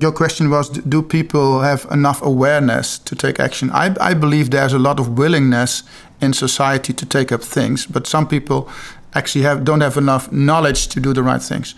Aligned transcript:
Your 0.00 0.12
question 0.12 0.48
was 0.48 0.70
Do 0.70 1.02
people 1.02 1.60
have 1.60 1.86
enough 1.90 2.22
awareness 2.22 2.98
to 3.00 3.14
take 3.14 3.38
action? 3.38 3.70
I, 3.70 3.94
I 4.00 4.14
believe 4.14 4.50
there's 4.50 4.72
a 4.72 4.78
lot 4.78 4.98
of 4.98 5.18
willingness 5.18 5.82
in 6.22 6.32
society 6.32 6.94
to 6.94 7.04
take 7.04 7.30
up 7.30 7.42
things, 7.42 7.84
but 7.84 8.06
some 8.06 8.26
people 8.26 8.68
actually 9.14 9.42
have, 9.42 9.62
don't 9.64 9.82
have 9.82 9.98
enough 9.98 10.32
knowledge 10.32 10.88
to 10.88 11.00
do 11.00 11.12
the 11.12 11.22
right 11.22 11.42
things. 11.42 11.74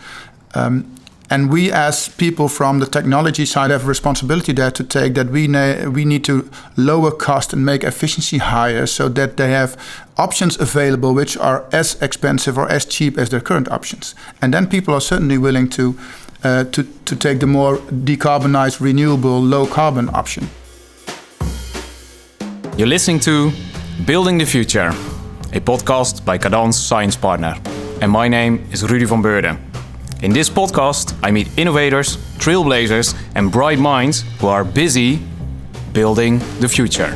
Um, 0.54 0.94
and 1.30 1.50
we, 1.50 1.72
as 1.72 2.10
people 2.10 2.46
from 2.46 2.78
the 2.78 2.86
technology 2.86 3.46
side, 3.46 3.70
have 3.70 3.84
a 3.84 3.88
responsibility 3.88 4.52
there 4.52 4.70
to 4.70 4.84
take 4.84 5.14
that 5.14 5.30
we, 5.30 5.48
we 5.88 6.04
need 6.04 6.24
to 6.24 6.48
lower 6.76 7.10
cost 7.10 7.52
and 7.52 7.64
make 7.64 7.82
efficiency 7.84 8.38
higher 8.38 8.86
so 8.86 9.08
that 9.08 9.36
they 9.36 9.50
have 9.50 9.76
options 10.18 10.60
available 10.60 11.14
which 11.14 11.36
are 11.38 11.64
as 11.72 12.00
expensive 12.02 12.58
or 12.58 12.68
as 12.68 12.84
cheap 12.84 13.16
as 13.16 13.30
their 13.30 13.40
current 13.40 13.68
options. 13.70 14.14
And 14.42 14.52
then 14.52 14.66
people 14.66 14.94
are 14.94 15.00
certainly 15.00 15.38
willing 15.38 15.70
to 15.70 15.98
uh, 16.44 16.64
to, 16.64 16.84
to 17.04 17.16
take 17.16 17.40
the 17.40 17.46
more 17.46 17.78
decarbonized, 17.78 18.80
renewable, 18.80 19.40
low 19.40 19.66
carbon 19.66 20.08
option. 20.14 20.48
You're 22.76 22.88
listening 22.88 23.20
to 23.20 23.52
Building 24.06 24.38
the 24.38 24.46
Future, 24.46 24.88
a 25.52 25.60
podcast 25.60 26.24
by 26.24 26.38
Kadans 26.38 26.74
Science 26.74 27.16
Partner. 27.16 27.54
And 28.00 28.10
my 28.10 28.28
name 28.28 28.66
is 28.72 28.82
Rudy 28.90 29.04
van 29.04 29.22
Beurden. 29.22 29.58
In 30.22 30.32
this 30.32 30.48
podcast, 30.48 31.14
I 31.22 31.30
meet 31.30 31.48
innovators, 31.58 32.16
trailblazers, 32.38 33.14
and 33.34 33.50
bright 33.50 33.78
minds 33.78 34.24
who 34.40 34.46
are 34.46 34.64
busy 34.64 35.20
building 35.92 36.40
the 36.60 36.68
future. 36.68 37.14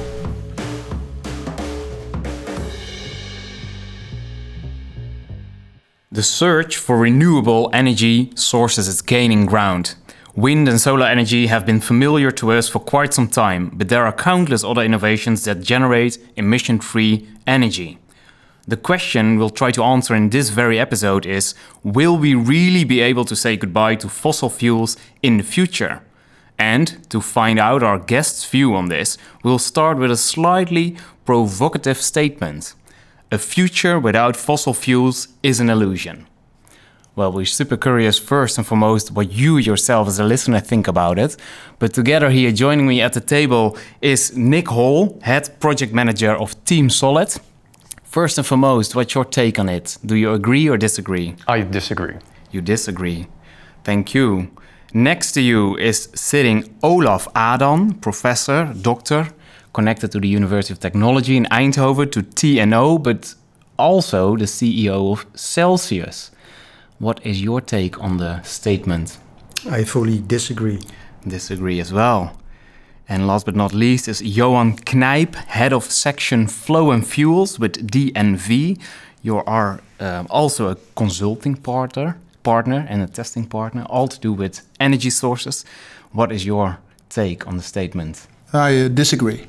The 6.17 6.23
search 6.23 6.79
for 6.79 6.97
renewable 6.97 7.69
energy 7.75 8.33
sources 8.37 8.89
is 8.89 9.03
gaining 9.03 9.45
ground. 9.45 9.97
Wind 10.35 10.67
and 10.67 10.81
solar 10.81 11.05
energy 11.05 11.49
have 11.49 11.67
been 11.67 11.79
familiar 11.79 12.31
to 12.31 12.53
us 12.53 12.71
for 12.71 12.79
quite 12.79 13.13
some 13.13 13.29
time, 13.29 13.71
but 13.75 13.91
there 13.91 14.07
are 14.07 14.15
countless 14.15 14.65
other 14.65 14.81
innovations 14.81 15.45
that 15.45 15.61
generate 15.61 16.17
emission 16.35 16.79
free 16.81 17.29
energy. 17.47 17.99
The 18.67 18.79
question 18.79 19.37
we'll 19.37 19.51
try 19.51 19.71
to 19.73 19.83
answer 19.83 20.15
in 20.15 20.31
this 20.31 20.49
very 20.49 20.81
episode 20.81 21.27
is 21.27 21.55
Will 21.83 22.17
we 22.17 22.35
really 22.35 22.85
be 22.85 23.01
able 23.01 23.27
to 23.27 23.37
say 23.37 23.59
goodbye 23.59 23.97
to 23.97 24.09
fossil 24.09 24.49
fuels 24.49 24.97
in 25.23 25.37
the 25.37 25.45
future? 25.45 26.01
And 26.59 27.07
to 27.11 27.21
find 27.21 27.59
out 27.59 27.83
our 27.83 27.99
guest's 27.99 28.49
view 28.49 28.75
on 28.75 28.89
this, 28.89 29.19
we'll 29.45 29.59
start 29.59 29.99
with 29.99 30.11
a 30.11 30.17
slightly 30.17 30.97
provocative 31.27 31.99
statement 31.99 32.75
a 33.31 33.39
future 33.39 33.99
without 33.99 34.37
fossil 34.37 34.75
fuels 34.75 35.29
is 35.43 35.61
an 35.61 35.69
illusion. 35.69 36.27
Well, 37.17 37.33
we're 37.33 37.47
super 37.47 37.77
curious 37.77 38.19
first 38.19 38.59
and 38.59 38.67
foremost 38.67 39.11
what 39.11 39.33
you 39.33 39.57
yourself 39.57 40.07
as 40.07 40.19
a 40.19 40.25
listener 40.25 40.61
think 40.61 40.87
about 40.87 41.19
it. 41.19 41.37
But 41.79 41.95
together 41.95 42.31
here 42.31 42.53
joining 42.53 42.87
me 42.87 43.01
at 43.01 43.15
the 43.15 43.23
table 43.23 43.77
is 44.03 44.37
Nick 44.37 44.69
Hall, 44.69 45.19
head 45.23 45.59
project 45.59 45.95
manager 45.95 46.33
of 46.33 46.63
Team 46.65 46.91
Solid. 46.91 47.35
First 48.05 48.39
and 48.39 48.47
foremost, 48.47 48.95
what's 48.95 49.15
your 49.15 49.25
take 49.25 49.59
on 49.59 49.69
it? 49.69 49.97
Do 50.05 50.15
you 50.15 50.33
agree 50.33 50.69
or 50.69 50.77
disagree? 50.77 51.37
I 51.49 51.63
disagree. 51.63 52.17
You 52.51 52.61
disagree. 52.61 53.27
Thank 53.83 54.15
you. 54.15 54.51
Next 54.93 55.33
to 55.33 55.41
you 55.41 55.77
is 55.79 56.11
sitting 56.15 56.77
Olaf 56.83 57.29
Adan, 57.35 57.95
professor, 57.95 58.73
doctor, 58.81 59.29
connected 59.77 60.11
to 60.11 60.19
the 60.19 60.29
University 60.41 60.73
of 60.73 60.81
Technology 60.81 61.37
in 61.37 61.45
Eindhoven 61.51 62.11
to 62.13 62.23
TNO, 62.23 63.03
but 63.03 63.35
also 63.79 64.35
the 64.37 64.47
CEO 64.47 65.13
of 65.13 65.31
Cellcius. 65.35 66.31
What 66.99 67.21
is 67.27 67.43
your 67.43 67.61
take 67.61 68.01
on 68.01 68.17
the 68.17 68.43
statement? 68.43 69.19
I 69.71 69.85
fully 69.85 70.19
disagree. 70.19 70.81
Disagree 71.29 71.79
as 71.81 71.93
well. 71.93 72.23
And 73.07 73.27
last 73.27 73.45
but 73.45 73.55
not 73.55 73.75
least 73.75 74.09
is 74.09 74.23
Johan 74.23 74.79
Knijp, 74.79 75.35
head 75.35 75.73
of 75.73 75.85
section 75.85 76.47
Flow 76.47 76.91
and 76.91 77.07
Fuels 77.07 77.59
with 77.59 77.87
DNV. 77.87 78.81
You 79.23 79.43
are 79.45 79.81
uh, 80.01 80.25
also 80.31 80.71
a 80.71 80.77
consulting 80.95 81.55
partner, 81.55 82.17
partner 82.43 82.87
and 82.89 83.03
a 83.03 83.07
testing 83.07 83.47
partner, 83.47 83.85
all 83.91 84.09
to 84.09 84.19
do 84.19 84.33
with 84.33 84.63
energy 84.81 85.11
sources. 85.11 85.67
What 86.13 86.33
is 86.33 86.47
your 86.47 86.79
take 87.11 87.47
on 87.47 87.59
the 87.59 87.63
statement? 87.63 88.27
I 88.55 88.81
uh, 88.81 88.89
disagree. 88.89 89.47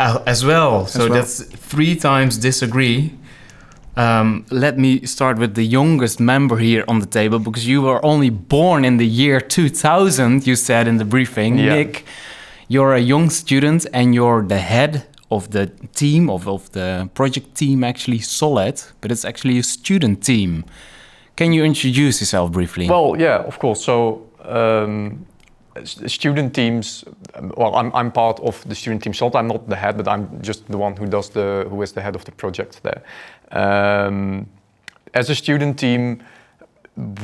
Uh, 0.00 0.22
as 0.26 0.44
well. 0.44 0.84
As 0.84 0.92
so 0.92 1.00
well. 1.00 1.14
that's 1.14 1.42
three 1.44 1.94
times 1.94 2.38
disagree. 2.38 3.12
Um, 3.96 4.46
let 4.50 4.78
me 4.78 5.04
start 5.04 5.38
with 5.38 5.54
the 5.54 5.64
youngest 5.64 6.20
member 6.20 6.56
here 6.56 6.84
on 6.88 7.00
the 7.00 7.06
table 7.06 7.38
because 7.38 7.66
you 7.66 7.82
were 7.82 8.02
only 8.04 8.30
born 8.30 8.84
in 8.84 8.96
the 8.96 9.06
year 9.06 9.40
2000, 9.40 10.46
you 10.46 10.56
said 10.56 10.88
in 10.88 10.96
the 10.96 11.04
briefing. 11.04 11.58
Yeah. 11.58 11.74
Nick, 11.74 12.04
you're 12.68 12.94
a 12.94 13.00
young 13.00 13.28
student 13.30 13.86
and 13.92 14.14
you're 14.14 14.42
the 14.42 14.58
head 14.58 15.06
of 15.30 15.50
the 15.50 15.66
team, 15.94 16.30
of, 16.30 16.48
of 16.48 16.72
the 16.72 17.10
project 17.14 17.54
team, 17.54 17.84
actually 17.84 18.20
Solid, 18.20 18.82
but 19.00 19.12
it's 19.12 19.24
actually 19.24 19.58
a 19.58 19.62
student 19.62 20.24
team. 20.24 20.64
Can 21.36 21.52
you 21.52 21.62
introduce 21.64 22.20
yourself 22.20 22.52
briefly? 22.52 22.88
Well, 22.88 23.16
yeah, 23.18 23.38
of 23.38 23.58
course. 23.58 23.84
So, 23.84 24.26
um, 24.44 25.26
student 25.84 26.54
teams 26.54 27.04
well 27.56 27.74
I'm, 27.76 27.94
I'm 27.94 28.10
part 28.10 28.40
of 28.40 28.66
the 28.68 28.74
student 28.74 29.02
team 29.02 29.14
so 29.14 29.30
i'm 29.34 29.46
not 29.46 29.68
the 29.68 29.76
head 29.76 29.96
but 29.96 30.08
i'm 30.08 30.42
just 30.42 30.66
the 30.66 30.78
one 30.78 30.96
who 30.96 31.06
does 31.06 31.30
the 31.30 31.66
who 31.68 31.82
is 31.82 31.92
the 31.92 32.00
head 32.00 32.16
of 32.16 32.24
the 32.24 32.32
project 32.32 32.82
there. 32.82 33.02
Um, 33.52 34.46
as 35.14 35.30
a 35.30 35.34
student 35.34 35.78
team 35.78 36.22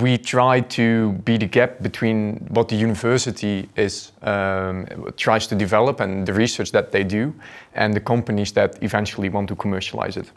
we 0.01 0.17
try 0.17 0.61
to 0.61 1.13
be 1.25 1.37
the 1.37 1.47
gap 1.47 1.83
between 1.83 2.37
what 2.51 2.69
the 2.69 2.77
university 2.77 3.69
is 3.77 4.13
um, 4.23 4.87
tries 5.17 5.47
to 5.49 5.55
develop 5.55 6.01
and 6.01 6.27
the 6.27 6.33
research 6.33 6.73
that 6.73 6.93
they 6.93 7.05
do 7.05 7.35
and 7.75 7.93
the 7.93 8.01
companies 8.01 8.53
that 8.53 8.83
eventually 8.83 9.29
want 9.29 9.49
to 9.49 9.57
commercialize 9.57 10.17
it 10.17 10.31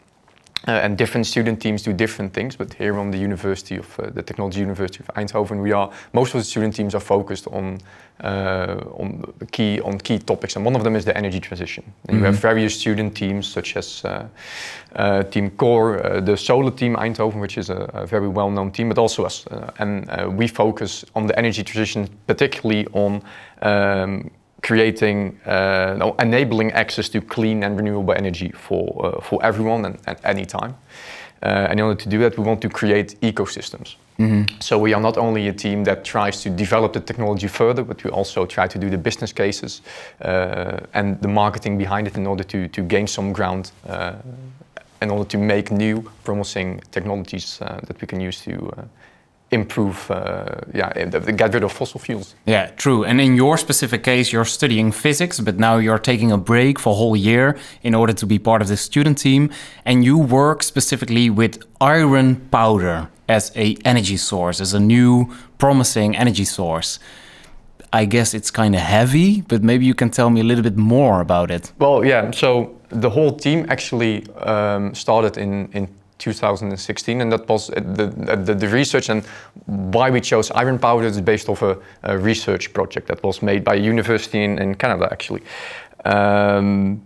uh, 0.68 0.72
and 0.72 0.98
different 0.98 1.26
student 1.26 1.60
teams 1.60 1.82
do 1.82 1.92
different 1.92 2.32
things, 2.32 2.56
but 2.56 2.74
here 2.74 2.98
on 2.98 3.10
the 3.10 3.18
University 3.18 3.76
of 3.76 3.98
uh, 3.98 4.10
the 4.10 4.22
Technology 4.22 4.60
University 4.60 5.02
of 5.02 5.14
Eindhoven, 5.14 5.62
we 5.62 5.72
are 5.72 5.90
most 6.12 6.34
of 6.34 6.40
the 6.40 6.44
student 6.44 6.74
teams 6.74 6.94
are 6.94 7.00
focused 7.00 7.46
on 7.46 7.78
uh, 8.22 8.76
on 8.98 9.32
key 9.52 9.80
on 9.80 9.98
key 9.98 10.18
topics, 10.18 10.56
and 10.56 10.66
one 10.66 10.76
of 10.76 10.84
them 10.84 10.96
is 10.96 11.04
the 11.04 11.16
energy 11.16 11.40
transition. 11.40 11.82
And 11.84 11.94
mm-hmm. 11.94 12.18
you 12.18 12.24
have 12.26 12.34
mm-hmm. 12.34 12.42
various 12.42 12.78
student 12.78 13.16
teams 13.16 13.46
such 13.48 13.76
as 13.76 14.04
uh, 14.04 14.28
uh, 14.96 15.22
Team 15.22 15.50
Core, 15.50 16.04
uh, 16.04 16.20
the 16.20 16.36
Solar 16.36 16.70
Team 16.70 16.96
Eindhoven, 16.96 17.40
which 17.40 17.56
is 17.56 17.70
a, 17.70 17.88
a 17.94 18.06
very 18.06 18.28
well-known 18.28 18.72
team, 18.72 18.88
but 18.88 18.98
also 18.98 19.24
us, 19.24 19.46
and 19.78 20.36
we 20.36 20.46
focus 20.46 21.04
on 21.14 21.26
the 21.26 21.38
energy 21.38 21.62
transition, 21.62 22.08
particularly 22.26 22.86
on 22.92 23.22
um, 23.62 24.30
creating, 24.62 25.38
uh, 25.46 25.94
no, 25.98 26.14
enabling 26.18 26.72
access 26.72 27.08
to 27.08 27.20
clean 27.20 27.64
and 27.64 27.76
renewable 27.76 28.14
energy 28.14 28.50
for, 28.50 29.06
uh, 29.06 29.20
for 29.20 29.44
everyone 29.44 29.84
and 29.84 29.98
at 30.06 30.20
any 30.24 30.44
time. 30.44 30.74
Uh, 31.42 31.68
and 31.70 31.80
in 31.80 31.86
order 31.86 32.00
to 32.00 32.08
do 32.08 32.18
that, 32.18 32.36
we 32.36 32.44
want 32.44 32.60
to 32.60 32.68
create 32.68 33.18
ecosystems. 33.22 33.96
Mm-hmm. 34.18 34.60
So 34.60 34.78
we 34.78 34.92
are 34.92 35.00
not 35.00 35.16
only 35.16 35.48
a 35.48 35.52
team 35.52 35.84
that 35.84 36.04
tries 36.04 36.42
to 36.42 36.50
develop 36.50 36.92
the 36.92 37.00
technology 37.00 37.48
further, 37.48 37.82
but 37.82 38.04
we 38.04 38.10
also 38.10 38.44
try 38.44 38.66
to 38.66 38.78
do 38.78 38.90
the 38.90 38.98
business 38.98 39.32
cases 39.32 39.80
uh, 40.20 40.80
and 40.92 41.20
the 41.22 41.28
marketing 41.28 41.78
behind 41.78 42.06
it 42.06 42.16
in 42.16 42.26
order 42.26 42.44
to, 42.44 42.68
to 42.68 42.82
gain 42.82 43.06
some 43.06 43.32
ground 43.32 43.72
uh, 43.88 44.12
in 45.00 45.10
order 45.10 45.24
to 45.24 45.38
make 45.38 45.70
new 45.70 46.02
promising 46.24 46.82
technologies 46.90 47.58
uh, 47.62 47.80
that 47.86 47.98
we 48.02 48.06
can 48.06 48.20
use 48.20 48.42
to 48.42 48.70
improve, 49.50 50.10
uh, 50.10 50.60
yeah, 50.72 50.92
get 51.36 51.54
rid 51.54 51.64
of 51.64 51.72
fossil 51.72 52.00
fuels. 52.00 52.34
Yeah, 52.46 52.70
true. 52.76 53.04
And 53.04 53.20
in 53.20 53.34
your 53.34 53.58
specific 53.58 54.04
case, 54.04 54.32
you're 54.32 54.44
studying 54.44 54.92
physics, 54.92 55.40
but 55.40 55.58
now 55.58 55.78
you're 55.78 55.98
taking 55.98 56.32
a 56.32 56.38
break 56.38 56.78
for 56.78 56.90
a 56.92 56.96
whole 56.96 57.16
year 57.16 57.56
in 57.82 57.94
order 57.94 58.12
to 58.12 58.26
be 58.26 58.38
part 58.38 58.62
of 58.62 58.68
the 58.68 58.76
student 58.76 59.18
team, 59.18 59.50
and 59.84 60.04
you 60.04 60.18
work 60.18 60.62
specifically 60.62 61.30
with 61.30 61.62
iron 61.80 62.36
powder 62.50 63.08
as 63.28 63.52
a 63.56 63.76
energy 63.84 64.16
source, 64.16 64.60
as 64.60 64.74
a 64.74 64.80
new 64.80 65.26
promising 65.58 66.16
energy 66.16 66.44
source. 66.44 66.98
I 67.92 68.04
guess 68.04 68.34
it's 68.34 68.52
kind 68.52 68.74
of 68.76 68.80
heavy, 68.80 69.42
but 69.42 69.64
maybe 69.64 69.84
you 69.84 69.94
can 69.94 70.10
tell 70.10 70.30
me 70.30 70.40
a 70.40 70.44
little 70.44 70.62
bit 70.62 70.76
more 70.76 71.20
about 71.20 71.50
it. 71.50 71.72
Well, 71.78 72.04
yeah. 72.04 72.30
So 72.30 72.76
the 72.88 73.10
whole 73.10 73.32
team 73.32 73.66
actually 73.68 74.26
um, 74.36 74.94
started 74.94 75.36
in 75.36 75.68
in 75.72 75.88
2016, 76.20 77.20
and 77.20 77.32
that 77.32 77.48
was 77.48 77.70
uh, 77.70 77.74
the, 77.74 78.06
the, 78.36 78.54
the, 78.54 78.68
research 78.68 79.08
and 79.08 79.24
why 79.66 80.10
we 80.10 80.20
chose 80.20 80.50
iron 80.52 80.78
powder 80.78 81.06
is 81.06 81.20
based 81.20 81.48
off 81.48 81.62
a, 81.62 81.76
a 82.02 82.16
research 82.16 82.72
project 82.72 83.08
that 83.08 83.22
was 83.22 83.42
made 83.42 83.64
by 83.64 83.74
a 83.74 83.80
university 83.80 84.44
in, 84.44 84.58
in 84.58 84.74
Canada, 84.74 85.08
actually. 85.10 85.42
Um, 86.04 87.02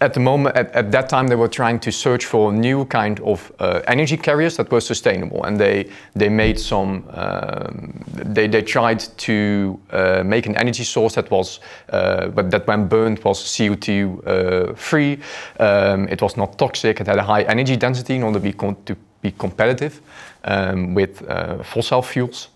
at 0.00 0.14
the 0.14 0.20
moment, 0.20 0.56
at, 0.56 0.70
at, 0.72 0.90
that 0.92 1.08
time, 1.08 1.28
they 1.28 1.36
were 1.36 1.48
trying 1.48 1.78
to 1.80 1.92
search 1.92 2.24
for 2.24 2.52
new 2.52 2.84
kind 2.86 3.20
of 3.20 3.52
uh, 3.58 3.80
energy 3.86 4.16
carriers 4.16 4.56
that 4.56 4.70
were 4.70 4.80
sustainable, 4.80 5.44
and 5.44 5.58
they 5.58 5.88
they 6.14 6.28
made 6.28 6.58
some. 6.58 7.04
Um, 7.10 8.04
they 8.06 8.48
they 8.48 8.62
tried 8.62 9.00
to 9.00 9.80
uh, 9.90 10.22
make 10.24 10.46
an 10.46 10.56
energy 10.56 10.84
source 10.84 11.14
that 11.14 11.30
was, 11.30 11.60
uh, 11.90 12.28
but 12.28 12.50
that 12.50 12.66
when 12.66 12.88
burned 12.88 13.22
was 13.24 13.40
CO2 13.42 14.26
uh, 14.26 14.74
free. 14.74 15.18
Um, 15.60 16.08
it 16.08 16.22
was 16.22 16.36
not 16.36 16.58
toxic. 16.58 17.00
It 17.00 17.06
had 17.06 17.18
a 17.18 17.22
high 17.22 17.42
energy 17.42 17.76
density 17.76 18.14
in 18.14 18.22
order 18.22 18.38
to 18.38 18.42
be 18.42 18.52
to 18.84 18.96
be 19.22 19.30
competitive 19.32 20.00
um, 20.44 20.94
with 20.94 21.22
uh, 21.28 21.62
fossil 21.62 22.02
fuels. 22.02 22.48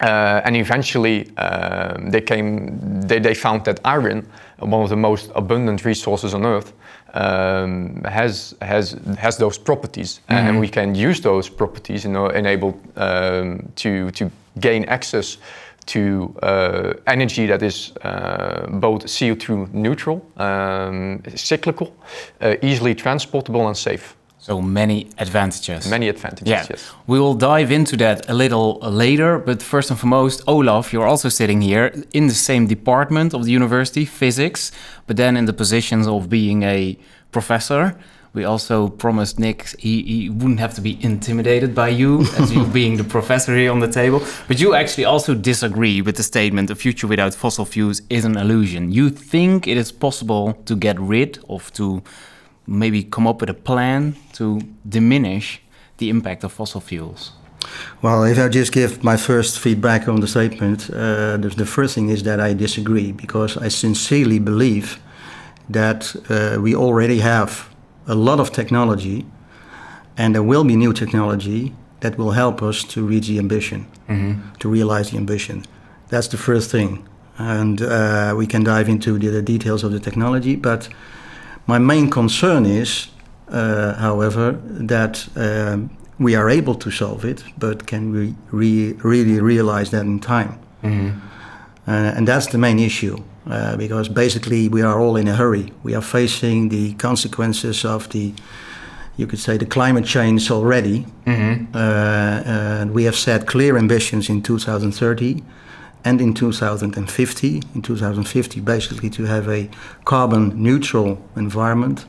Uh, 0.00 0.40
and 0.44 0.56
eventually, 0.56 1.28
um, 1.36 2.10
they 2.10 2.22
came. 2.22 3.00
They, 3.02 3.18
they 3.18 3.34
found 3.34 3.64
that 3.66 3.80
iron, 3.84 4.26
one 4.60 4.82
of 4.82 4.88
the 4.88 4.96
most 4.96 5.30
abundant 5.34 5.84
resources 5.84 6.34
on 6.34 6.44
Earth, 6.44 6.72
um, 7.14 8.02
has 8.04 8.54
has 8.60 8.96
has 9.18 9.36
those 9.36 9.58
properties, 9.58 10.20
and 10.28 10.60
we 10.60 10.68
can 10.68 10.94
use 10.94 11.20
those 11.20 11.48
properties, 11.48 12.04
know, 12.04 12.28
enable 12.28 12.80
um, 12.96 13.68
to 13.76 14.10
to 14.12 14.30
gain 14.60 14.84
access 14.84 15.38
to 15.86 16.34
uh, 16.42 16.92
energy 17.06 17.46
that 17.46 17.62
is 17.62 17.92
uh, 18.02 18.66
both 18.68 19.06
CO2 19.06 19.72
neutral, 19.72 20.24
um, 20.36 21.22
cyclical, 21.34 21.92
uh, 22.40 22.54
easily 22.62 22.94
transportable, 22.94 23.66
and 23.66 23.76
safe. 23.76 24.14
So 24.50 24.60
many 24.60 25.06
advantages. 25.18 25.86
Many 25.88 26.08
advantages. 26.08 26.48
Yeah, 26.48 26.66
Yes. 26.70 26.92
we 27.06 27.20
will 27.20 27.34
dive 27.34 27.70
into 27.70 27.96
that 27.98 28.28
a 28.28 28.34
little 28.34 28.80
later. 28.82 29.38
But 29.38 29.62
first 29.62 29.90
and 29.90 29.98
foremost, 30.00 30.42
Olaf, 30.48 30.92
you're 30.92 31.06
also 31.06 31.28
sitting 31.28 31.62
here 31.62 31.92
in 32.12 32.26
the 32.26 32.34
same 32.34 32.66
department 32.66 33.32
of 33.32 33.44
the 33.44 33.52
university, 33.52 34.04
physics, 34.04 34.72
but 35.06 35.16
then 35.16 35.36
in 35.36 35.44
the 35.44 35.52
positions 35.52 36.08
of 36.08 36.28
being 36.28 36.64
a 36.64 36.96
professor. 37.30 37.94
We 38.34 38.44
also 38.44 38.88
promised 38.88 39.38
Nick 39.38 39.58
he, 39.78 40.02
he 40.02 40.30
wouldn't 40.30 40.58
have 40.60 40.74
to 40.74 40.80
be 40.80 40.98
intimidated 41.00 41.72
by 41.74 41.88
you 41.90 42.20
as 42.40 42.52
you 42.52 42.64
being 42.66 42.96
the 42.96 43.04
professor 43.04 43.56
here 43.56 43.70
on 43.70 43.78
the 43.80 43.92
table. 44.02 44.20
But 44.48 44.60
you 44.60 44.74
actually 44.74 45.04
also 45.04 45.34
disagree 45.34 46.02
with 46.02 46.16
the 46.16 46.22
statement 46.24 46.70
a 46.70 46.74
future 46.74 47.06
without 47.08 47.34
fossil 47.34 47.64
fuels 47.64 48.02
is 48.08 48.24
an 48.24 48.36
illusion. 48.36 48.90
You 48.92 49.10
think 49.10 49.68
it 49.68 49.76
is 49.76 49.92
possible 49.92 50.54
to 50.64 50.74
get 50.76 50.98
rid 50.98 51.38
of, 51.48 51.72
to 51.74 52.02
maybe 52.66 53.02
come 53.02 53.26
up 53.26 53.40
with 53.40 53.50
a 53.50 53.54
plan 53.54 54.14
to 54.34 54.60
diminish 54.88 55.60
the 55.98 56.08
impact 56.08 56.44
of 56.44 56.52
fossil 56.52 56.80
fuels? 56.80 57.32
Well, 58.02 58.24
if 58.24 58.38
I 58.38 58.48
just 58.48 58.72
give 58.72 59.04
my 59.04 59.16
first 59.16 59.58
feedback 59.58 60.08
on 60.08 60.20
the 60.20 60.26
statement, 60.26 60.90
uh, 60.90 61.36
the, 61.36 61.52
the 61.56 61.66
first 61.66 61.94
thing 61.94 62.08
is 62.08 62.22
that 62.22 62.40
I 62.40 62.54
disagree 62.54 63.12
because 63.12 63.56
I 63.56 63.68
sincerely 63.68 64.38
believe 64.38 64.98
that 65.68 66.16
uh, 66.28 66.60
we 66.60 66.74
already 66.74 67.18
have 67.18 67.68
a 68.06 68.14
lot 68.14 68.40
of 68.40 68.50
technology 68.50 69.26
and 70.16 70.34
there 70.34 70.42
will 70.42 70.64
be 70.64 70.76
new 70.76 70.92
technology 70.92 71.72
that 72.00 72.18
will 72.18 72.32
help 72.32 72.62
us 72.62 72.82
to 72.84 73.06
reach 73.06 73.28
the 73.28 73.38
ambition, 73.38 73.86
to 74.58 74.68
realize 74.68 75.10
the 75.10 75.16
ambition. 75.16 75.64
That's 76.08 76.28
the 76.28 76.36
first 76.36 76.70
thing. 76.70 77.06
And 77.38 77.80
uh, 77.80 78.34
we 78.36 78.46
can 78.46 78.64
dive 78.64 78.88
into 78.88 79.18
the, 79.18 79.28
the 79.28 79.42
details 79.42 79.84
of 79.84 79.92
the 79.92 80.00
technology, 80.00 80.56
but 80.56 80.88
my 81.70 81.78
main 81.78 82.10
concern 82.10 82.66
is, 82.66 83.08
uh, 83.48 83.94
however, 83.94 84.58
that 84.88 85.28
um, 85.36 85.88
we 86.18 86.36
are 86.36 86.50
able 86.58 86.74
to 86.74 86.90
solve 86.90 87.24
it, 87.24 87.44
but 87.58 87.86
can 87.86 88.12
we 88.12 88.34
re- 88.50 88.94
really 89.04 89.40
realize 89.40 89.90
that 89.90 90.04
in 90.04 90.18
time? 90.20 90.52
Uh, 91.88 92.16
and 92.16 92.26
that's 92.28 92.46
the 92.48 92.58
main 92.58 92.78
issue, 92.78 93.16
uh, 93.46 93.76
because 93.76 94.08
basically 94.12 94.68
we 94.68 94.82
are 94.82 95.00
all 95.00 95.16
in 95.16 95.28
a 95.28 95.34
hurry. 95.34 95.72
We 95.84 95.94
are 95.96 96.02
facing 96.02 96.68
the 96.70 96.94
consequences 96.94 97.84
of 97.84 98.08
the, 98.08 98.32
you 99.16 99.26
could 99.26 99.38
say, 99.40 99.56
the 99.58 99.66
climate 99.66 100.04
change 100.06 100.50
already. 100.50 101.06
Uh, 101.74 102.42
and 102.80 102.90
we 102.94 103.04
have 103.04 103.16
set 103.16 103.46
clear 103.46 103.76
ambitions 103.76 104.28
in 104.28 104.42
2030 104.42 105.42
and 106.04 106.20
in 106.20 106.34
2050. 106.34 107.62
In 107.74 107.82
2050, 107.82 108.60
basically 108.60 109.10
to 109.10 109.24
have 109.24 109.48
a 109.48 109.68
carbon 110.04 110.62
neutral 110.62 111.18
environment. 111.36 112.06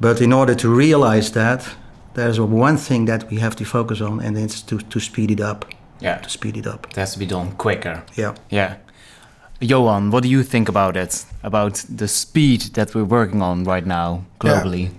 But 0.00 0.20
in 0.20 0.32
order 0.32 0.54
to 0.56 0.68
realize 0.68 1.32
that, 1.32 1.68
there's 2.14 2.38
one 2.40 2.76
thing 2.76 3.06
that 3.06 3.30
we 3.30 3.38
have 3.38 3.54
to 3.56 3.64
focus 3.64 4.00
on, 4.00 4.20
and 4.20 4.36
it's 4.36 4.60
to, 4.62 4.78
to 4.78 5.00
speed 5.00 5.30
it 5.30 5.40
up. 5.40 5.64
Yeah, 6.00 6.18
To 6.18 6.28
speed 6.28 6.56
it 6.56 6.66
up. 6.66 6.86
it 6.90 6.96
has 6.96 7.12
to 7.12 7.18
be 7.18 7.26
done 7.26 7.52
quicker. 7.52 8.02
Yeah. 8.16 8.34
Yeah. 8.50 8.74
Johan, 9.60 10.10
what 10.10 10.24
do 10.24 10.28
you 10.28 10.42
think 10.42 10.68
about 10.68 10.96
it? 10.96 11.24
About 11.44 11.84
the 11.88 12.08
speed 12.08 12.60
that 12.74 12.94
we're 12.94 13.04
working 13.04 13.40
on 13.42 13.62
right 13.64 13.86
now 13.86 14.24
globally? 14.40 14.90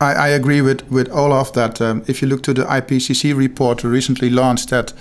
I, 0.00 0.12
I 0.14 0.28
agree 0.28 0.60
with, 0.60 0.82
with 0.90 1.08
Olaf 1.10 1.52
that 1.52 1.80
um, 1.80 2.02
if 2.08 2.20
you 2.20 2.26
look 2.28 2.42
to 2.42 2.52
the 2.54 2.64
IPCC 2.64 3.36
report 3.36 3.84
recently 3.84 4.28
launched, 4.30 4.70
that 4.70 4.92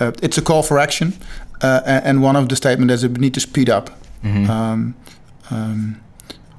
uh, 0.00 0.10
it's 0.22 0.36
a 0.38 0.42
call 0.42 0.62
for 0.64 0.78
action, 0.80 1.12
a- 1.12 1.43
and 1.86 2.22
one 2.22 2.36
of 2.36 2.48
the 2.48 2.56
statements 2.56 2.94
is 2.94 3.00
that 3.02 3.12
we 3.12 3.18
need 3.18 3.34
to 3.34 3.40
speed 3.40 3.68
up. 3.70 3.90
Um, 4.50 4.94
um, 5.50 6.00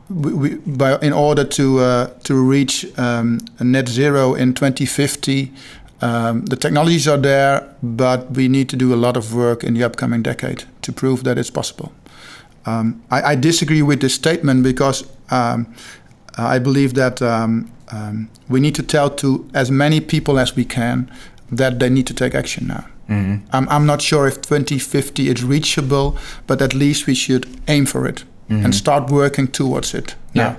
we, 0.10 0.34
we, 0.34 0.50
by, 0.78 1.00
in 1.02 1.14
order 1.14 1.44
to 1.44 1.80
uh, 1.80 2.06
to 2.24 2.34
reach 2.52 2.86
um, 2.98 3.40
a 3.60 3.64
net 3.64 3.88
zero 3.90 4.36
in 4.36 4.54
2050, 4.54 5.52
um, 6.02 6.46
the 6.46 6.56
technologies 6.56 7.08
are 7.08 7.18
there, 7.22 7.68
but 7.82 8.32
we 8.32 8.48
need 8.48 8.70
to 8.70 8.76
do 8.76 8.94
a 8.94 9.00
lot 9.06 9.18
of 9.18 9.34
work 9.34 9.64
in 9.64 9.74
the 9.74 9.84
upcoming 9.84 10.22
decade 10.24 10.64
to 10.82 10.92
prove 10.92 11.24
that 11.24 11.38
it's 11.38 11.50
possible. 11.52 11.92
Um, 12.68 13.02
I, 13.10 13.32
I 13.32 13.36
disagree 13.36 13.82
with 13.82 14.00
this 14.02 14.14
statement 14.14 14.64
because 14.64 15.04
um, 15.32 15.66
I 16.38 16.60
believe 16.60 16.94
that 16.96 17.22
um, 17.22 17.72
um, 17.92 18.30
we 18.50 18.60
need 18.60 18.76
to 18.76 18.84
tell 18.84 19.10
to 19.16 19.48
as 19.54 19.70
many 19.72 20.00
people 20.02 20.40
as 20.40 20.56
we 20.56 20.66
can 20.66 21.10
that 21.52 21.80
they 21.80 21.90
need 21.90 22.06
to 22.08 22.14
take 22.14 22.36
action 22.36 22.68
now. 22.68 22.86
I'm, 23.10 23.68
I'm 23.70 23.86
not 23.86 24.02
sure 24.02 24.28
if 24.28 24.42
2050 24.42 25.30
is 25.30 25.44
reachable, 25.44 26.18
but 26.48 26.62
at 26.62 26.74
least 26.74 27.08
we 27.08 27.16
should 27.16 27.46
aim 27.68 27.86
for 27.86 28.08
it 28.08 28.26
and 28.50 28.76
start 28.76 29.10
working 29.10 29.48
towards 29.52 29.94
it. 29.94 30.16
Yeah. 30.34 30.44
now. 30.44 30.58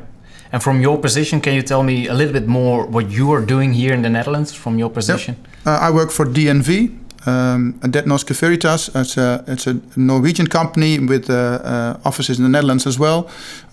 And 0.52 0.62
from 0.62 0.80
your 0.80 0.98
position, 0.98 1.40
can 1.40 1.54
you 1.54 1.62
tell 1.62 1.82
me 1.82 2.08
a 2.08 2.14
little 2.14 2.32
bit 2.32 2.46
more 2.46 2.86
what 2.86 3.10
you 3.10 3.32
are 3.34 3.44
doing 3.44 3.74
here 3.74 3.94
in 3.94 4.02
the 4.02 4.08
Netherlands 4.08 4.52
from 4.54 4.78
your 4.78 4.90
position? 4.90 5.36
Uh, 5.66 5.78
I 5.82 5.90
work 5.90 6.10
for 6.10 6.24
DNV, 6.26 6.90
um, 7.26 7.74
Det 7.90 8.06
Norske 8.06 8.34
Veritas. 8.34 8.88
It's 8.94 9.16
a, 9.16 9.44
it's 9.46 9.66
a 9.66 9.74
Norwegian 9.96 10.46
company 10.46 10.98
with 10.98 11.28
uh, 11.30 11.34
uh, 11.34 11.96
offices 12.04 12.38
in 12.38 12.44
the 12.44 12.50
Netherlands 12.50 12.86
as 12.86 12.98
well. 12.98 13.28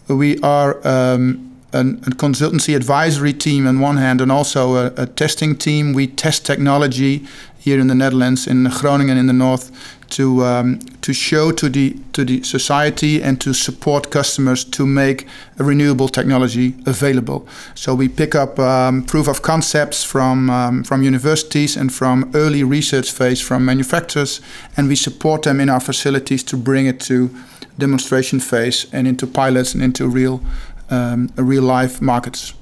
We 0.08 0.38
are 0.42 0.76
um, 0.84 1.53
an, 1.74 1.98
a 2.08 2.12
consultancy 2.12 2.76
advisory 2.76 3.34
team 3.34 3.68
on 3.68 3.80
one 3.80 3.98
hand, 3.98 4.22
and 4.22 4.32
also 4.32 4.76
a, 4.76 4.94
a 4.98 5.06
testing 5.06 5.56
team. 5.56 5.94
We 5.94 6.08
test 6.08 6.46
technology 6.46 7.26
here 7.58 7.80
in 7.80 7.88
the 7.88 7.96
Netherlands, 7.96 8.46
in 8.48 8.66
Groningen 8.66 9.18
in 9.18 9.28
the 9.28 9.34
north, 9.34 9.72
to 10.10 10.44
um, 10.46 10.80
to 11.02 11.14
show 11.14 11.52
to 11.52 11.70
the 11.70 11.96
to 12.12 12.24
the 12.26 12.44
society 12.44 13.24
and 13.24 13.40
to 13.42 13.54
support 13.54 14.12
customers 14.12 14.64
to 14.66 14.86
make 14.86 15.26
a 15.60 15.64
renewable 15.64 16.08
technology 16.08 16.76
available. 16.86 17.48
So 17.76 17.96
we 17.96 18.10
pick 18.10 18.36
up 18.36 18.60
um, 18.60 19.04
proof 19.04 19.28
of 19.28 19.42
concepts 19.42 20.04
from 20.04 20.50
um, 20.50 20.84
from 20.84 21.04
universities 21.04 21.78
and 21.78 21.92
from 21.92 22.32
early 22.34 22.64
research 22.64 23.12
phase 23.12 23.42
from 23.42 23.66
manufacturers, 23.66 24.42
and 24.78 24.88
we 24.88 24.96
support 24.96 25.42
them 25.42 25.60
in 25.60 25.70
our 25.70 25.82
facilities 25.82 26.44
to 26.44 26.58
bring 26.58 26.88
it 26.88 27.00
to 27.08 27.30
demonstration 27.78 28.40
phase 28.40 28.86
and 28.94 29.08
into 29.08 29.26
pilots 29.26 29.74
and 29.74 29.84
into 29.84 30.08
real 30.08 30.42
um, 30.90 31.30
real 31.38 31.64
life 31.64 32.02
markets. 32.02 32.54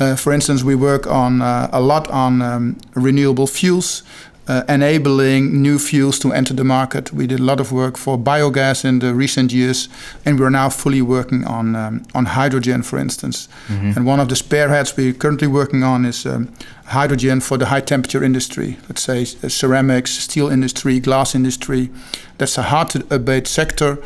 Uh, 0.00 0.16
for 0.16 0.32
instance, 0.32 0.64
we 0.64 0.74
work 0.74 1.06
on 1.06 1.40
uh, 1.40 1.68
a 1.72 1.80
lot 1.80 2.08
on 2.10 2.42
um, 2.42 2.76
renewable 2.96 3.46
fuels, 3.46 4.02
uh, 4.48 4.64
enabling 4.68 5.62
new 5.62 5.78
fuels 5.78 6.18
to 6.18 6.32
enter 6.32 6.52
the 6.54 6.64
market. 6.64 7.12
We 7.12 7.28
did 7.28 7.38
a 7.38 7.44
lot 7.44 7.60
of 7.60 7.70
work 7.70 7.96
for 7.96 8.18
biogas 8.18 8.84
in 8.84 8.98
the 8.98 9.14
recent 9.14 9.52
years, 9.52 9.88
and 10.24 10.40
we're 10.40 10.50
now 10.50 10.68
fully 10.68 11.00
working 11.00 11.44
on 11.46 11.76
um, 11.76 12.02
on 12.12 12.24
hydrogen, 12.26 12.82
for 12.82 12.98
instance. 12.98 13.48
And 13.96 14.04
one 14.04 14.18
of 14.22 14.28
the 14.28 14.34
spearheads 14.34 14.96
we're 14.96 15.14
currently 15.14 15.46
working 15.48 15.84
on 15.84 16.04
is 16.06 16.26
um, 16.26 16.48
hydrogen 16.86 17.40
for 17.40 17.56
the 17.58 17.66
high 17.66 17.82
temperature 17.84 18.24
industry. 18.24 18.76
Let's 18.88 19.02
say 19.02 19.22
uh, 19.22 19.48
ceramics, 19.48 20.10
steel 20.10 20.48
industry, 20.50 21.00
glass 21.00 21.34
industry. 21.34 21.88
That's 22.38 22.58
a 22.58 22.62
hard 22.62 22.90
to 22.90 22.98
abate 23.10 23.46
sector, 23.46 23.96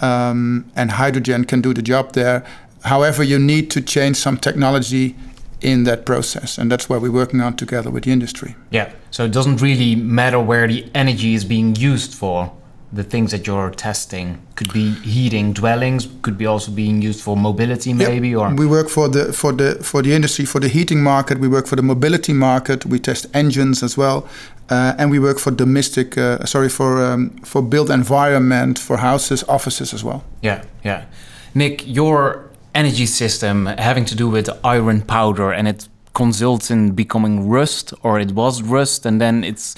um, 0.00 0.64
and 0.74 0.90
hydrogen 0.90 1.44
can 1.44 1.60
do 1.62 1.72
the 1.72 1.82
job 1.82 2.12
there. 2.14 2.42
However, 2.84 3.22
you 3.22 3.38
need 3.38 3.70
to 3.70 3.80
change 3.80 4.16
some 4.16 4.36
technology 4.36 5.16
in 5.64 5.84
that 5.84 6.04
process, 6.04 6.58
and 6.58 6.70
that's 6.70 6.88
what 6.88 7.00
we're 7.00 7.10
working 7.10 7.40
on 7.40 7.56
together 7.56 7.90
with 7.90 8.04
the 8.04 8.12
industry. 8.12 8.54
Yeah. 8.70 8.92
So 9.10 9.24
it 9.24 9.32
doesn't 9.32 9.62
really 9.62 9.96
matter 9.96 10.38
where 10.38 10.68
the 10.68 10.90
energy 10.94 11.34
is 11.34 11.44
being 11.44 11.74
used 11.76 12.14
for. 12.14 12.52
The 12.92 13.02
things 13.02 13.32
that 13.32 13.44
you're 13.44 13.70
testing 13.70 14.38
could 14.54 14.72
be 14.72 14.92
heating 15.02 15.52
dwellings, 15.52 16.06
could 16.22 16.38
be 16.38 16.46
also 16.46 16.70
being 16.70 17.02
used 17.02 17.20
for 17.22 17.36
mobility, 17.36 17.92
maybe, 17.92 18.36
or 18.36 18.54
we 18.54 18.66
work 18.66 18.88
for 18.88 19.08
the 19.08 19.32
for 19.32 19.52
the 19.52 19.82
for 19.82 20.00
the 20.00 20.12
industry 20.12 20.44
for 20.44 20.60
the 20.60 20.68
heating 20.68 21.02
market. 21.02 21.40
We 21.40 21.48
work 21.48 21.66
for 21.66 21.74
the 21.74 21.82
mobility 21.82 22.32
market. 22.32 22.86
We 22.86 23.00
test 23.00 23.26
engines 23.34 23.82
as 23.82 23.96
well, 23.96 24.28
uh, 24.70 24.94
and 24.96 25.10
we 25.10 25.18
work 25.18 25.40
for 25.40 25.50
domestic. 25.50 26.16
Uh, 26.16 26.44
sorry 26.44 26.68
for 26.68 27.04
um, 27.04 27.30
for 27.42 27.62
built 27.62 27.90
environment 27.90 28.78
for 28.78 28.98
houses, 28.98 29.42
offices 29.48 29.92
as 29.92 30.04
well. 30.04 30.22
Yeah, 30.40 30.62
yeah. 30.84 31.06
Nick, 31.54 31.84
your 31.86 32.43
energy 32.74 33.06
system 33.06 33.66
having 33.78 34.04
to 34.06 34.14
do 34.14 34.28
with 34.28 34.48
iron 34.64 35.00
powder 35.02 35.52
and 35.52 35.68
it 35.68 35.88
consults 36.12 36.70
in 36.70 36.92
becoming 36.92 37.48
rust 37.48 37.92
or 38.02 38.20
it 38.20 38.32
was 38.32 38.62
rust 38.62 39.06
and 39.06 39.20
then 39.20 39.44
it's 39.44 39.74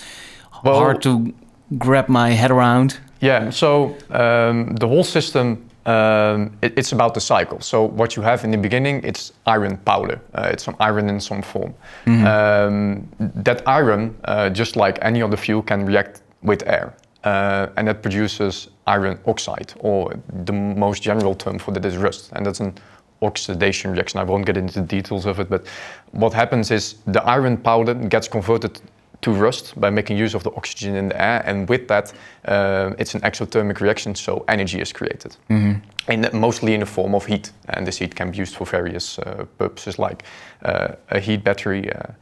Well- 0.65 0.79
hard 0.79 1.03
to 1.03 1.33
grab 1.79 2.09
my 2.09 2.31
head 2.31 2.51
around. 2.51 2.99
Yeah, 3.21 3.51
so 3.51 3.95
um, 4.11 4.75
the 4.81 4.87
whole 4.87 5.05
system, 5.05 5.47
um, 5.87 6.51
it- 6.63 6.75
it's 6.77 6.93
about 6.93 7.15
the 7.15 7.21
cycle. 7.21 7.61
So 7.61 7.83
what 7.83 8.15
you 8.17 8.23
have 8.25 8.45
in 8.45 8.51
the 8.51 8.59
beginning, 8.59 9.01
it's 9.05 9.33
iron 9.47 9.77
powder. 9.85 10.21
Uh, 10.35 10.51
it's 10.53 10.65
some 10.65 10.77
iron 10.81 11.09
in 11.09 11.21
some 11.21 11.43
form. 11.43 11.73
Um, 12.07 13.07
that 13.45 13.63
iron, 13.67 14.15
uh, 14.25 14.51
just 14.51 14.77
like 14.77 14.99
any 15.03 15.23
other 15.23 15.37
fuel, 15.37 15.63
can 15.63 15.87
react 15.87 16.21
with 16.43 16.63
air. 16.67 16.93
Uh, 17.27 17.69
and 17.77 17.89
that 17.89 18.03
produces 18.03 18.69
iron 18.87 19.19
oxide, 19.27 19.75
or 19.81 20.15
the 20.45 20.53
most 20.53 21.03
general 21.03 21.35
term 21.35 21.59
for 21.59 21.73
that 21.73 21.85
is 21.85 21.97
rust, 21.97 22.31
and 22.33 22.47
that's 22.47 22.61
an 22.61 22.73
oxidation 23.21 23.93
reaction. 23.93 24.21
I 24.21 24.25
won't 24.25 24.47
get 24.47 24.57
into 24.57 24.81
the 24.81 24.87
details 24.87 25.27
of 25.27 25.41
it, 25.41 25.49
but 25.49 25.67
what 26.13 26.33
happens 26.33 26.71
is 26.71 26.97
the 27.07 27.23
iron 27.25 27.57
powder 27.57 27.95
gets 27.95 28.29
converted 28.29 28.81
to 29.23 29.33
rust 29.33 29.75
by 29.81 29.91
making 29.91 30.17
use 30.17 30.35
of 30.35 30.43
the 30.43 30.53
oxygen 30.55 30.95
in 30.95 31.09
the 31.09 31.21
air, 31.21 31.43
and 31.47 31.69
with 31.69 31.89
that, 31.89 32.13
uh, 32.45 32.93
it's 32.99 33.15
an 33.15 33.21
exothermic 33.23 33.81
reaction, 33.81 34.15
so 34.15 34.45
energy 34.47 34.81
is 34.81 34.93
created. 34.93 35.37
Mm-hmm. 35.51 35.81
And 36.09 36.33
mostly 36.33 36.75
in 36.75 36.81
the 36.81 36.87
form 36.87 37.15
of 37.15 37.27
heat, 37.27 37.51
and 37.69 37.87
this 37.87 37.99
heat 37.99 38.15
can 38.15 38.31
be 38.31 38.39
used 38.39 38.55
for 38.55 38.65
various 38.65 39.19
uh, 39.19 39.45
purposes 39.59 39.99
like 39.99 40.25
uh, 40.65 40.95
a 41.11 41.19
heat 41.19 41.43
battery 41.43 41.93
uh, 41.93 42.13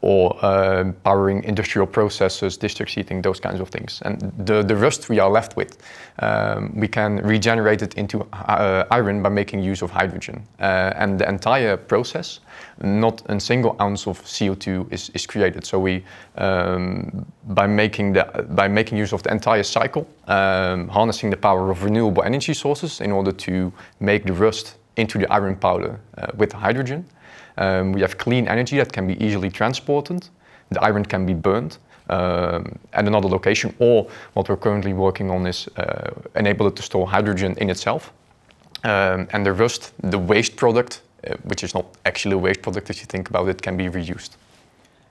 or 0.00 0.36
uh, 0.44 0.92
powering 1.02 1.42
industrial 1.44 1.86
processes, 1.86 2.56
district 2.56 2.92
heating, 2.92 3.20
those 3.20 3.40
kinds 3.40 3.60
of 3.60 3.68
things. 3.68 4.00
And 4.04 4.32
the, 4.38 4.62
the 4.62 4.76
rust 4.76 5.08
we 5.08 5.18
are 5.18 5.30
left 5.30 5.56
with, 5.56 5.76
um, 6.20 6.72
we 6.74 6.86
can 6.88 7.16
regenerate 7.16 7.82
it 7.82 7.94
into 7.94 8.26
uh, 8.32 8.84
iron 8.90 9.22
by 9.22 9.28
making 9.28 9.62
use 9.62 9.82
of 9.82 9.90
hydrogen. 9.90 10.42
Uh, 10.60 10.92
and 10.96 11.18
the 11.18 11.28
entire 11.28 11.76
process, 11.76 12.40
not 12.80 13.22
a 13.26 13.40
single 13.40 13.76
ounce 13.80 14.06
of 14.06 14.22
CO2 14.22 14.92
is, 14.92 15.10
is 15.14 15.26
created. 15.26 15.64
So 15.64 15.78
we, 15.78 16.04
um, 16.36 17.26
by, 17.48 17.66
making 17.66 18.12
the, 18.12 18.46
by 18.50 18.68
making 18.68 18.98
use 18.98 19.12
of 19.12 19.22
the 19.22 19.32
entire 19.32 19.62
cycle, 19.64 20.06
um, 20.28 20.88
harnessing 20.88 21.30
the 21.30 21.36
power 21.36 21.70
of 21.70 21.82
renewable 21.82 22.22
energy 22.22 22.54
sources 22.54 23.00
in 23.00 23.12
order 23.12 23.31
to 23.32 23.72
make 24.00 24.24
the 24.24 24.32
rust 24.32 24.76
into 24.96 25.18
the 25.18 25.32
iron 25.32 25.56
powder 25.56 25.98
uh, 26.18 26.26
with 26.36 26.52
hydrogen. 26.52 27.04
Um, 27.58 27.92
we 27.92 28.00
have 28.00 28.16
clean 28.18 28.48
energy 28.48 28.76
that 28.76 28.92
can 28.92 29.06
be 29.06 29.22
easily 29.24 29.50
transported. 29.50 30.28
The 30.70 30.82
iron 30.82 31.04
can 31.04 31.26
be 31.26 31.34
burned 31.34 31.78
um, 32.10 32.78
at 32.92 33.06
another 33.06 33.28
location, 33.28 33.74
or 33.78 34.08
what 34.34 34.48
we're 34.48 34.56
currently 34.56 34.92
working 34.92 35.30
on 35.30 35.46
is 35.46 35.68
uh, 35.76 36.10
enable 36.34 36.66
it 36.66 36.76
to 36.76 36.82
store 36.82 37.06
hydrogen 37.06 37.54
in 37.58 37.70
itself. 37.70 38.12
Um, 38.84 39.28
and 39.32 39.46
the 39.46 39.52
rust, 39.52 39.92
the 40.02 40.18
waste 40.18 40.56
product, 40.56 41.02
uh, 41.26 41.36
which 41.44 41.62
is 41.62 41.74
not 41.74 41.86
actually 42.04 42.34
a 42.34 42.38
waste 42.38 42.62
product 42.62 42.90
if 42.90 43.00
you 43.00 43.06
think 43.06 43.30
about 43.30 43.48
it, 43.48 43.62
can 43.62 43.76
be 43.76 43.88
reused. 43.88 44.30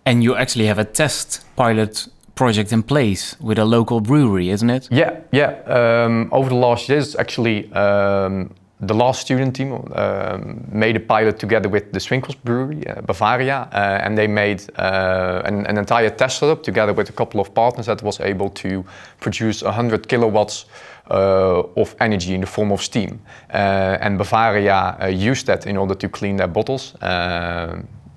And 0.05 0.23
you 0.23 0.35
actually 0.35 0.65
have 0.65 0.79
a 0.79 0.85
test 0.85 1.45
pilot 1.55 2.07
project 2.41 2.71
in 2.71 2.81
place 2.81 3.35
with 3.39 3.59
a 3.59 3.65
local 3.65 4.01
brewery, 4.01 4.49
isn't 4.49 4.71
it? 4.71 4.87
Yeah, 4.89 5.11
yeah. 5.31 5.51
Um, 5.77 6.27
over 6.31 6.49
the 6.49 6.55
last 6.67 6.89
years, 6.89 7.15
actually, 7.15 7.71
um, 7.73 8.49
the 8.79 8.95
last 8.95 9.21
student 9.21 9.55
team 9.55 9.73
um, 9.73 10.65
made 10.71 10.95
a 10.95 10.99
pilot 10.99 11.37
together 11.37 11.69
with 11.69 11.93
the 11.93 11.99
Swinkels 11.99 12.35
Brewery, 12.43 12.87
uh, 12.87 13.01
Bavaria, 13.01 13.69
uh, 13.71 14.05
and 14.05 14.17
they 14.17 14.25
made 14.27 14.59
uh, 14.79 15.43
an, 15.45 15.67
an, 15.67 15.77
entire 15.77 16.09
test 16.09 16.39
setup 16.39 16.63
together 16.63 16.93
with 16.93 17.09
a 17.09 17.13
couple 17.13 17.39
of 17.39 17.53
partners 17.53 17.85
that 17.85 18.01
was 18.01 18.19
able 18.19 18.49
to 18.49 18.83
produce 19.19 19.61
100 19.61 20.07
kilowatts 20.07 20.65
uh, 21.11 21.61
of 21.77 21.95
energy 21.99 22.33
in 22.33 22.41
the 22.41 22.47
form 22.47 22.71
of 22.71 22.81
steam. 22.81 23.19
Uh, 23.53 23.97
and 24.01 24.17
Bavaria 24.17 24.97
uh, 24.99 25.05
used 25.05 25.45
that 25.45 25.67
in 25.67 25.77
order 25.77 25.93
to 25.93 26.09
clean 26.09 26.37
their 26.37 26.47
bottles 26.47 26.95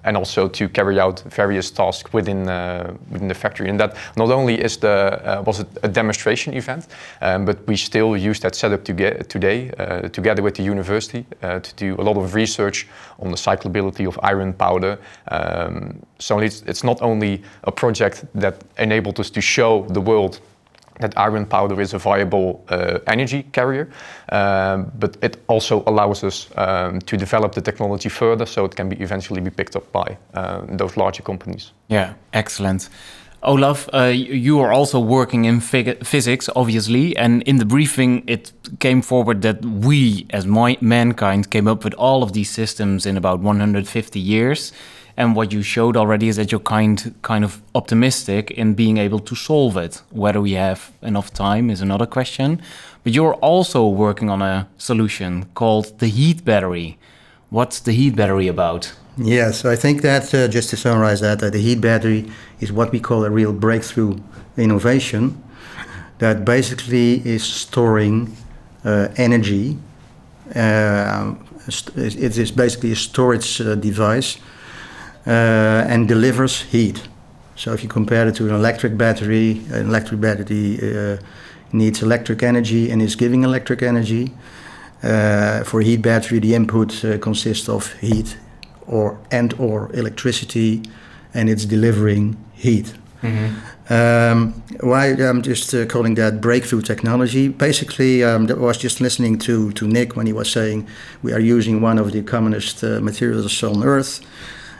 and 0.04 0.16
also 0.16 0.48
to 0.48 0.68
carry 0.68 1.00
out 1.00 1.20
various 1.20 1.70
tasks 1.70 2.12
within 2.12 2.48
uh, 2.48 2.94
within 3.10 3.28
the 3.28 3.34
factory. 3.34 3.68
And 3.68 3.78
that 3.80 3.96
not 4.16 4.30
only 4.30 4.54
is 4.54 4.76
the 4.76 4.88
uh, 4.88 5.42
was 5.46 5.60
it 5.60 5.66
a 5.82 5.88
demonstration 5.88 6.54
event, 6.54 6.86
um, 7.20 7.44
but 7.44 7.66
we 7.66 7.76
still 7.76 8.16
use 8.16 8.40
that 8.40 8.54
setup 8.54 8.84
to 8.84 8.92
get 8.92 9.28
today 9.28 9.70
uh, 9.78 10.08
together 10.08 10.42
with 10.42 10.54
the 10.54 10.62
university 10.62 11.24
uh, 11.42 11.60
to 11.60 11.74
do 11.76 12.00
a 12.00 12.04
lot 12.04 12.16
of 12.16 12.34
research 12.34 12.86
on 13.18 13.30
the 13.30 13.36
cyclability 13.36 14.06
of 14.06 14.18
iron 14.22 14.52
powder. 14.52 14.98
Um, 15.28 16.00
so 16.18 16.38
it's, 16.38 16.62
it's 16.62 16.84
not 16.84 17.02
only 17.02 17.42
a 17.64 17.72
project 17.72 18.24
that 18.34 18.54
enabled 18.78 19.20
us 19.20 19.30
to 19.30 19.40
show 19.40 19.86
the 19.88 20.00
world 20.00 20.40
that 21.00 21.16
iron 21.16 21.46
powder 21.46 21.80
is 21.80 21.94
a 21.94 21.98
viable 21.98 22.64
uh, 22.68 22.98
energy 23.06 23.42
carrier, 23.52 23.88
um, 24.30 24.92
but 24.98 25.16
it 25.22 25.36
also 25.48 25.82
allows 25.86 26.22
us 26.24 26.48
um, 26.56 27.00
to 27.00 27.16
develop 27.16 27.52
the 27.52 27.60
technology 27.60 28.08
further 28.08 28.46
so 28.46 28.64
it 28.64 28.76
can 28.76 28.88
be 28.88 28.96
eventually 28.96 29.40
be 29.40 29.50
picked 29.50 29.76
up 29.76 29.90
by 29.92 30.16
uh, 30.34 30.62
those 30.68 30.96
larger 30.96 31.22
companies. 31.22 31.72
Yeah, 31.88 32.14
excellent. 32.32 32.88
Olaf, 33.44 33.90
uh, 33.92 34.04
you 34.04 34.58
are 34.60 34.72
also 34.72 34.98
working 34.98 35.44
in 35.44 35.60
physics, 35.60 36.48
obviously, 36.56 37.14
and 37.16 37.42
in 37.42 37.58
the 37.58 37.66
briefing 37.66 38.24
it 38.26 38.52
came 38.78 39.02
forward 39.02 39.42
that 39.42 39.62
we, 39.62 40.26
as 40.30 40.46
mankind, 40.46 41.50
came 41.50 41.68
up 41.68 41.84
with 41.84 41.92
all 41.94 42.22
of 42.22 42.32
these 42.32 42.50
systems 42.50 43.04
in 43.04 43.18
about 43.18 43.40
150 43.40 44.18
years. 44.18 44.72
And 45.16 45.36
what 45.36 45.52
you 45.52 45.62
showed 45.62 45.96
already 45.96 46.28
is 46.28 46.36
that 46.36 46.50
you're 46.50 46.60
kind 46.60 47.14
kind 47.22 47.44
of 47.44 47.62
optimistic 47.74 48.50
in 48.50 48.74
being 48.74 48.98
able 48.98 49.20
to 49.20 49.34
solve 49.34 49.76
it. 49.76 50.02
Whether 50.10 50.40
we 50.40 50.52
have 50.52 50.90
enough 51.02 51.32
time 51.32 51.70
is 51.70 51.80
another 51.80 52.06
question. 52.06 52.60
But 53.04 53.12
you're 53.12 53.34
also 53.34 53.86
working 53.86 54.30
on 54.30 54.42
a 54.42 54.66
solution 54.76 55.46
called 55.54 55.98
the 55.98 56.08
heat 56.08 56.44
battery. 56.44 56.98
What's 57.50 57.78
the 57.80 57.92
heat 57.92 58.16
battery 58.16 58.48
about? 58.48 58.92
Yes, 59.16 59.60
so 59.60 59.70
I 59.70 59.76
think 59.76 60.02
that 60.02 60.34
uh, 60.34 60.48
just 60.48 60.70
to 60.70 60.76
summarize 60.76 61.20
that, 61.20 61.40
uh, 61.40 61.50
the 61.50 61.60
heat 61.60 61.80
battery 61.80 62.28
is 62.58 62.72
what 62.72 62.90
we 62.90 62.98
call 62.98 63.24
a 63.24 63.30
real 63.30 63.52
breakthrough 63.52 64.18
innovation 64.56 65.40
that 66.18 66.44
basically 66.44 67.22
is 67.24 67.44
storing 67.44 68.36
uh, 68.84 69.08
energy. 69.16 69.78
Uh, 70.54 71.34
it 71.96 72.36
is 72.38 72.50
basically 72.50 72.92
a 72.92 72.96
storage 72.96 73.60
uh, 73.60 73.76
device 73.76 74.38
and 75.30 76.08
delivers 76.08 76.62
heat. 76.62 77.08
So 77.56 77.72
if 77.72 77.82
you 77.82 77.88
compare 77.88 78.28
it 78.28 78.34
to 78.36 78.48
an 78.48 78.54
electric 78.54 78.96
battery, 78.96 79.62
an 79.70 79.88
electric 79.88 80.20
battery 80.20 80.78
uh, 80.82 81.18
needs 81.72 82.02
electric 82.02 82.42
energy 82.42 82.90
and 82.90 83.00
is 83.02 83.16
giving 83.16 83.44
electric 83.44 83.82
energy. 83.82 84.32
Uh, 85.02 85.62
for 85.64 85.80
a 85.80 85.84
heat 85.84 86.00
battery, 86.02 86.38
the 86.38 86.54
input 86.54 87.04
uh, 87.04 87.18
consists 87.18 87.68
of 87.68 87.92
heat 88.00 88.38
or 88.86 89.18
and 89.30 89.52
or 89.58 89.90
electricity, 89.94 90.82
and 91.34 91.50
it's 91.50 91.66
delivering 91.66 92.36
heat. 92.54 92.94
Mm-hmm. 93.22 93.92
Um, 93.92 94.62
why 94.80 95.08
I'm 95.08 95.42
just 95.42 95.74
uh, 95.74 95.84
calling 95.86 96.14
that 96.14 96.40
breakthrough 96.40 96.80
technology. 96.80 97.48
Basically, 97.48 98.24
um, 98.24 98.46
I 98.50 98.54
was 98.54 98.78
just 98.78 99.00
listening 99.00 99.38
to 99.40 99.72
to 99.72 99.86
Nick 99.86 100.16
when 100.16 100.26
he 100.26 100.32
was 100.32 100.50
saying 100.50 100.86
we 101.22 101.32
are 101.32 101.40
using 101.40 101.82
one 101.82 101.98
of 101.98 102.12
the 102.12 102.22
commonest 102.22 102.82
uh, 102.82 103.00
materials 103.00 103.62
on 103.62 103.84
Earth. 103.84 104.20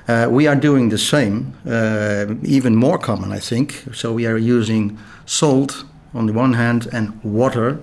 Uh, 0.07 0.29
we 0.31 0.47
are 0.47 0.57
doing 0.57 0.91
the 0.91 0.99
same, 0.99 1.55
uh, 1.67 2.27
even 2.43 2.77
more 2.77 2.99
common, 2.99 3.33
I 3.33 3.39
think. 3.39 3.85
So 3.95 4.13
we 4.13 4.27
are 4.27 4.37
using 4.37 4.99
salt 5.25 5.85
on 6.13 6.27
the 6.27 6.33
one 6.33 6.53
hand 6.53 6.89
and 6.93 7.19
water 7.25 7.79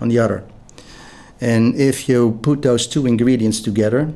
on 0.00 0.08
the 0.08 0.18
other. 0.18 0.42
And 1.40 1.74
if 1.76 2.08
you 2.08 2.38
put 2.42 2.62
those 2.62 2.88
two 2.88 3.06
ingredients 3.06 3.60
together, 3.60 4.12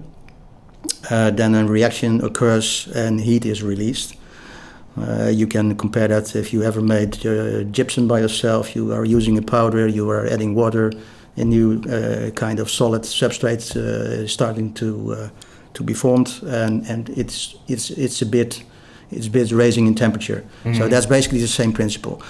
uh, 1.10 1.30
then 1.30 1.54
a 1.54 1.64
reaction 1.64 2.20
occurs 2.24 2.88
and 2.94 3.20
heat 3.20 3.44
is 3.44 3.62
released. 3.62 4.16
Uh, 4.96 5.28
you 5.28 5.46
can 5.46 5.76
compare 5.76 6.08
that 6.08 6.34
if 6.34 6.52
you 6.52 6.62
ever 6.64 6.80
made 6.80 7.24
uh, 7.26 7.62
gypsum 7.64 8.08
by 8.08 8.20
yourself, 8.20 8.74
you 8.74 8.92
are 8.92 9.04
using 9.04 9.38
a 9.38 9.42
powder, 9.42 9.86
you 9.86 10.10
are 10.10 10.26
adding 10.26 10.54
water, 10.54 10.92
a 11.36 11.44
new 11.44 11.80
uh, 11.82 12.30
kind 12.30 12.58
of 12.58 12.70
solid 12.70 13.02
substrate 13.02 14.28
starting 14.28 14.72
to 14.74 15.30
to 15.76 15.84
be 15.84 15.94
formed, 15.94 16.42
and, 16.42 16.86
and 16.90 17.08
it's 17.10 17.54
it's 17.68 17.90
it's 17.90 18.22
a 18.22 18.26
bit 18.26 18.64
it's 19.10 19.26
a 19.26 19.30
bit 19.30 19.52
raising 19.52 19.86
in 19.86 19.94
temperature. 19.94 20.42
Mm-hmm. 20.64 20.74
So 20.74 20.88
that's 20.88 21.06
basically 21.06 21.40
the 21.40 21.48
same 21.48 21.72
principle. 21.72 22.20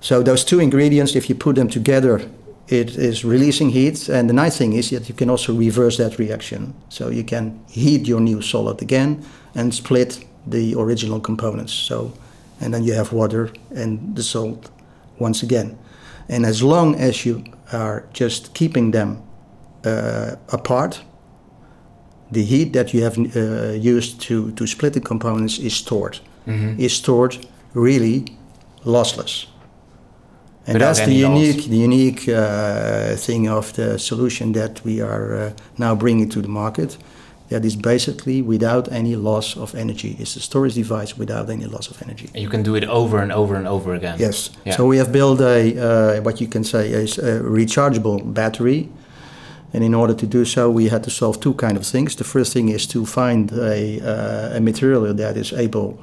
So 0.00 0.22
those 0.22 0.44
two 0.44 0.60
ingredients, 0.60 1.14
if 1.14 1.28
you 1.28 1.36
put 1.36 1.54
them 1.54 1.68
together, 1.68 2.20
it 2.68 2.96
is 2.96 3.24
releasing 3.24 3.70
heat. 3.70 4.08
And 4.08 4.28
the 4.28 4.34
nice 4.34 4.56
thing 4.58 4.72
is 4.72 4.90
that 4.90 5.08
you 5.08 5.14
can 5.14 5.30
also 5.30 5.54
reverse 5.54 5.96
that 5.96 6.18
reaction. 6.18 6.74
So 6.88 7.10
you 7.10 7.24
can 7.24 7.60
heat 7.68 8.08
your 8.08 8.20
new 8.20 8.42
solid 8.42 8.82
again 8.82 9.24
and 9.54 9.74
split 9.74 10.26
the 10.46 10.74
original 10.74 11.20
components. 11.20 11.72
So 11.72 12.12
and 12.60 12.72
then 12.72 12.84
you 12.84 12.94
have 12.94 13.12
water 13.12 13.50
and 13.74 14.16
the 14.16 14.22
salt 14.22 14.70
once 15.18 15.42
again. 15.42 15.76
And 16.28 16.46
as 16.46 16.62
long 16.62 16.94
as 16.94 17.24
you 17.26 17.44
are 17.72 18.04
just 18.12 18.54
keeping 18.54 18.92
them 18.92 19.22
uh, 19.84 20.36
apart, 20.52 21.02
the 22.30 22.42
heat 22.42 22.72
that 22.72 22.92
you 22.94 23.02
have 23.02 23.18
uh, 23.18 23.72
used 23.72 24.20
to, 24.22 24.50
to 24.52 24.66
split 24.66 24.92
the 24.92 25.00
components 25.00 25.58
is 25.58 25.74
stored. 25.74 26.18
Mm-hmm. 26.46 26.80
Is 26.80 26.94
stored 26.94 27.46
really 27.74 28.26
lossless. 28.84 29.46
And 30.66 30.74
Without 30.74 30.96
that's 30.96 31.06
the 31.06 31.12
unique, 31.12 31.56
loss. 31.56 31.66
the 31.66 31.76
unique 31.76 32.28
uh, 32.28 33.16
thing 33.16 33.48
of 33.48 33.72
the 33.74 33.98
solution 33.98 34.52
that 34.52 34.82
we 34.84 35.00
are 35.02 35.34
uh, 35.34 35.52
now 35.76 35.94
bringing 35.94 36.28
to 36.30 36.40
the 36.40 36.48
market. 36.48 36.96
That 37.50 37.64
is 37.64 37.76
basically 37.76 38.40
without 38.40 38.90
any 38.90 39.16
loss 39.16 39.54
of 39.56 39.74
energy. 39.74 40.16
It's 40.18 40.34
a 40.34 40.40
storage 40.40 40.74
device 40.74 41.18
without 41.18 41.50
any 41.50 41.66
loss 41.66 41.90
of 41.90 42.00
energy. 42.02 42.30
And 42.32 42.42
you 42.42 42.48
can 42.48 42.62
do 42.62 42.74
it 42.74 42.84
over 42.84 43.18
and 43.18 43.30
over 43.30 43.54
and 43.54 43.68
over 43.68 43.94
again. 43.94 44.16
Yes. 44.18 44.50
Yeah. 44.64 44.76
So 44.76 44.86
we 44.86 44.96
have 44.96 45.12
built 45.12 45.40
a 45.40 46.18
uh, 46.18 46.22
what 46.22 46.40
you 46.40 46.48
can 46.48 46.64
say 46.64 46.90
is 46.90 47.18
a 47.18 47.40
rechargeable 47.40 48.32
battery 48.32 48.88
and 49.74 49.82
in 49.84 49.94
order 49.94 50.14
to 50.14 50.26
do 50.26 50.44
so, 50.44 50.70
we 50.70 50.88
had 50.88 51.02
to 51.02 51.10
solve 51.10 51.38
two 51.40 51.54
kind 51.54 51.76
of 51.76 51.84
things. 51.86 52.14
The 52.16 52.24
first 52.24 52.52
thing 52.52 52.68
is 52.70 52.86
to 52.86 53.04
find 53.04 53.50
a, 53.52 54.00
uh, 54.00 54.56
a 54.56 54.60
material 54.60 55.12
that 55.14 55.36
is 55.36 55.52
able 55.52 55.98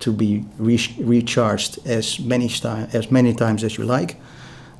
to 0.00 0.12
be 0.12 0.44
re- 0.58 0.94
recharged 1.00 1.78
as 1.86 2.18
many, 2.20 2.48
sti- 2.48 2.88
as 2.92 3.10
many 3.10 3.32
times 3.34 3.64
as 3.64 3.76
you 3.78 3.84
like. 3.84 4.16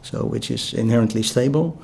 so 0.03 0.19
which 0.19 0.51
is 0.51 0.73
inherently 0.75 1.23
stable. 1.23 1.77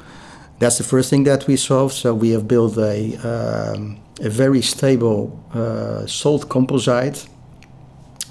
That's 0.60 0.76
the 0.76 0.84
first 0.84 1.10
thing 1.10 1.24
that 1.24 1.46
we 1.48 1.56
solved. 1.56 1.92
So 1.94 2.14
we 2.14 2.30
have 2.34 2.46
built 2.46 2.76
a, 2.78 3.16
um, 3.16 3.96
a 4.20 4.28
very 4.28 4.62
stable 4.62 5.30
uh, 5.54 6.06
salt 6.06 6.48
composite 6.48 7.26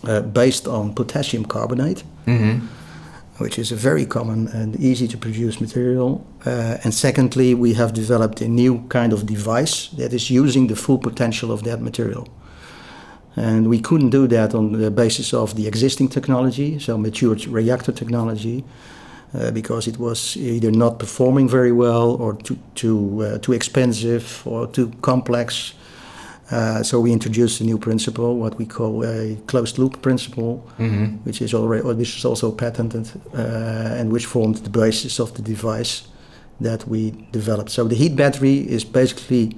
uh, 0.07 0.21
based 0.21 0.67
on 0.67 0.93
potassium 0.93 1.45
carbonate, 1.45 2.03
which 3.41 3.59
is 3.59 3.71
a 3.71 3.75
very 3.75 4.05
common 4.05 4.47
and 4.47 4.75
easy 4.79 5.07
to 5.07 5.17
produce 5.17 5.59
material. 5.59 6.25
Uh, 6.45 6.77
and 6.83 6.93
secondly, 6.93 7.53
we 7.53 7.73
have 7.73 7.93
developed 7.93 8.41
a 8.41 8.47
new 8.47 8.85
kind 8.87 9.13
of 9.13 9.25
device 9.25 9.87
that 9.97 10.13
is 10.13 10.29
using 10.29 10.67
the 10.67 10.75
full 10.75 10.97
potential 10.97 11.51
of 11.51 11.63
that 11.63 11.81
material. 11.81 12.27
And 13.35 13.67
we 13.67 13.79
couldn't 13.79 14.09
do 14.09 14.27
that 14.27 14.53
on 14.53 14.73
the 14.73 14.91
basis 14.91 15.33
of 15.33 15.55
the 15.55 15.67
existing 15.67 16.09
technology, 16.09 16.79
so 16.79 16.97
mature 16.97 17.35
reactor 17.47 17.93
technology, 17.93 18.63
uh, 19.33 19.51
because 19.51 19.87
it 19.87 19.97
was 19.97 20.35
either 20.37 20.71
not 20.71 20.99
performing 20.99 21.49
very 21.49 21.71
well 21.71 22.11
or 22.11 22.33
too, 22.33 22.57
too, 22.75 23.23
uh, 23.23 23.37
too 23.37 23.53
expensive 23.53 24.45
or 24.45 24.67
too 24.67 24.91
complex. 25.01 25.73
Uh, 26.51 26.83
so 26.83 26.99
we 26.99 27.11
introduced 27.11 27.61
a 27.61 27.63
new 27.63 27.77
principle, 27.77 28.37
what 28.37 28.57
we 28.57 28.65
call 28.65 29.03
a 29.05 29.35
closed 29.47 29.77
loop 29.77 30.01
principle, 30.01 30.57
which 31.23 31.41
is 31.41 31.53
already, 31.53 31.83
which 31.83 32.17
is 32.17 32.25
also 32.25 32.51
patented, 32.51 33.09
uh, 33.33 33.99
and 33.99 34.11
which 34.11 34.25
formed 34.25 34.57
the 34.57 34.69
basis 34.69 35.19
of 35.19 35.33
the 35.33 35.41
device 35.41 36.03
that 36.59 36.87
we 36.87 37.11
developed. 37.31 37.71
So 37.71 37.87
the 37.87 37.95
heat 37.95 38.15
battery 38.15 38.57
is 38.69 38.83
basically 38.83 39.55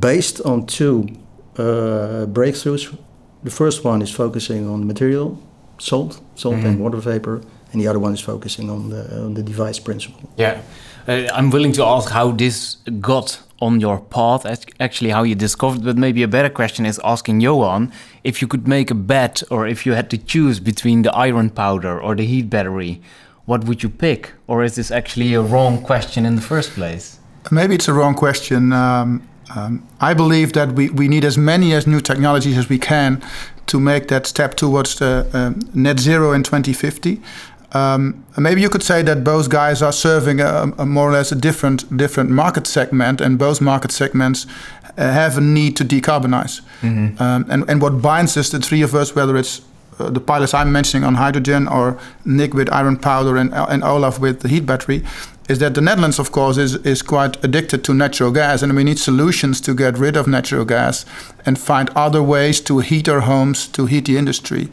based 0.00 0.40
on 0.42 0.66
two 0.66 1.08
uh, 1.56 2.26
breakthroughs. 2.26 2.96
The 3.42 3.50
first 3.50 3.84
one 3.84 4.02
is 4.02 4.10
focusing 4.10 4.68
on 4.68 4.80
the 4.80 4.86
material, 4.86 5.38
salt, 5.78 6.20
salt 6.34 6.56
and 6.56 6.78
water 6.80 6.98
vapor, 6.98 7.40
and 7.72 7.80
the 7.80 7.88
other 7.88 7.98
one 7.98 8.12
is 8.12 8.20
focusing 8.20 8.70
on 8.70 8.90
the, 8.90 9.24
on 9.24 9.34
the 9.34 9.42
device 9.42 9.78
principle. 9.78 10.28
Yeah. 10.36 10.60
Uh, 11.06 11.26
I'm 11.32 11.50
willing 11.50 11.72
to 11.72 11.84
ask 11.84 12.10
how 12.10 12.32
this 12.32 12.76
got 13.00 13.40
on 13.60 13.80
your 13.80 14.00
path, 14.00 14.46
actually, 14.78 15.10
how 15.10 15.22
you 15.22 15.34
discovered, 15.34 15.84
but 15.84 15.96
maybe 15.96 16.22
a 16.22 16.28
better 16.28 16.48
question 16.48 16.86
is 16.86 17.00
asking 17.02 17.40
Johan 17.40 17.92
if 18.22 18.40
you 18.40 18.48
could 18.48 18.68
make 18.68 18.90
a 18.90 18.94
bet 18.94 19.42
or 19.50 19.66
if 19.66 19.84
you 19.84 19.94
had 19.94 20.10
to 20.10 20.18
choose 20.18 20.60
between 20.60 21.02
the 21.02 21.14
iron 21.14 21.50
powder 21.50 22.00
or 22.00 22.14
the 22.14 22.24
heat 22.24 22.48
battery, 22.48 23.00
what 23.46 23.64
would 23.64 23.82
you 23.82 23.88
pick? 23.88 24.32
Or 24.46 24.62
is 24.62 24.74
this 24.76 24.90
actually 24.90 25.34
a 25.34 25.42
wrong 25.42 25.82
question 25.82 26.24
in 26.26 26.36
the 26.36 26.42
first 26.42 26.70
place? 26.72 27.18
Maybe 27.50 27.74
it's 27.74 27.88
a 27.88 27.94
wrong 27.94 28.14
question. 28.14 28.72
Um, 28.72 29.28
um, 29.56 29.88
I 30.00 30.14
believe 30.14 30.52
that 30.52 30.72
we, 30.72 30.90
we 30.90 31.08
need 31.08 31.24
as 31.24 31.38
many 31.38 31.72
as 31.72 31.86
new 31.86 32.00
technologies 32.00 32.58
as 32.58 32.68
we 32.68 32.78
can 32.78 33.22
to 33.66 33.80
make 33.80 34.08
that 34.08 34.26
step 34.26 34.54
towards 34.54 34.98
the 34.98 35.28
um, 35.32 35.60
net 35.74 35.98
zero 35.98 36.32
in 36.32 36.42
2050. 36.42 37.20
Um, 37.72 38.24
maybe 38.36 38.62
you 38.62 38.70
could 38.70 38.82
say 38.82 39.02
that 39.02 39.22
both 39.24 39.50
guys 39.50 39.82
are 39.82 39.92
serving 39.92 40.40
a, 40.40 40.72
a 40.78 40.86
more 40.86 41.08
or 41.10 41.12
less 41.12 41.32
a 41.32 41.34
different 41.36 41.96
different 41.96 42.30
market 42.30 42.66
segment, 42.66 43.20
and 43.20 43.38
both 43.38 43.60
market 43.60 43.92
segments 43.92 44.46
uh, 44.96 45.12
have 45.12 45.36
a 45.36 45.40
need 45.40 45.76
to 45.76 45.84
decarbonize. 45.84 46.62
Um, 47.20 47.44
and, 47.50 47.68
and 47.68 47.82
what 47.82 48.00
binds 48.00 48.36
us, 48.36 48.48
the 48.50 48.58
three 48.58 48.82
of 48.82 48.94
us, 48.94 49.14
whether 49.14 49.36
it's 49.36 49.60
uh, 49.98 50.10
the 50.10 50.20
pilots 50.20 50.54
I'm 50.54 50.72
mentioning 50.72 51.04
on 51.04 51.16
hydrogen, 51.16 51.68
or 51.68 51.98
Nick 52.24 52.54
with 52.54 52.72
iron 52.72 52.96
powder, 52.96 53.36
and, 53.36 53.52
and 53.52 53.84
Olaf 53.84 54.18
with 54.18 54.40
the 54.40 54.48
heat 54.48 54.64
battery, 54.64 55.04
is 55.48 55.58
that 55.58 55.74
the 55.74 55.80
Netherlands, 55.80 56.18
of 56.18 56.30
course, 56.30 56.56
is, 56.56 56.76
is 56.86 57.02
quite 57.02 57.42
addicted 57.44 57.82
to 57.84 57.94
natural 57.94 58.30
gas, 58.30 58.62
and 58.62 58.74
we 58.76 58.84
need 58.84 58.98
solutions 58.98 59.60
to 59.62 59.74
get 59.74 59.98
rid 59.98 60.16
of 60.16 60.26
natural 60.26 60.64
gas 60.64 61.04
and 61.44 61.58
find 61.58 61.90
other 61.96 62.22
ways 62.22 62.60
to 62.60 62.78
heat 62.78 63.08
our 63.08 63.20
homes, 63.20 63.66
to 63.68 63.86
heat 63.86 64.04
the 64.06 64.16
industry. 64.16 64.68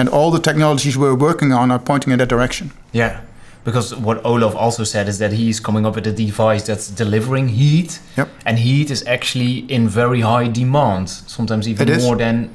And 0.00 0.08
all 0.08 0.30
the 0.30 0.40
technologies 0.40 0.96
we're 0.96 1.14
working 1.14 1.52
on 1.52 1.70
are 1.70 1.78
pointing 1.78 2.12
in 2.12 2.18
that 2.18 2.28
direction. 2.28 2.70
Yeah. 2.92 3.20
Because 3.64 3.94
what 3.94 4.24
Olaf 4.24 4.54
also 4.56 4.84
said 4.84 5.06
is 5.08 5.18
that 5.18 5.32
he's 5.32 5.60
coming 5.60 5.84
up 5.84 5.94
with 5.94 6.06
a 6.06 6.12
device 6.12 6.66
that's 6.66 6.88
delivering 6.88 7.48
heat. 7.48 8.00
Yep. 8.16 8.28
And 8.46 8.58
heat 8.58 8.90
is 8.90 9.06
actually 9.06 9.58
in 9.68 9.88
very 9.88 10.22
high 10.22 10.48
demand, 10.48 11.10
sometimes 11.10 11.68
even 11.68 11.88
It 11.88 12.02
more 12.02 12.16
than 12.16 12.48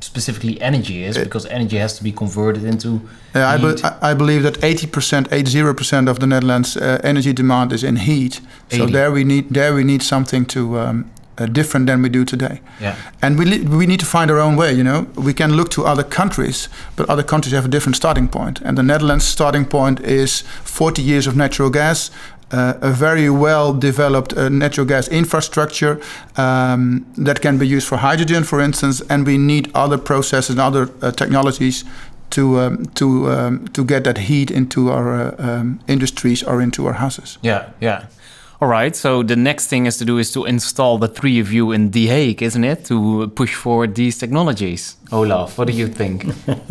specifically 0.00 0.58
energy 0.62 1.04
is, 1.04 1.18
because 1.18 1.44
energy 1.46 1.76
has 1.76 1.98
to 1.98 2.04
be 2.04 2.12
converted 2.12 2.64
into 2.64 3.00
Yeah, 3.34 3.50
I, 3.50 3.56
be- 3.58 3.82
I- 4.00 4.14
believe 4.14 4.42
that 4.44 4.54
80%, 4.60 5.28
80% 5.28 6.08
of 6.08 6.18
the 6.18 6.26
Netherlands 6.26 6.76
uh, 6.76 7.00
energy 7.04 7.32
demand 7.32 7.72
is 7.72 7.82
in 7.82 7.96
heat. 7.96 8.40
So 8.70 8.86
there 8.86 9.10
we 9.10 9.24
need 9.24 9.50
there 9.50 9.74
we 9.74 9.84
need 9.84 10.02
something 10.02 10.46
to 10.46 10.78
um, 10.78 11.04
uh, 11.38 11.46
different 11.46 11.86
than 11.86 12.02
we 12.02 12.08
do 12.08 12.24
today. 12.24 12.60
yeah. 12.80 12.94
And 13.22 13.38
we, 13.38 13.44
li- 13.44 13.64
we 13.78 13.86
need 13.86 14.00
to 14.00 14.06
find 14.06 14.30
our 14.30 14.38
own 14.38 14.56
way, 14.56 14.72
you 14.72 14.82
know. 14.84 15.06
We 15.14 15.32
can 15.34 15.52
look 15.56 15.70
to 15.70 15.84
other 15.84 16.04
countries, 16.04 16.68
but 16.96 17.08
other 17.08 17.22
countries 17.22 17.54
have 17.54 17.64
a 17.64 17.68
different 17.68 17.96
starting 17.96 18.28
point. 18.28 18.60
And 18.62 18.76
the 18.76 18.82
Netherlands' 18.82 19.24
starting 19.24 19.64
point 19.64 20.00
is 20.00 20.42
40 20.64 21.02
years 21.02 21.26
of 21.26 21.36
natural 21.36 21.70
gas, 21.70 22.10
uh, 22.50 22.74
a 22.80 22.90
very 22.90 23.28
well 23.28 23.74
developed 23.74 24.32
uh, 24.32 24.48
natural 24.48 24.86
gas 24.86 25.08
infrastructure 25.08 26.00
um, 26.36 27.04
that 27.24 27.40
can 27.40 27.58
be 27.58 27.66
used 27.66 27.86
for 27.86 27.98
hydrogen, 27.98 28.44
for 28.44 28.60
instance. 28.60 29.02
And 29.08 29.26
we 29.26 29.36
need 29.38 29.70
other 29.74 29.98
processes 29.98 30.50
and 30.50 30.60
other 30.60 30.88
uh, 31.02 31.10
technologies 31.12 31.84
to, 32.30 32.58
um, 32.60 32.86
to, 32.94 33.30
um, 33.30 33.68
to 33.68 33.84
get 33.84 34.04
that 34.04 34.18
heat 34.18 34.50
into 34.50 34.90
our 34.90 35.12
uh, 35.14 35.34
um, 35.38 35.80
industries 35.88 36.42
or 36.42 36.60
into 36.62 36.86
our 36.86 36.94
houses. 36.94 37.38
Yeah, 37.42 37.70
yeah. 37.80 38.06
All 38.60 38.68
right. 38.68 38.96
So 38.96 39.22
the 39.22 39.36
next 39.36 39.68
thing 39.68 39.86
is 39.86 39.98
to 39.98 40.04
do 40.04 40.18
is 40.18 40.32
to 40.32 40.44
install 40.44 40.98
the 40.98 41.08
three 41.08 41.38
of 41.38 41.52
you 41.52 41.72
in 41.72 41.92
The 41.92 42.06
Hague, 42.08 42.42
isn't 42.42 42.64
it? 42.64 42.84
To 42.86 43.28
push 43.28 43.54
forward 43.54 43.94
these 43.94 44.18
technologies. 44.18 44.96
Olaf, 45.12 45.58
what 45.58 45.68
do 45.68 45.72
you 45.72 45.86
think? 45.86 46.26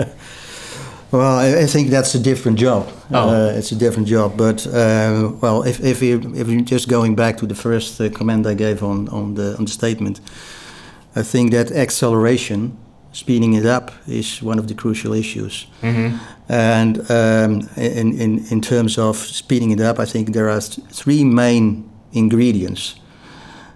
Well, 1.12 1.39
I, 1.39 1.62
I 1.62 1.65
think 1.67 1.89
that's 1.89 2.15
a 2.15 2.19
different 2.19 2.60
job. 2.60 2.89
Oh. 3.12 3.30
Uh, 3.30 3.54
it's 3.58 3.71
a 3.71 3.76
different 3.76 4.10
job. 4.10 4.36
But 4.36 4.67
uh, 4.67 5.32
well, 5.41 5.63
if 5.63 5.80
if 5.80 6.02
you 6.02 6.19
if 6.36 6.50
you're 6.50 6.62
just 6.62 6.89
going 6.89 7.15
back 7.15 7.38
to 7.38 7.47
the 7.47 7.56
first 7.56 8.02
uh, 8.02 8.10
comment 8.10 8.45
I 8.45 8.56
gave 8.56 8.84
on 8.84 9.08
on 9.10 9.36
the 9.36 9.56
on 9.58 9.65
the 9.65 9.71
statement, 9.71 10.19
I 11.15 11.23
think 11.23 11.52
that 11.52 11.71
acceleration, 11.71 12.78
speeding 13.11 13.53
it 13.53 13.65
up, 13.65 13.91
is 14.07 14.41
one 14.43 14.59
of 14.59 14.67
the 14.67 14.73
crucial 14.73 15.13
issues. 15.13 15.67
And 16.49 16.97
um, 17.11 17.69
in, 17.75 18.13
in 18.19 18.45
in 18.49 18.61
terms 18.61 18.97
of 18.97 19.15
speeding 19.17 19.71
it 19.71 19.81
up, 19.81 19.99
I 19.99 20.05
think 20.05 20.31
there 20.33 20.49
are 20.49 20.61
th- 20.61 20.87
three 20.91 21.23
main 21.23 21.83
ingredients. 22.11 22.95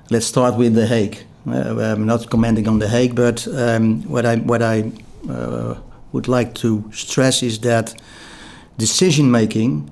Let's 0.10 0.26
start 0.26 0.56
with 0.58 0.74
the 0.76 0.86
Hague. 0.88 1.18
Uh, 1.48 1.94
I'm 1.94 2.06
not 2.06 2.30
commenting 2.30 2.68
on 2.68 2.80
the 2.80 2.88
Hague, 2.88 3.16
but 3.16 3.48
um, 3.48 4.04
what 4.04 4.26
I 4.26 4.38
what 4.38 4.62
I 4.62 4.92
uh, 5.30 5.76
would 6.14 6.28
like 6.28 6.54
to 6.62 6.84
stress 6.92 7.44
is 7.44 7.60
that 7.60 7.94
decision 8.78 9.30
making 9.32 9.90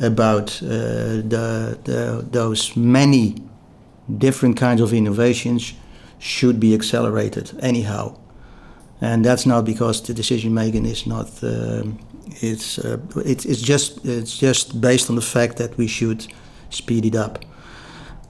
about 0.00 0.62
uh, 0.62 0.68
the, 1.28 1.76
the 1.84 2.26
those 2.30 2.76
many 2.76 3.34
different 4.18 4.56
kinds 4.60 4.80
of 4.80 4.92
innovations 4.92 5.74
should 6.18 6.58
be 6.60 6.74
accelerated 6.74 7.52
anyhow, 7.60 8.14
and 9.02 9.24
that's 9.24 9.44
not 9.44 9.64
because 9.64 10.00
the 10.02 10.14
decision 10.14 10.54
making 10.54 10.86
is 10.86 11.06
not. 11.06 11.28
Um, 11.42 11.98
it's 12.40 12.78
uh, 12.78 12.98
it's 13.24 13.44
it's 13.44 13.60
just 13.60 14.06
it's 14.06 14.38
just 14.38 14.80
based 14.80 15.10
on 15.10 15.16
the 15.16 15.22
fact 15.22 15.56
that 15.56 15.76
we 15.76 15.88
should 15.88 16.26
speed 16.70 17.04
it 17.04 17.16
up. 17.16 17.44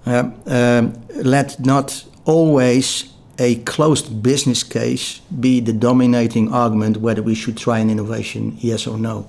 Um, 0.06 0.34
um, 0.46 0.94
let 1.22 1.60
not 1.60 2.04
always 2.24 3.12
a 3.38 3.56
closed 3.64 4.22
business 4.22 4.64
case 4.64 5.20
be 5.40 5.60
the 5.60 5.72
dominating 5.72 6.52
argument 6.52 6.96
whether 6.96 7.22
we 7.22 7.34
should 7.34 7.56
try 7.56 7.78
an 7.78 7.90
innovation, 7.90 8.56
yes 8.58 8.86
or 8.86 8.98
no. 8.98 9.26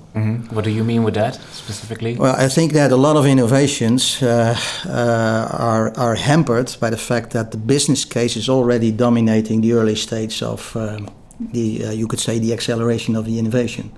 what 0.50 0.64
do 0.64 0.70
you 0.70 0.84
mean 0.84 1.04
with 1.04 1.14
that 1.14 1.34
specifically? 1.52 2.16
Well, 2.16 2.34
I 2.36 2.48
think 2.48 2.72
that 2.72 2.90
a 2.92 2.96
lot 2.96 3.16
of 3.16 3.26
innovations 3.26 4.22
uh, 4.22 4.56
uh, 4.86 5.48
are, 5.58 5.92
are 5.96 6.14
hampered 6.14 6.76
by 6.80 6.90
the 6.90 6.96
fact 6.96 7.30
that 7.30 7.50
the 7.50 7.58
business 7.58 8.04
case 8.04 8.36
is 8.36 8.48
already 8.48 8.90
dominating 8.92 9.62
the 9.62 9.72
early 9.72 9.96
stage 9.96 10.42
of 10.42 10.76
um, 10.76 11.08
the, 11.40 11.84
uh, 11.86 11.90
you 11.92 12.06
could 12.06 12.20
say, 12.20 12.38
the 12.38 12.52
acceleration 12.52 13.16
of 13.16 13.24
the 13.24 13.38
innovation. 13.38 13.90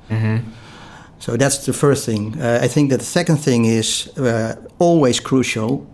So 1.18 1.36
that's 1.36 1.64
the 1.64 1.72
first 1.72 2.04
thing. 2.04 2.40
Uh, 2.40 2.60
I 2.62 2.68
think 2.68 2.90
that 2.90 2.98
the 2.98 3.06
second 3.06 3.38
thing 3.38 3.64
is 3.64 4.08
uh, 4.18 4.54
always 4.78 5.20
crucial 5.20 5.86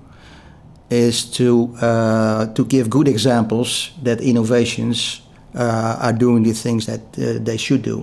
is 0.90 1.24
to 1.36 1.74
uh, 1.80 2.46
to 2.54 2.64
give 2.64 2.88
good 2.90 3.08
examples 3.08 3.92
that 4.02 4.20
innovations 4.20 5.22
uh, 5.54 5.96
are 6.00 6.12
doing 6.12 6.44
the 6.44 6.52
things 6.52 6.86
that 6.86 7.00
uh, 7.18 7.44
they 7.44 7.56
should 7.56 7.82
do. 7.82 8.02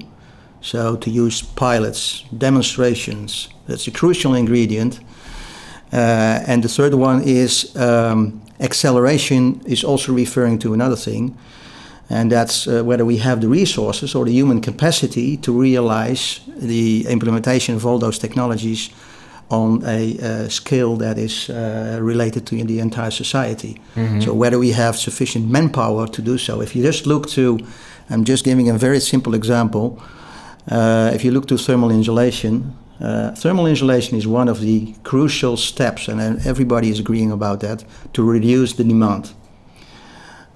So 0.62 0.96
to 0.96 1.10
use 1.10 1.42
pilots, 1.42 2.24
demonstrations, 2.38 3.50
that's 3.68 3.88
a 3.88 3.92
crucial 3.92 4.34
ingredient. 4.34 5.00
And 5.92 6.62
the 6.64 6.70
third 6.70 6.94
one 6.94 7.22
is 7.24 7.76
um, 7.76 8.42
acceleration 8.60 9.62
is 9.66 9.84
also 9.84 10.14
referring 10.14 10.60
to 10.60 10.74
another 10.74 10.98
thing, 10.98 11.36
and 12.10 12.32
that's 12.32 12.68
uh, 12.68 12.84
whether 12.84 13.06
we 13.06 13.18
have 13.18 13.40
the 13.40 13.48
resources 13.48 14.16
or 14.16 14.26
the 14.26 14.32
human 14.32 14.62
capacity 14.62 15.38
to 15.38 15.62
realize 15.62 16.42
the 16.68 17.06
implementation 17.08 17.76
of 17.76 17.86
all 17.86 18.00
those 18.00 18.20
technologies 18.20 18.90
on 19.50 19.84
a 19.86 20.18
uh, 20.20 20.50
scale 20.50 20.96
that 20.98 21.18
is 21.18 21.50
uh, 21.50 21.98
related 22.02 22.46
to 22.46 22.56
the 22.66 22.80
entire 22.80 23.12
society. 23.12 23.80
So 24.22 24.34
whether 24.34 24.60
we 24.60 24.74
have 24.74 24.94
sufficient 24.94 25.50
manpower 25.50 26.08
to 26.08 26.22
do 26.22 26.38
so. 26.38 26.62
If 26.62 26.76
you 26.76 26.84
just 26.84 27.06
look 27.06 27.28
to, 27.30 27.58
I'm 28.10 28.24
just 28.24 28.46
giving 28.46 28.70
a 28.70 28.78
very 28.78 29.00
simple 29.00 29.34
example. 29.36 30.02
Uh, 30.72 31.12
if 31.16 31.24
you 31.24 31.32
look 31.32 31.48
to 31.48 31.58
thermal 31.58 31.92
insulation, 31.92 32.74
Uh, 33.02 33.32
thermal 33.42 33.68
insulation 33.68 34.18
is 34.18 34.26
one 34.26 34.52
of 34.52 34.60
the 34.60 34.94
crucial 35.04 35.58
steps, 35.58 36.10
and 36.10 36.20
uh, 36.20 36.50
everybody 36.50 36.88
is 36.88 37.00
agreeing 37.00 37.32
about 37.32 37.60
that, 37.60 37.86
to 38.12 38.32
reduce 38.32 38.76
the 38.76 38.84
demand. 38.84 39.32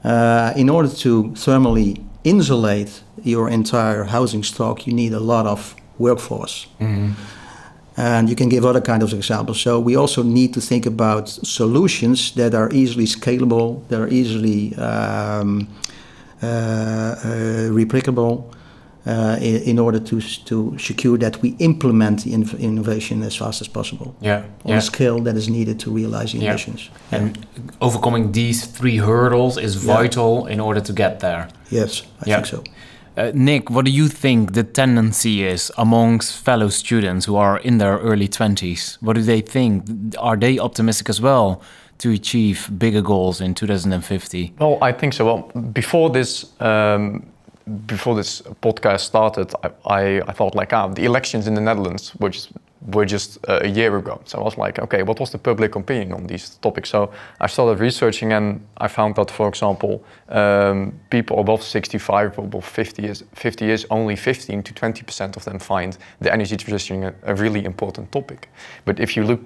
Uh, 0.03 0.51
in 0.55 0.69
order 0.69 0.89
to 0.89 1.23
thermally 1.35 2.03
insulate 2.23 3.03
your 3.23 3.49
entire 3.49 4.03
housing 4.03 4.43
stock, 4.43 4.85
you 4.87 4.93
need 4.93 5.13
a 5.13 5.19
lot 5.19 5.45
of 5.45 5.75
workforce. 5.97 6.67
And 7.95 8.27
you 8.27 8.35
can 8.35 8.49
give 8.49 8.65
other 8.65 8.81
kind 8.81 9.03
of 9.03 9.13
examples. 9.13 9.61
So 9.61 9.79
we 9.79 9.95
also 9.95 10.23
need 10.23 10.53
to 10.53 10.61
think 10.61 10.85
about 10.85 11.29
solutions 11.29 12.31
that 12.33 12.53
are 12.55 12.69
easily 12.71 13.05
scalable, 13.05 13.87
that 13.89 14.01
are 14.01 14.07
easily 14.09 14.75
um, 14.77 15.67
uh, 16.41 16.45
uh, 16.45 17.69
replicable, 17.71 18.43
uh, 19.05 19.37
in, 19.41 19.61
in 19.63 19.79
order 19.79 19.99
to 19.99 20.19
to 20.45 20.77
secure 20.77 21.17
that 21.17 21.41
we 21.41 21.49
implement 21.59 22.23
the 22.23 22.31
inv- 22.33 22.59
innovation 22.59 23.21
as 23.23 23.35
fast 23.35 23.61
as 23.61 23.67
possible 23.67 24.15
Yeah, 24.21 24.37
on 24.63 24.71
yeah. 24.71 24.77
a 24.77 24.81
scale 24.81 25.19
that 25.23 25.35
is 25.35 25.47
needed 25.47 25.79
to 25.79 25.91
realize 25.95 26.31
the 26.31 26.37
Yeah. 26.39 26.51
ambitions. 26.51 26.89
And 27.11 27.37
overcoming 27.79 28.31
these 28.31 28.65
three 28.77 28.97
hurdles 28.99 29.57
is 29.57 29.75
Yeah. 29.75 29.97
vital 29.97 30.47
in 30.47 30.59
order 30.59 30.81
to 30.81 30.93
get 30.93 31.19
there. 31.19 31.47
Yes, 31.69 32.03
I 32.25 32.29
Yeah. 32.29 32.35
think 32.41 32.45
so. 32.47 32.63
Uh, 33.15 33.31
Nick, 33.33 33.69
what 33.69 33.85
do 33.85 33.91
you 33.91 34.07
think 34.07 34.53
the 34.53 34.63
tendency 34.63 35.43
is 35.53 35.71
amongst 35.77 36.31
fellow 36.45 36.69
students 36.69 37.27
who 37.27 37.35
are 37.35 37.59
in 37.63 37.77
their 37.77 37.97
early 37.99 38.27
20s? 38.27 38.97
What 39.01 39.15
do 39.15 39.21
they 39.21 39.41
think? 39.41 39.83
Are 40.17 40.37
they 40.39 40.59
optimistic 40.59 41.09
as 41.09 41.19
well 41.21 41.61
to 41.97 42.09
achieve 42.09 42.57
bigger 42.77 43.01
goals 43.01 43.39
in 43.41 43.53
2050? 43.53 44.51
Well, 44.59 44.77
I 44.81 44.91
think 44.93 45.13
so. 45.13 45.25
Well, 45.25 45.51
before 45.73 46.09
this, 46.09 46.45
um, 46.59 47.23
before 47.85 48.15
this 48.15 48.41
podcast 48.61 49.01
started, 49.01 49.53
I, 49.63 49.69
I, 49.85 50.21
I 50.27 50.31
thought 50.33 50.55
like, 50.55 50.73
ah, 50.73 50.87
the 50.87 51.05
elections 51.05 51.47
in 51.47 51.53
the 51.53 51.61
Netherlands 51.61 52.11
just, 52.29 52.49
were 52.87 53.05
just 53.05 53.37
uh, 53.47 53.59
a 53.61 53.67
year 53.67 53.95
ago. 53.97 54.21
So 54.25 54.39
I 54.39 54.43
was 54.43 54.57
like, 54.57 54.79
okay, 54.79 55.03
what 55.03 55.19
was 55.19 55.31
the 55.31 55.37
public 55.37 55.75
opinion 55.75 56.11
on 56.13 56.27
these 56.27 56.49
topics? 56.55 56.89
So 56.89 57.11
I 57.39 57.47
started 57.47 57.79
researching, 57.79 58.33
and 58.33 58.65
I 58.77 58.87
found 58.87 59.15
that, 59.15 59.31
for 59.31 59.47
example, 59.47 60.03
um, 60.29 60.93
people 61.09 61.39
above 61.39 61.63
65, 61.63 62.37
above 62.37 62.65
50 62.65 63.01
years, 63.01 63.23
50 63.33 63.65
years, 63.65 63.85
only 63.89 64.15
15 64.15 64.63
to 64.63 64.73
20 64.73 65.03
percent 65.03 65.37
of 65.37 65.45
them 65.45 65.59
find 65.59 65.97
the 66.19 66.33
energy 66.33 66.57
transition 66.57 67.03
a, 67.05 67.13
a 67.23 67.35
really 67.35 67.63
important 67.63 68.11
topic. 68.11 68.49
But 68.83 68.99
if 68.99 69.15
you 69.15 69.23
look 69.23 69.39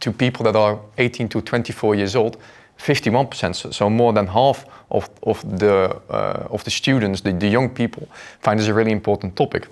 to 0.00 0.12
people 0.12 0.44
that 0.44 0.56
are 0.56 0.80
18 0.96 1.28
to 1.28 1.42
24 1.42 1.94
years 1.94 2.16
old, 2.16 2.38
51%, 2.80 3.74
so- 3.74 3.90
more 3.90 4.12
than 4.12 4.26
half 4.26 4.64
of, 4.90 5.10
of, 5.22 5.58
the, 5.58 6.00
uh, 6.08 6.48
of 6.50 6.64
the 6.64 6.70
students, 6.70 7.20
the, 7.20 7.32
the 7.32 7.48
young 7.48 7.68
people, 7.68 8.08
find 8.40 8.58
this 8.58 8.68
a 8.68 8.74
really 8.74 8.92
important 8.92 9.36
topic. 9.36 9.68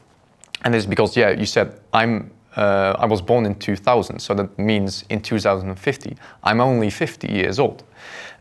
And 0.65 0.75
it's 0.75 0.87
because, 0.87 1.17
yeah, 1.17 1.31
you 1.31 1.47
said 1.47 1.81
I'm, 1.93 2.31
uh, 2.57 2.95
I 2.99 3.07
was 3.07 3.23
born 3.23 3.47
in 3.47 3.55
2000, 3.55 4.19
so 4.19 4.35
that 4.35 4.59
means 4.59 5.05
in 5.09 5.21
2050, 5.21 6.17
I'm 6.43 6.61
only 6.61 6.91
50 6.91 7.33
years 7.33 7.59
old. 7.59 7.85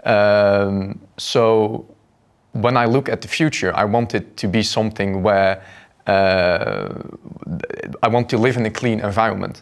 Um, 0.04 1.00
so 1.18 1.86
when 2.54 2.76
I 2.76 2.86
look 2.86 3.10
at 3.10 3.22
the 3.22 3.28
future, 3.28 3.76
I 3.76 3.86
want 3.86 4.16
it 4.16 4.36
to 4.38 4.48
be 4.48 4.64
something 4.64 5.22
where 5.24 5.64
uh, 6.08 6.90
I 8.04 8.08
want 8.08 8.30
to 8.30 8.38
live 8.38 8.58
in 8.58 8.66
a 8.66 8.72
clean 8.72 9.00
environment, 9.00 9.62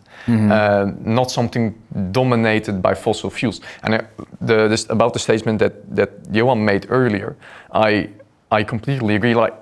uh, 0.52 0.92
not 1.00 1.32
something 1.32 1.74
dominated 2.12 2.82
by 2.82 2.96
fossil 2.96 3.30
fuels. 3.30 3.62
And 3.84 3.94
uh, 3.96 4.02
the, 4.42 4.68
this, 4.68 4.90
about 4.90 5.14
the 5.14 5.20
statement 5.20 5.60
that, 5.60 5.74
that 5.96 6.10
Johan 6.32 6.64
made 6.64 6.88
earlier, 6.90 7.36
I, 7.74 8.10
I 8.52 8.64
completely 8.64 9.16
agree. 9.16 9.34
Like, 9.34 9.54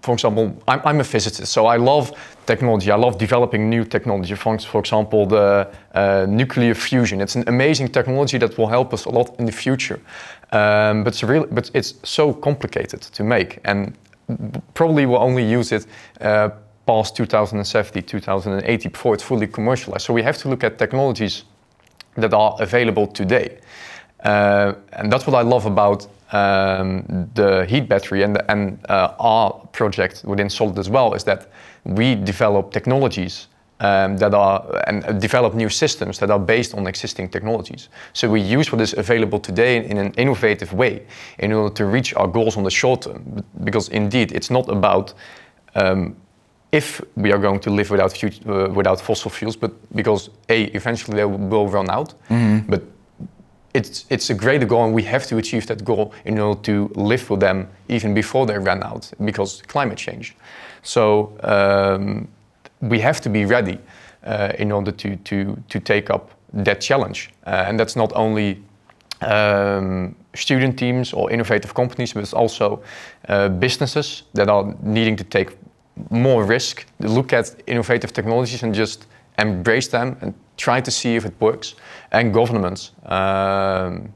for 0.00 0.14
example, 0.14 0.52
I'm, 0.66 0.80
I'm 0.84 1.00
a 1.00 1.04
physicist, 1.04 1.52
so 1.52 1.66
I 1.66 1.76
love 1.76 2.12
technology. 2.46 2.90
I 2.90 2.96
love 2.96 3.18
developing 3.18 3.70
new 3.70 3.84
technology. 3.84 4.34
For, 4.34 4.58
for 4.58 4.80
example, 4.80 5.26
the 5.26 5.68
uh, 5.94 6.26
nuclear 6.28 6.74
fusion. 6.74 7.20
It's 7.20 7.36
an 7.36 7.44
amazing 7.46 7.88
technology 7.92 8.38
that 8.38 8.58
will 8.58 8.66
help 8.66 8.92
us 8.92 9.04
a 9.04 9.10
lot 9.10 9.38
in 9.38 9.46
the 9.46 9.52
future. 9.52 10.00
Um, 10.50 11.04
but, 11.04 11.14
it's 11.14 11.22
real, 11.22 11.46
but 11.50 11.70
it's 11.72 11.94
so 12.02 12.32
complicated 12.32 13.00
to 13.00 13.24
make, 13.24 13.60
and 13.64 13.94
probably 14.74 15.06
will 15.06 15.22
only 15.22 15.44
use 15.44 15.72
it 15.72 15.86
uh, 16.20 16.50
past 16.86 17.16
2070, 17.16 18.02
2080 18.02 18.88
before 18.88 19.14
it's 19.14 19.22
fully 19.22 19.46
commercialized. 19.46 20.04
So 20.04 20.12
we 20.12 20.22
have 20.22 20.38
to 20.38 20.48
look 20.48 20.64
at 20.64 20.78
technologies 20.78 21.44
that 22.16 22.34
are 22.34 22.56
available 22.60 23.06
today. 23.06 23.58
Uh, 24.24 24.74
and 24.92 25.12
that's 25.12 25.26
what 25.26 25.34
I 25.34 25.42
love 25.42 25.66
about 25.66 26.06
um, 26.32 27.30
the 27.34 27.66
heat 27.68 27.88
battery 27.88 28.22
and, 28.22 28.40
and 28.48 28.78
uh, 28.88 29.14
our 29.18 29.52
project 29.72 30.22
within 30.24 30.48
Solid 30.48 30.78
as 30.78 30.88
well 30.88 31.14
is 31.14 31.24
that 31.24 31.50
we 31.84 32.14
develop 32.14 32.72
technologies 32.72 33.48
um, 33.82 34.16
that 34.16 34.32
are 34.32 34.82
and 34.86 35.20
develop 35.20 35.54
new 35.54 35.68
systems 35.68 36.18
that 36.18 36.30
are 36.30 36.38
based 36.38 36.74
on 36.74 36.86
existing 36.86 37.28
technologies. 37.28 37.88
So 38.12 38.28
we 38.28 38.40
use 38.40 38.72
what 38.72 38.80
is 38.80 38.94
available 38.94 39.40
today 39.40 39.76
in, 39.76 39.84
in 39.84 39.98
an 39.98 40.12
innovative 40.16 40.72
way 40.72 41.02
in 41.38 41.52
order 41.52 41.74
to 41.74 41.84
reach 41.84 42.14
our 42.14 42.28
goals 42.28 42.56
on 42.56 42.62
the 42.64 42.70
short 42.70 43.02
term. 43.02 43.44
Because 43.64 43.88
indeed, 43.88 44.32
it's 44.32 44.50
not 44.50 44.68
about 44.68 45.14
um, 45.74 46.14
if 46.70 47.02
we 47.16 47.32
are 47.32 47.38
going 47.38 47.60
to 47.60 47.70
live 47.70 47.90
without 47.90 48.16
fut- 48.16 48.46
uh, 48.46 48.70
without 48.74 49.00
fossil 49.00 49.30
fuels, 49.30 49.56
but 49.56 49.72
because 49.94 50.30
a 50.48 50.64
eventually 50.74 51.16
they 51.16 51.24
will 51.24 51.68
run 51.68 51.90
out. 51.90 52.14
But 52.68 52.82
it's 53.74 54.06
it's 54.10 54.30
a 54.30 54.34
greater 54.34 54.66
goal, 54.66 54.84
and 54.84 54.94
we 54.94 55.02
have 55.02 55.26
to 55.26 55.38
achieve 55.38 55.66
that 55.66 55.84
goal 55.84 56.12
in 56.24 56.38
order 56.38 56.60
to 56.62 56.90
live 56.94 57.30
with 57.30 57.40
them 57.40 57.66
even 57.88 58.14
before 58.14 58.46
they 58.46 58.58
run 58.58 58.82
out, 58.82 59.10
because 59.24 59.62
climate 59.66 59.98
change. 59.98 60.34
So 60.82 61.32
um, 61.42 62.28
we 62.82 63.00
have 63.00 63.20
to 63.20 63.30
be 63.30 63.44
ready 63.44 63.78
uh, 64.24 64.52
in 64.58 64.72
order 64.72 64.92
to 64.92 65.16
to 65.16 65.56
to 65.68 65.80
take 65.80 66.10
up 66.10 66.30
that 66.64 66.80
challenge, 66.80 67.30
uh, 67.46 67.68
and 67.68 67.78
that's 67.80 67.96
not 67.96 68.12
only 68.14 68.62
um, 69.22 70.14
student 70.34 70.78
teams 70.78 71.12
or 71.12 71.30
innovative 71.30 71.74
companies, 71.74 72.12
but 72.12 72.22
it's 72.22 72.34
also 72.34 72.82
uh, 73.28 73.48
businesses 73.48 74.24
that 74.34 74.48
are 74.48 74.74
needing 74.82 75.16
to 75.16 75.24
take 75.24 75.56
more 76.10 76.44
risk, 76.44 76.86
look 77.00 77.32
at 77.32 77.54
innovative 77.66 78.12
technologies 78.12 78.62
and 78.62 78.74
just 78.74 79.06
embrace 79.38 79.88
them 79.88 80.16
and 80.20 80.34
try 80.56 80.80
to 80.80 80.90
see 80.90 81.16
if 81.16 81.24
it 81.24 81.34
works, 81.40 81.74
and 82.10 82.32
governments. 82.32 82.92
Um, 83.04 84.12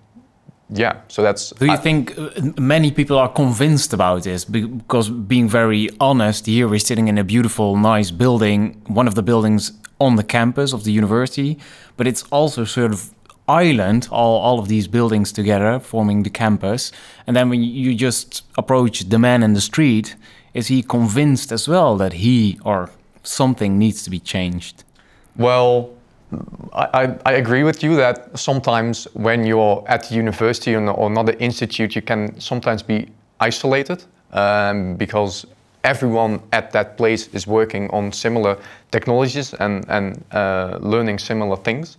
yeah, 0.70 1.00
so 1.08 1.22
that's. 1.22 1.50
Do 1.50 1.66
you 1.66 1.72
I- 1.72 1.76
think 1.76 2.18
uh, 2.18 2.30
many 2.58 2.90
people 2.90 3.18
are 3.18 3.28
convinced 3.32 3.92
about 3.92 4.22
this? 4.24 4.44
Because, 4.44 5.08
being 5.10 5.48
very 5.48 5.88
honest, 6.00 6.46
here 6.46 6.66
we're 6.68 6.78
sitting 6.78 7.08
in 7.08 7.18
a 7.18 7.24
beautiful, 7.24 7.76
nice 7.76 8.10
building, 8.10 8.80
one 8.86 9.06
of 9.08 9.14
the 9.14 9.22
buildings 9.22 9.72
on 9.98 10.16
the 10.16 10.24
campus 10.24 10.72
of 10.72 10.82
the 10.84 10.92
university, 10.92 11.56
but 11.96 12.06
it's 12.06 12.24
also 12.30 12.64
sort 12.64 12.92
of 12.92 13.10
island, 13.48 14.08
all, 14.10 14.40
all 14.40 14.58
of 14.58 14.66
these 14.68 14.88
buildings 14.88 15.32
together 15.32 15.78
forming 15.78 16.22
the 16.24 16.30
campus. 16.30 16.92
And 17.26 17.36
then 17.36 17.48
when 17.48 17.62
you 17.62 17.94
just 17.94 18.44
approach 18.58 19.08
the 19.08 19.18
man 19.18 19.42
in 19.42 19.54
the 19.54 19.60
street, 19.60 20.16
is 20.52 20.66
he 20.66 20.82
convinced 20.82 21.52
as 21.52 21.68
well 21.68 21.96
that 21.96 22.14
he 22.14 22.58
or 22.64 22.90
something 23.22 23.78
needs 23.78 24.02
to 24.02 24.10
be 24.10 24.18
changed? 24.18 24.82
Well, 25.36 25.90
I, 26.72 27.14
I, 27.24 27.32
agree 27.34 27.62
with 27.62 27.82
you 27.82 27.94
that 27.96 28.36
sometimes 28.36 29.06
when 29.14 29.44
you're 29.44 29.84
at 29.86 30.08
the 30.08 30.16
university 30.16 30.74
or, 30.74 31.06
another 31.06 31.34
institute, 31.38 31.94
you 31.94 32.02
can 32.02 32.38
sometimes 32.40 32.82
be 32.82 33.08
isolated 33.38 34.04
um, 34.32 34.96
because 34.96 35.46
everyone 35.84 36.40
at 36.52 36.72
that 36.72 36.96
place 36.96 37.28
is 37.28 37.46
working 37.46 37.88
on 37.90 38.10
similar 38.12 38.58
technologies 38.90 39.54
and, 39.54 39.84
and 39.88 40.24
uh, 40.32 40.78
learning 40.80 41.18
similar 41.20 41.56
things. 41.56 41.96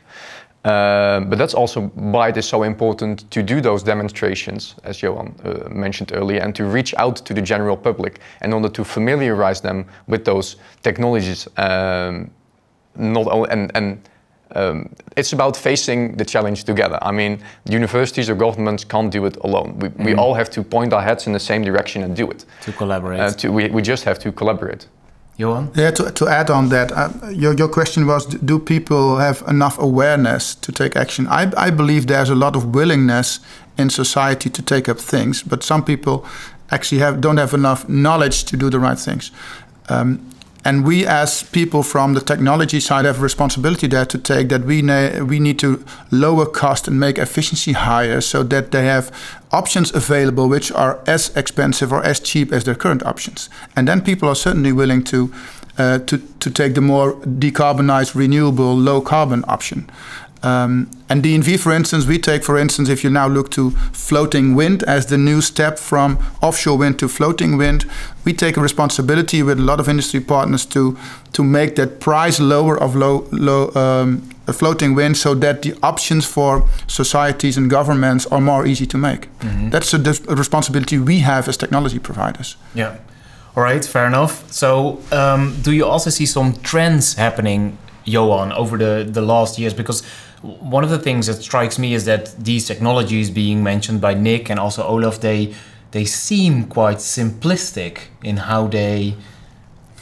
Um, 0.65 1.29
but 1.29 1.37
that's 1.37 1.53
also 1.53 1.87
why 1.95 2.27
it 2.27 2.35
is 2.35 2.45
so 2.45 2.63
important 2.63 3.31
to 3.31 3.41
do 3.41 3.61
those 3.61 3.81
demonstrations, 3.81 4.75
as 4.83 5.01
Johan 5.01 5.33
uh, 5.45 5.69
mentioned 5.69 6.11
earlier, 6.13 6.41
and 6.41 6.53
to 6.55 6.65
reach 6.65 6.93
out 6.97 7.15
to 7.15 7.33
the 7.33 7.41
general 7.41 7.77
public 7.77 8.19
in 8.41 8.51
order 8.51 8.67
to 8.67 8.83
familiarize 8.83 9.61
them 9.61 9.85
with 10.07 10.25
those 10.25 10.57
technologies. 10.81 11.47
Um, 11.55 12.29
not 12.97 13.27
and 13.49 13.71
and 13.75 14.09
um, 14.55 14.89
it's 15.15 15.33
about 15.33 15.57
facing 15.57 16.17
the 16.17 16.25
challenge 16.25 16.63
together. 16.63 16.97
I 17.01 17.11
mean, 17.11 17.39
universities 17.65 18.29
or 18.29 18.35
governments 18.35 18.83
can't 18.83 19.11
do 19.11 19.25
it 19.25 19.35
alone. 19.37 19.79
We, 19.79 19.89
we 20.05 20.15
all 20.15 20.33
have 20.33 20.49
to 20.51 20.63
point 20.63 20.93
our 20.93 21.01
heads 21.01 21.27
in 21.27 21.33
the 21.33 21.39
same 21.39 21.63
direction 21.63 22.03
and 22.03 22.15
do 22.15 22.29
it. 22.31 22.45
To 22.61 22.71
collaborate. 22.71 23.19
Uh, 23.19 23.31
to, 23.31 23.51
we, 23.51 23.69
we 23.69 23.81
just 23.81 24.03
have 24.05 24.19
to 24.19 24.31
collaborate. 24.31 24.87
Johan? 25.37 25.71
Yeah, 25.75 25.91
to, 25.91 26.11
to 26.11 26.27
add 26.27 26.49
on 26.49 26.69
that, 26.69 26.91
uh, 26.91 27.09
your, 27.29 27.53
your 27.53 27.67
question 27.67 28.07
was 28.07 28.25
do 28.25 28.57
people 28.57 29.17
have 29.17 29.43
enough 29.47 29.77
awareness 29.77 30.55
to 30.55 30.71
take 30.71 30.95
action? 30.95 31.27
I, 31.27 31.51
I 31.55 31.69
believe 31.69 32.07
there's 32.07 32.29
a 32.29 32.35
lot 32.35 32.55
of 32.55 32.73
willingness 32.73 33.39
in 33.77 33.89
society 33.91 34.49
to 34.49 34.61
take 34.63 34.89
up 34.89 34.99
things, 34.99 35.43
but 35.43 35.63
some 35.63 35.83
people 35.83 36.25
actually 36.71 36.99
have, 36.99 37.21
don't 37.21 37.37
have 37.37 37.53
enough 37.53 37.87
knowledge 37.87 38.45
to 38.45 38.57
do 38.57 38.69
the 38.69 38.79
right 38.79 38.97
things. 38.97 39.31
Um, 39.89 40.27
and 40.65 40.85
we, 40.85 41.05
as 41.05 41.43
people 41.43 41.83
from 41.83 42.13
the 42.13 42.21
technology 42.21 42.79
side, 42.79 43.05
have 43.05 43.19
a 43.19 43.21
responsibility 43.21 43.87
there 43.87 44.05
to 44.05 44.17
take 44.17 44.49
that 44.49 44.65
we, 44.65 44.81
ne- 44.81 45.21
we 45.21 45.39
need 45.39 45.59
to 45.59 45.83
lower 46.11 46.45
cost 46.45 46.87
and 46.87 46.99
make 46.99 47.17
efficiency 47.17 47.73
higher 47.73 48.21
so 48.21 48.43
that 48.43 48.71
they 48.71 48.83
have 48.85 49.11
options 49.51 49.93
available 49.93 50.49
which 50.49 50.71
are 50.71 50.99
as 51.07 51.35
expensive 51.37 51.93
or 51.93 52.03
as 52.03 52.19
cheap 52.19 52.51
as 52.51 52.63
their 52.65 52.75
current 52.75 53.05
options. 53.05 53.49
And 53.75 53.87
then 53.87 54.01
people 54.01 54.27
are 54.27 54.35
certainly 54.35 54.71
willing 54.71 55.03
to 55.05 55.33
uh, 55.77 55.99
to, 55.99 56.17
to 56.39 56.49
take 56.49 56.73
the 56.73 56.81
more 56.81 57.13
decarbonized, 57.13 58.15
renewable, 58.15 58.75
low 58.75 58.99
carbon 58.99 59.45
option. 59.47 59.87
Um, 60.43 60.89
and 61.09 61.23
DNV, 61.23 61.59
for 61.59 61.71
instance, 61.71 62.05
we 62.05 62.19
take, 62.19 62.43
for 62.43 62.57
instance, 62.57 62.89
if 62.89 63.03
you 63.03 63.09
now 63.09 63.27
look 63.27 63.49
to 63.51 63.71
floating 63.91 64.55
wind 64.55 64.83
as 64.83 65.07
the 65.07 65.17
new 65.17 65.41
step 65.41 65.79
from 65.79 66.17
offshore 66.41 66.77
wind 66.77 66.99
to 66.99 67.07
floating 67.07 67.57
wind, 67.57 67.85
we 68.23 68.33
take 68.33 68.57
a 68.57 68.61
responsibility 68.61 69.41
with 69.41 69.57
a 69.59 69.61
lot 69.61 69.79
of 69.79 69.87
industry 69.87 70.19
partners 70.19 70.65
to 70.65 70.97
to 71.33 71.43
make 71.43 71.75
that 71.75 71.99
price 71.99 72.39
lower 72.39 72.77
of 72.77 72.95
low 72.95 73.27
low 73.31 73.71
um, 73.75 74.21
floating 74.53 74.95
wind, 74.95 75.17
so 75.17 75.35
that 75.35 75.61
the 75.61 75.73
options 75.81 76.25
for 76.25 76.67
societies 76.87 77.57
and 77.57 77.69
governments 77.69 78.25
are 78.27 78.41
more 78.41 78.65
easy 78.65 78.85
to 78.85 78.97
make. 78.97 79.27
Mm-hmm. 79.39 79.69
That's 79.69 79.93
a, 79.93 80.31
a 80.31 80.35
responsibility 80.35 80.97
we 80.97 81.19
have 81.19 81.47
as 81.47 81.57
technology 81.57 81.99
providers. 81.99 82.57
Yeah. 82.73 82.97
All 83.55 83.63
right, 83.63 83.83
fair 83.83 84.05
enough. 84.05 84.51
So, 84.51 85.01
um, 85.11 85.55
do 85.63 85.71
you 85.71 85.85
also 85.85 86.11
see 86.11 86.27
some 86.27 86.53
trends 86.61 87.15
happening, 87.15 87.77
Johan, 88.05 88.51
over 88.51 88.77
the, 88.77 89.03
the 89.09 89.21
last 89.21 89.57
years? 89.57 89.73
Because 89.73 90.03
one 90.41 90.83
of 90.83 90.89
the 90.89 90.99
things 90.99 91.27
that 91.27 91.41
strikes 91.41 91.79
me 91.79 91.93
is 91.93 92.05
that 92.05 92.35
these 92.37 92.67
technologies 92.67 93.29
being 93.29 93.63
mentioned 93.63 94.01
by 94.01 94.13
Nick 94.13 94.49
and 94.49 94.59
also 94.59 94.85
Olaf, 94.85 95.19
they 95.19 95.53
they 95.91 96.05
seem 96.05 96.65
quite 96.65 96.97
simplistic 96.97 97.99
in 98.21 98.37
how 98.37 98.67
they 98.67 99.15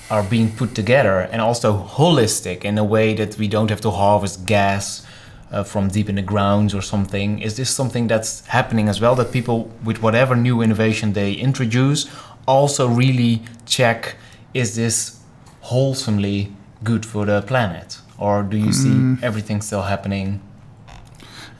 are 0.09 0.23
being 0.23 0.51
put 0.51 0.75
together 0.75 1.21
and 1.31 1.41
also 1.41 1.83
holistic 1.83 2.63
in 2.65 2.77
a 2.77 2.83
way 2.83 3.13
that 3.13 3.37
we 3.37 3.47
don't 3.47 3.69
have 3.69 3.81
to 3.81 3.91
harvest 3.91 4.45
gas 4.45 5.05
uh, 5.51 5.63
from 5.63 5.87
deep 5.87 6.09
in 6.09 6.15
the 6.15 6.21
grounds 6.21 6.73
or 6.73 6.81
something. 6.81 7.39
Is 7.39 7.55
this 7.57 7.69
something 7.69 8.07
that's 8.07 8.45
happening 8.47 8.89
as 8.89 8.99
well? 8.99 9.15
That 9.15 9.31
people, 9.31 9.71
with 9.83 10.01
whatever 10.01 10.35
new 10.35 10.61
innovation 10.61 11.13
they 11.13 11.33
introduce, 11.33 12.09
also 12.47 12.87
really 12.87 13.41
check 13.65 14.15
is 14.53 14.75
this 14.75 15.19
wholesomely 15.61 16.51
good 16.83 17.05
for 17.05 17.25
the 17.25 17.41
planet? 17.41 17.97
Or 18.17 18.43
do 18.43 18.57
you 18.57 18.71
see 18.71 18.89
mm. 18.89 19.23
everything 19.23 19.61
still 19.61 19.83
happening? 19.83 20.41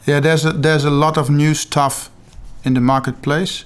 Yeah, 0.05 0.19
there's 0.19 0.45
a, 0.45 0.51
there's 0.51 0.85
a 0.85 0.91
lot 0.91 1.17
of 1.17 1.29
new 1.29 1.53
stuff 1.53 2.09
in 2.63 2.73
the 2.73 2.81
marketplace. 2.81 3.65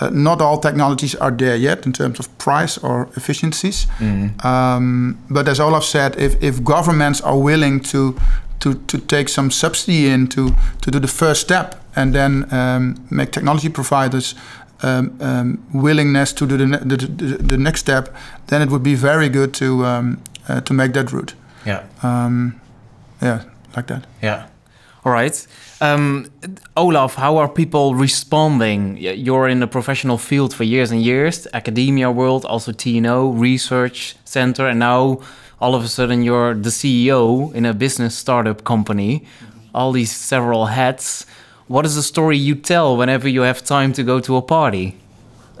Uh, 0.00 0.10
not 0.10 0.40
all 0.40 0.58
technologies 0.58 1.14
are 1.16 1.32
there 1.32 1.56
yet 1.56 1.84
in 1.84 1.92
terms 1.92 2.20
of 2.20 2.38
price 2.38 2.78
or 2.78 3.08
efficiencies. 3.16 3.86
Mm. 3.98 4.44
Um, 4.44 5.18
but 5.28 5.48
as 5.48 5.58
Olaf 5.58 5.84
said, 5.84 6.16
if, 6.16 6.40
if 6.40 6.62
governments 6.62 7.20
are 7.20 7.36
willing 7.36 7.80
to 7.80 8.16
to, 8.60 8.74
to 8.74 8.98
take 8.98 9.28
some 9.28 9.50
subsidy 9.50 10.08
in 10.08 10.26
to, 10.28 10.54
to 10.82 10.90
do 10.90 10.98
the 10.98 11.08
first 11.08 11.40
step 11.40 11.80
and 11.94 12.12
then 12.12 12.52
um, 12.52 13.06
make 13.10 13.30
technology 13.30 13.68
providers 13.68 14.34
um, 14.82 15.16
um, 15.20 15.64
willingness 15.72 16.32
to 16.32 16.46
do 16.46 16.56
the, 16.56 16.66
the, 16.66 16.96
the, 16.96 17.24
the, 17.42 17.58
next 17.58 17.80
step, 17.80 18.14
then 18.46 18.62
it 18.62 18.70
would 18.70 18.82
be 18.82 18.94
very 18.94 19.28
good 19.28 19.52
to 19.54 19.84
um, 19.84 20.22
uh, 20.48 20.60
to 20.60 20.72
make 20.72 20.92
that 20.92 21.12
route. 21.12 21.34
Yeah. 21.66 21.84
Um, 22.02 22.60
yeah, 23.20 23.44
like 23.76 23.86
that. 23.88 24.06
Yeah. 24.22 24.46
All 25.04 25.12
right. 25.12 25.46
Um, 25.80 26.30
Olaf, 26.76 27.14
how 27.14 27.36
are 27.36 27.48
people 27.48 27.94
responding? 27.94 28.96
You're 28.98 29.48
in 29.48 29.60
the 29.60 29.66
professional 29.66 30.18
field 30.18 30.52
for 30.52 30.64
years 30.64 30.90
and 30.90 31.02
years, 31.02 31.46
academia 31.54 32.10
world, 32.10 32.44
also 32.44 32.72
TNO, 32.72 33.38
research 33.38 34.16
center, 34.24 34.66
and 34.66 34.78
now 34.78 35.20
all 35.60 35.74
of 35.74 35.84
a 35.84 35.88
sudden 35.88 36.22
you're 36.22 36.54
the 36.54 36.70
CEO 36.70 37.54
in 37.54 37.64
a 37.64 37.72
business 37.74 38.16
startup 38.16 38.64
company. 38.64 39.24
All 39.74 39.92
these 39.92 40.14
several 40.14 40.66
hats. 40.66 41.26
What 41.68 41.84
is 41.86 41.94
the 41.94 42.02
story 42.02 42.36
you 42.36 42.54
tell 42.54 42.96
whenever 42.96 43.28
you 43.28 43.42
have 43.42 43.62
time 43.62 43.92
to 43.94 44.02
go 44.02 44.20
to 44.20 44.36
a 44.36 44.42
party? 44.42 44.96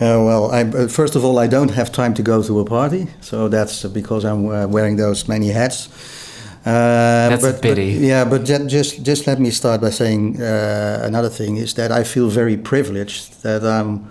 Uh, 0.00 0.16
well, 0.24 0.50
I, 0.50 0.62
uh, 0.62 0.88
first 0.88 1.14
of 1.14 1.26
all, 1.26 1.38
I 1.38 1.46
don't 1.46 1.72
have 1.72 1.92
time 1.92 2.14
to 2.14 2.22
go 2.22 2.42
to 2.42 2.60
a 2.60 2.64
party, 2.64 3.06
so 3.20 3.48
that's 3.48 3.84
because 3.84 4.24
I'm 4.24 4.48
uh, 4.48 4.66
wearing 4.66 4.96
those 4.96 5.28
many 5.28 5.48
hats. 5.48 5.88
Uh, 6.64 7.28
that's 7.28 7.42
but, 7.42 7.56
a 7.56 7.58
pity. 7.58 7.98
But, 7.98 8.06
yeah, 8.06 8.24
but 8.24 8.44
just 8.44 9.02
just 9.02 9.26
let 9.26 9.38
me 9.38 9.50
start 9.50 9.82
by 9.82 9.90
saying 9.90 10.40
uh, 10.40 11.02
another 11.04 11.28
thing 11.28 11.58
is 11.58 11.74
that 11.74 11.92
I 11.92 12.04
feel 12.04 12.30
very 12.30 12.56
privileged 12.56 13.42
that 13.42 13.62
I'm 13.62 14.10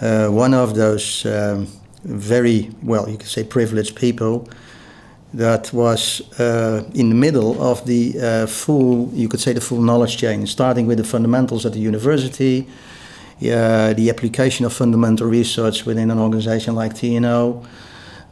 uh, 0.00 0.28
one 0.28 0.54
of 0.54 0.76
those 0.76 1.26
um, 1.26 1.66
very 2.04 2.70
well, 2.84 3.08
you 3.08 3.18
could 3.18 3.28
say, 3.28 3.42
privileged 3.42 3.96
people 3.96 4.48
that 5.34 5.72
was 5.72 6.22
in 6.94 7.08
the 7.08 7.16
middle 7.16 7.60
of 7.60 7.84
the 7.84 8.46
full, 8.46 9.10
you 9.12 9.28
could 9.28 9.40
say, 9.40 9.52
the 9.52 9.60
full 9.60 9.82
knowledge 9.82 10.18
chain, 10.18 10.46
starting 10.46 10.86
with 10.86 10.98
the 10.98 11.04
fundamentals 11.04 11.66
at 11.66 11.72
the 11.72 11.80
university 11.80 12.68
uh, 13.38 13.92
the 13.92 14.10
application 14.10 14.66
of 14.66 14.72
fundamental 14.72 15.26
research 15.26 15.84
within 15.84 16.10
an 16.10 16.18
organization 16.18 16.74
like 16.74 16.94
TNO. 16.94 17.66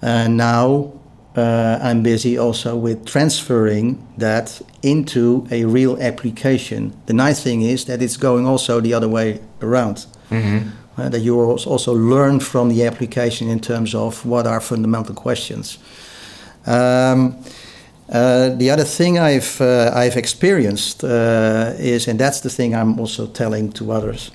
And 0.03 0.37
now 0.37 0.93
uh, 1.37 1.79
I'm 1.83 2.03
busy 2.03 2.39
also 2.39 2.77
with 2.77 3.05
transferring 3.05 4.07
that 4.19 4.63
into 4.83 5.47
a 5.51 5.65
real 5.65 6.01
application. 6.01 6.93
The 7.07 7.13
nice 7.13 7.43
thing 7.43 7.63
is 7.63 7.85
that 7.87 8.01
it's 8.01 8.17
going 8.17 8.47
also 8.47 8.81
the 8.81 8.95
other 8.95 9.09
way 9.09 9.41
around. 9.61 10.07
Mm-hmm. 10.31 10.69
Uh, 10.97 11.09
that 11.09 11.23
you 11.23 11.41
also 11.41 11.93
learn 11.93 12.39
from 12.39 12.69
the 12.69 12.87
application 12.87 13.49
in 13.49 13.59
terms 13.59 13.97
of 13.97 14.25
what 14.25 14.47
are 14.47 14.61
fundamental 14.61 15.13
questions. 15.13 15.79
Um, 16.67 17.37
uh, 18.09 18.51
the 18.51 18.71
other 18.71 18.85
thing 18.85 19.19
I've 19.19 19.61
uh, 19.61 19.91
I've 19.93 20.17
experienced 20.17 21.03
uh, 21.03 21.73
is, 21.79 22.07
and 22.07 22.19
that's 22.19 22.41
the 22.41 22.51
thing 22.51 22.75
I'm 22.75 23.01
also 23.01 23.27
telling 23.27 23.73
to 23.73 23.91
others, 23.91 24.31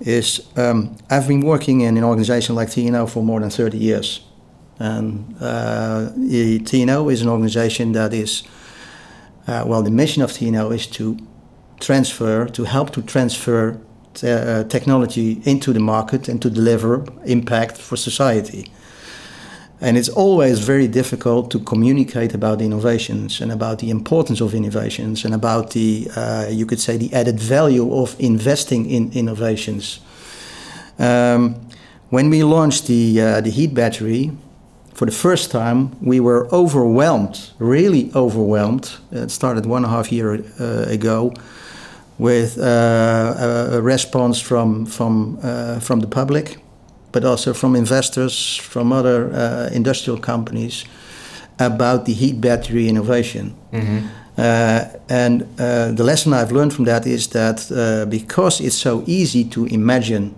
is 0.00 0.48
um, 0.56 0.96
I've 1.10 1.28
been 1.28 1.42
working 1.42 1.82
in 1.82 1.96
an 1.96 2.04
organization 2.04 2.54
like 2.54 2.68
TNO 2.68 3.08
for 3.08 3.22
more 3.22 3.40
than 3.40 3.50
30 3.50 3.78
years. 3.78 4.20
And 4.78 5.36
uh, 5.40 6.10
TNO 6.16 7.12
is 7.12 7.20
an 7.20 7.28
organization 7.28 7.92
that 7.92 8.14
is, 8.14 8.42
uh, 9.46 9.64
well, 9.66 9.82
the 9.82 9.90
mission 9.90 10.22
of 10.22 10.30
TNO 10.30 10.74
is 10.74 10.86
to 10.88 11.18
transfer, 11.80 12.46
to 12.46 12.64
help 12.64 12.90
to 12.92 13.02
transfer 13.02 13.78
uh, 14.22 14.64
technology 14.64 15.42
into 15.44 15.72
the 15.72 15.80
market 15.80 16.28
and 16.28 16.40
to 16.42 16.50
deliver 16.50 17.04
impact 17.24 17.76
for 17.76 17.96
society. 17.96 18.70
And 19.82 19.96
it's 19.96 20.10
always 20.10 20.58
very 20.58 20.86
difficult 20.88 21.50
to 21.52 21.58
communicate 21.58 22.34
about 22.34 22.60
innovations 22.60 23.40
and 23.40 23.50
about 23.50 23.78
the 23.78 23.88
importance 23.88 24.42
of 24.42 24.54
innovations 24.54 25.24
and 25.24 25.34
about 25.34 25.70
the, 25.70 26.10
uh, 26.14 26.46
you 26.50 26.66
could 26.66 26.80
say, 26.80 26.98
the 26.98 27.12
added 27.14 27.40
value 27.40 27.94
of 27.94 28.14
investing 28.18 28.90
in 28.90 29.10
innovations. 29.12 30.00
Um, 30.98 31.54
when 32.10 32.28
we 32.28 32.42
launched 32.42 32.88
the, 32.88 33.20
uh, 33.20 33.40
the 33.40 33.50
heat 33.50 33.72
battery, 33.72 34.32
for 34.92 35.06
the 35.06 35.12
first 35.12 35.50
time, 35.50 35.96
we 36.02 36.20
were 36.20 36.46
overwhelmed, 36.52 37.50
really 37.58 38.10
overwhelmed. 38.14 38.98
It 39.12 39.30
started 39.30 39.64
one 39.64 39.84
and 39.84 39.86
a 39.86 39.96
half 39.96 40.12
year 40.12 40.44
uh, 40.60 40.92
ago 40.92 41.32
with 42.18 42.58
uh, 42.58 43.70
a 43.72 43.80
response 43.80 44.38
from, 44.38 44.84
from, 44.84 45.38
uh, 45.42 45.80
from 45.80 46.00
the 46.00 46.06
public 46.06 46.58
but 47.12 47.24
also 47.24 47.52
from 47.52 47.76
investors, 47.76 48.56
from 48.56 48.92
other 48.92 49.32
uh, 49.32 49.70
industrial 49.72 50.18
companies 50.18 50.84
about 51.58 52.04
the 52.04 52.12
heat 52.12 52.40
battery 52.40 52.88
innovation. 52.88 53.54
Mm-hmm. 53.72 54.06
Uh, 54.38 54.84
and 55.08 55.42
uh, 55.42 55.92
the 55.92 56.04
lesson 56.04 56.32
I've 56.32 56.52
learned 56.52 56.72
from 56.72 56.84
that 56.86 57.06
is 57.06 57.28
that 57.28 57.70
uh, 57.70 58.08
because 58.08 58.60
it's 58.60 58.76
so 58.76 59.02
easy 59.06 59.44
to 59.44 59.66
imagine 59.66 60.34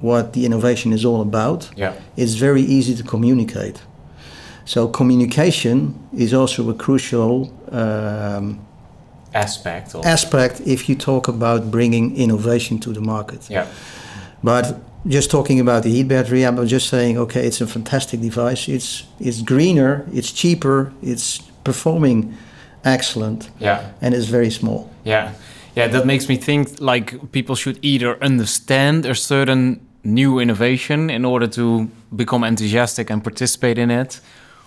what 0.00 0.32
the 0.32 0.44
innovation 0.44 0.92
is 0.92 1.04
all 1.04 1.22
about, 1.22 1.70
yeah. 1.76 1.94
it's 2.16 2.34
very 2.34 2.60
easy 2.60 2.94
to 2.94 3.02
communicate. 3.02 3.80
So 4.66 4.88
communication 4.88 5.94
is 6.12 6.34
also 6.34 6.68
a 6.68 6.74
crucial 6.74 7.50
um, 7.70 8.58
aspect. 9.32 9.94
Aspect 10.04 10.60
if 10.66 10.88
you 10.88 10.96
talk 10.96 11.28
about 11.28 11.70
bringing 11.70 12.16
innovation 12.16 12.78
to 12.80 12.92
the 12.92 13.00
market. 13.00 13.48
Yeah. 13.48 13.66
But 14.42 14.78
just 15.08 15.30
talking 15.30 15.60
about 15.60 15.82
the 15.82 15.90
heat 15.90 16.08
battery, 16.08 16.44
I'm 16.44 16.66
just 16.66 16.88
saying, 16.88 17.18
okay, 17.18 17.46
it's 17.46 17.60
a 17.60 17.66
fantastic 17.66 18.20
device. 18.20 18.68
It's 18.68 19.04
it's 19.20 19.42
greener, 19.42 20.04
it's 20.12 20.32
cheaper, 20.32 20.92
it's 21.02 21.38
performing 21.64 22.34
excellent, 22.84 23.50
yeah, 23.58 23.92
and 24.00 24.14
it's 24.14 24.26
very 24.26 24.50
small. 24.50 24.90
Yeah, 25.04 25.32
yeah. 25.74 25.88
That 25.88 26.06
makes 26.06 26.28
me 26.28 26.36
think 26.36 26.80
like 26.80 27.32
people 27.32 27.54
should 27.54 27.78
either 27.82 28.22
understand 28.22 29.06
a 29.06 29.14
certain 29.14 29.80
new 30.04 30.38
innovation 30.38 31.10
in 31.10 31.24
order 31.24 31.48
to 31.48 31.88
become 32.14 32.44
enthusiastic 32.44 33.10
and 33.10 33.22
participate 33.22 33.78
in 33.78 33.90
it, 33.90 34.20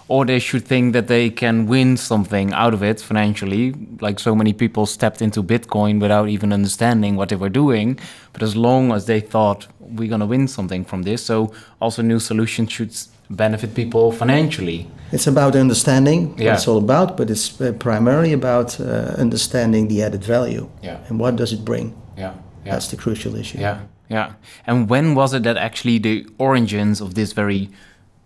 or 0.09 0.25
they 0.25 0.39
should 0.39 0.65
think 0.65 0.93
that 0.93 1.07
they 1.07 1.29
can 1.29 1.67
win 1.67 1.95
something 1.95 2.51
out 2.53 2.73
of 2.73 2.81
it 2.81 2.99
financially. 2.99 3.73
Like 4.01 4.19
so 4.19 4.35
many 4.35 4.53
people 4.53 4.87
stepped 4.87 5.21
into 5.21 5.43
Bitcoin 5.43 6.01
without 6.01 6.29
even 6.29 6.51
understanding 6.51 7.15
what 7.15 7.29
they 7.29 7.35
were 7.35 7.49
doing. 7.49 7.99
But 8.33 8.41
as 8.41 8.55
long 8.55 8.91
as 8.91 9.05
they 9.05 9.19
thought 9.19 9.67
we're 9.79 10.09
going 10.09 10.19
to 10.19 10.25
win 10.25 10.47
something 10.47 10.83
from 10.83 11.03
this, 11.03 11.23
so 11.23 11.53
also 11.79 12.01
new 12.01 12.19
solutions 12.19 12.71
should 12.71 12.95
benefit 13.29 13.75
people 13.75 14.11
financially. 14.11 14.89
It's 15.11 15.27
about 15.27 15.55
understanding 15.55 16.35
yeah. 16.37 16.45
what 16.45 16.53
it's 16.57 16.67
all 16.67 16.79
about, 16.79 17.15
but 17.15 17.29
it's 17.29 17.61
uh, 17.61 17.73
primarily 17.73 18.33
about 18.33 18.79
uh, 18.79 19.13
understanding 19.17 19.89
the 19.89 20.01
added 20.01 20.23
value. 20.23 20.69
Yeah. 20.81 20.99
And 21.07 21.19
what 21.19 21.35
does 21.35 21.53
it 21.53 21.63
bring? 21.63 21.95
Yeah. 22.17 22.33
yeah. 22.65 22.71
That's 22.71 22.87
the 22.87 22.97
crucial 22.97 23.35
issue. 23.35 23.59
Yeah. 23.59 23.81
Yeah. 24.09 24.33
And 24.65 24.89
when 24.89 25.13
was 25.13 25.35
it 25.35 25.43
that 25.43 25.57
actually 25.57 25.99
the 25.99 26.25
origins 26.39 26.99
of 26.99 27.13
this 27.13 27.31
very 27.33 27.69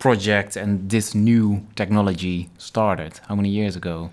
project 0.04 0.58
and 0.58 0.90
this 0.90 1.16
new 1.16 1.62
technology 1.76 2.50
started? 2.58 3.12
How 3.28 3.36
many 3.36 3.50
years 3.50 3.76
ago? 3.76 4.10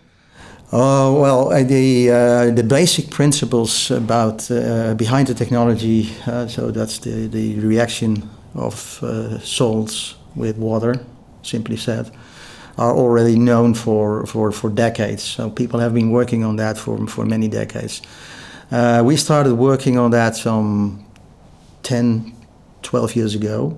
Oh 0.72 1.20
well, 1.20 1.52
uh, 1.52 1.64
the 1.64 2.10
uh, 2.10 2.54
the 2.54 2.62
basic 2.62 3.10
principles 3.10 3.90
about 3.90 4.50
uh, 4.50 4.94
behind 4.94 5.26
the 5.26 5.34
technology. 5.34 6.02
Uh, 6.26 6.46
so 6.46 6.70
that's 6.70 6.98
the 6.98 7.28
the 7.28 7.58
reaction 7.66 8.22
of 8.54 9.02
uh, 9.02 9.38
salts 9.40 10.14
with 10.36 10.56
water, 10.58 10.94
simply 11.42 11.76
said, 11.76 12.10
are 12.76 12.94
already 12.94 13.36
known 13.36 13.74
for 13.74 14.26
for 14.26 14.52
for 14.52 14.70
decades. 14.70 15.22
So 15.22 15.50
people 15.50 15.80
have 15.80 15.92
been 15.92 16.10
working 16.12 16.44
on 16.44 16.56
that 16.56 16.78
for 16.78 17.06
for 17.08 17.26
many 17.26 17.48
decades. 17.48 18.02
Uh, 18.72 19.02
we 19.04 19.16
started 19.16 19.54
working 19.54 19.98
on 19.98 20.10
that 20.10 20.36
some 20.36 21.04
10, 21.82 22.32
12 22.82 23.16
years 23.16 23.34
ago. 23.34 23.76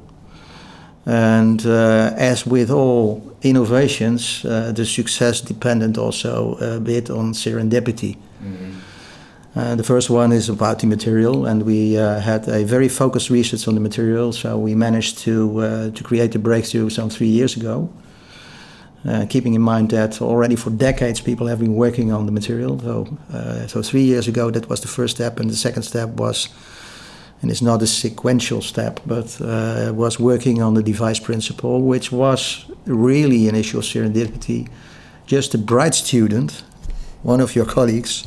And 1.04 1.66
uh, 1.66 2.12
as 2.16 2.46
with 2.46 2.70
all 2.70 3.22
innovations, 3.42 4.44
uh, 4.44 4.72
the 4.72 4.84
success 4.84 5.40
depended 5.40 5.98
also 5.98 6.56
a 6.60 6.78
bit 6.80 7.10
on 7.10 7.32
serendipity. 7.32 8.16
Uh, 9.54 9.74
the 9.74 9.82
first 9.82 10.08
one 10.08 10.32
is 10.32 10.48
about 10.48 10.78
the 10.78 10.86
material, 10.86 11.44
and 11.44 11.64
we 11.64 11.98
uh, 11.98 12.20
had 12.20 12.48
a 12.48 12.64
very 12.64 12.88
focused 12.88 13.28
research 13.28 13.68
on 13.68 13.74
the 13.74 13.80
material. 13.80 14.32
So 14.32 14.56
we 14.56 14.74
managed 14.74 15.18
to 15.24 15.60
uh, 15.60 15.90
to 15.90 16.02
create 16.02 16.28
the 16.32 16.38
breakthrough 16.38 16.88
some 16.90 17.10
three 17.10 17.28
years 17.28 17.56
ago. 17.56 17.88
Uh, 19.04 19.26
keeping 19.28 19.54
in 19.54 19.60
mind 19.60 19.90
that 19.90 20.22
already 20.22 20.56
for 20.56 20.70
decades 20.70 21.20
people 21.20 21.48
have 21.48 21.58
been 21.58 21.74
working 21.74 22.12
on 22.12 22.24
the 22.24 22.32
material. 22.32 22.78
So, 22.78 23.18
uh, 23.32 23.66
so 23.66 23.82
three 23.82 24.04
years 24.04 24.28
ago 24.28 24.50
that 24.52 24.68
was 24.68 24.80
the 24.80 24.88
first 24.88 25.16
step, 25.16 25.40
and 25.40 25.50
the 25.50 25.56
second 25.56 25.82
step 25.82 26.10
was, 26.10 26.48
and 27.42 27.50
it's 27.50 27.60
not 27.60 27.82
a 27.82 27.86
sequential 27.86 28.62
step, 28.62 29.00
but 29.04 29.40
uh, 29.40 29.92
was 29.94 30.18
working 30.20 30.62
on 30.62 30.74
the 30.74 30.82
device 30.82 31.18
principle, 31.18 31.82
which 31.82 32.12
was 32.12 32.64
really 32.86 33.48
an 33.48 33.54
issue 33.56 33.78
of 33.78 33.84
serendipity. 33.84 34.68
Just 35.26 35.54
a 35.54 35.58
bright 35.58 35.94
student, 35.94 36.62
one 37.24 37.40
of 37.42 37.54
your 37.56 37.66
colleagues, 37.66 38.24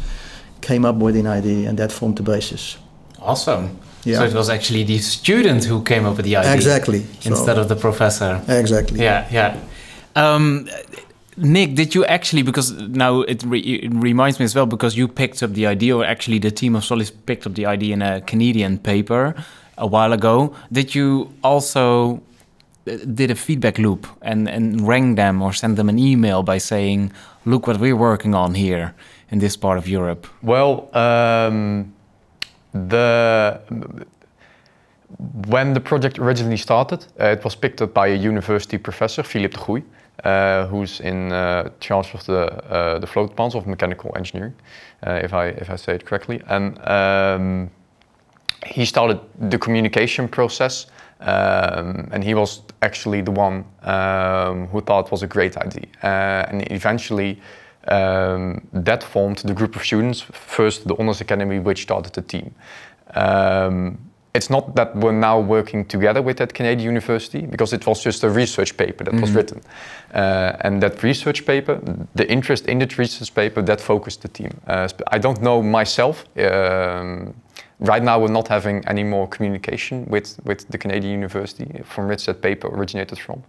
came 0.61 0.83
up 0.85 0.97
with 0.97 1.15
an 1.15 1.27
idea, 1.27 1.69
and 1.69 1.77
that 1.79 1.91
formed 1.91 2.17
the 2.17 2.23
basis. 2.23 2.77
Awesome. 3.19 3.79
Yeah. 4.03 4.19
So 4.19 4.25
it 4.25 4.33
was 4.33 4.49
actually 4.49 4.83
the 4.83 4.99
student 4.99 5.63
who 5.63 5.81
came 5.83 6.05
up 6.05 6.17
with 6.17 6.25
the 6.25 6.35
idea. 6.35 6.53
Exactly. 6.53 7.05
So- 7.21 7.29
Instead 7.31 7.57
of 7.57 7.67
the 7.69 7.75
professor. 7.75 8.41
Exactly. 8.47 8.99
Yeah, 8.99 9.27
yeah. 9.31 9.57
Um, 10.15 10.67
Nick, 11.37 11.75
did 11.75 11.93
you 11.93 12.05
actually, 12.05 12.43
because 12.43 12.71
now 12.71 13.21
it, 13.21 13.43
re 13.43 13.59
it 13.59 13.91
reminds 13.93 14.39
me 14.39 14.45
as 14.45 14.55
well, 14.55 14.65
because 14.65 14.95
you 14.95 15.07
picked 15.07 15.43
up 15.43 15.51
the 15.51 15.65
idea, 15.67 15.95
or 15.97 16.05
actually 16.05 16.39
the 16.39 16.51
team 16.51 16.75
of 16.75 16.83
Solid 16.85 17.11
picked 17.25 17.45
up 17.45 17.55
the 17.55 17.65
idea 17.65 17.93
in 17.93 18.01
a 18.01 18.21
Canadian 18.21 18.77
paper 18.79 19.35
a 19.77 19.85
while 19.85 20.13
ago. 20.13 20.55
Did 20.71 20.95
you 20.95 21.33
also 21.43 22.21
uh, 22.87 22.97
did 23.13 23.31
a 23.31 23.35
feedback 23.35 23.77
loop 23.77 24.07
and, 24.21 24.47
and 24.47 24.87
rang 24.87 25.15
them 25.15 25.41
or 25.41 25.51
send 25.51 25.75
them 25.75 25.89
an 25.89 25.99
email 25.99 26.41
by 26.41 26.57
saying, 26.57 27.11
look 27.43 27.67
what 27.67 27.79
we're 27.79 27.97
working 27.97 28.33
on 28.33 28.55
here 28.55 28.93
in 29.29 29.39
this 29.39 29.57
part 29.57 29.77
of 29.77 29.89
Europe? 29.89 30.27
Well, 30.41 30.89
um, 30.95 31.93
the 32.71 33.59
when 35.47 35.73
the 35.73 35.79
project 35.79 36.17
originally 36.19 36.57
started, 36.57 37.05
uh, 37.19 37.25
it 37.25 37.43
was 37.43 37.55
picked 37.55 37.81
up 37.81 37.93
by 37.93 38.07
a 38.07 38.15
university 38.15 38.77
professor, 38.77 39.23
Philippe 39.23 39.57
de 39.57 39.63
Goey, 39.63 39.83
uh, 40.25 40.65
who's 40.67 40.99
in 40.99 41.31
uh, 41.31 41.69
charge 41.79 42.13
of 42.13 42.25
the 42.25 42.39
uh, 42.73 42.99
the 42.99 43.07
float 43.07 43.35
plants 43.35 43.55
of 43.55 43.67
mechanical 43.67 44.11
engineering, 44.17 44.55
uh, 45.05 45.19
if 45.23 45.33
I 45.33 45.47
if 45.47 45.69
I 45.69 45.75
say 45.75 45.93
it 45.95 46.05
correctly. 46.05 46.41
And 46.47 46.79
um, 46.87 47.69
he 48.65 48.85
started 48.85 49.19
the 49.49 49.57
communication 49.57 50.27
process, 50.27 50.87
um, 51.19 52.09
and 52.11 52.23
he 52.23 52.33
was 52.33 52.61
actually 52.81 53.21
the 53.21 53.31
one 53.31 53.65
um, 53.83 54.67
who 54.67 54.81
thought 54.81 55.05
it 55.05 55.11
was 55.11 55.23
a 55.23 55.27
great 55.27 55.57
idea. 55.57 55.85
Uh, 56.03 56.49
and 56.49 56.71
eventually, 56.71 57.39
um, 57.87 58.67
that 58.73 59.03
formed 59.03 59.37
the 59.37 59.53
group 59.53 59.75
of 59.75 59.83
students. 59.83 60.21
First, 60.21 60.87
the 60.87 60.95
Honors 60.97 61.21
Academy, 61.21 61.59
which 61.59 61.83
started 61.83 62.13
the 62.13 62.21
team. 62.21 62.53
Um, 63.13 63.99
it's 64.35 64.49
not 64.49 64.75
that 64.75 64.93
we're 64.95 65.13
now 65.13 65.39
working 65.39 65.85
together 65.85 66.21
with 66.21 66.37
that 66.37 66.53
Canadian 66.53 66.85
university 66.85 67.45
because 67.45 67.71
it 67.71 67.87
was 67.87 68.03
just 68.03 68.23
a 68.23 68.29
research 68.29 68.75
paper 68.75 69.05
that 69.05 69.13
was 69.13 69.31
written. 69.31 69.61
Uh, 70.13 70.57
and 70.61 70.83
that 70.83 71.01
research 71.03 71.45
paper, 71.45 71.79
the 72.15 72.29
interest 72.29 72.67
in 72.67 72.79
that 72.79 72.97
research 72.97 73.33
paper, 73.33 73.61
that 73.61 73.79
focused 73.79 74.21
the 74.21 74.27
team. 74.27 74.51
Uh, 74.67 74.89
I 75.07 75.17
don't 75.19 75.41
know 75.41 75.63
myself. 75.63 76.25
Um, 76.37 77.33
right 77.79 78.03
now, 78.03 78.19
we're 78.19 78.27
not 78.27 78.47
having 78.47 78.85
any 78.87 79.03
more 79.03 79.27
communication 79.27 80.05
with, 80.05 80.37
with 80.43 80.67
the 80.67 80.77
Canadian 80.77 81.13
university 81.13 81.81
from 81.83 82.09
which 82.09 82.25
that 82.25 82.41
paper 82.41 82.67
originated 82.67 83.17
from. 83.19 83.41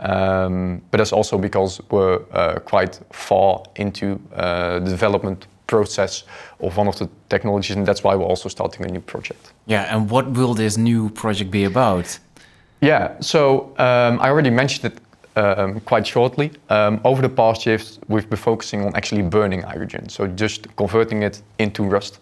Um, 0.00 0.82
but 0.90 0.98
that's 0.98 1.12
also 1.12 1.38
because 1.38 1.80
we're 1.90 2.20
uh, 2.32 2.60
quite 2.60 3.00
far 3.12 3.62
into 3.76 4.20
uh, 4.34 4.78
the 4.78 4.90
development 4.90 5.46
process 5.68 6.24
of 6.60 6.76
one 6.76 6.88
of 6.88 6.98
the 6.98 7.08
technologies, 7.28 7.76
and 7.76 7.86
that's 7.86 8.02
why 8.02 8.16
we're 8.16 8.30
also 8.30 8.48
starting 8.48 8.84
a 8.86 8.88
new 8.88 9.00
project. 9.00 9.52
Yeah, 9.66 9.94
and 9.94 10.10
what 10.10 10.26
will 10.30 10.54
this 10.54 10.76
new 10.76 11.10
project 11.10 11.50
be 11.50 11.64
about? 11.64 12.18
Yeah, 12.80 13.20
so 13.20 13.72
um, 13.78 14.20
I 14.20 14.28
already 14.30 14.50
mentioned 14.50 14.92
it 14.92 15.00
um, 15.36 15.80
quite 15.80 16.06
shortly. 16.06 16.50
Um, 16.68 17.00
over 17.04 17.22
the 17.22 17.28
past 17.28 17.66
years, 17.66 18.00
we've 18.08 18.28
been 18.28 18.38
focusing 18.38 18.84
on 18.84 18.96
actually 18.96 19.22
burning 19.22 19.62
hydrogen, 19.62 20.08
so 20.08 20.26
just 20.26 20.76
converting 20.76 21.22
it 21.22 21.42
into 21.58 21.84
rust. 21.84 22.18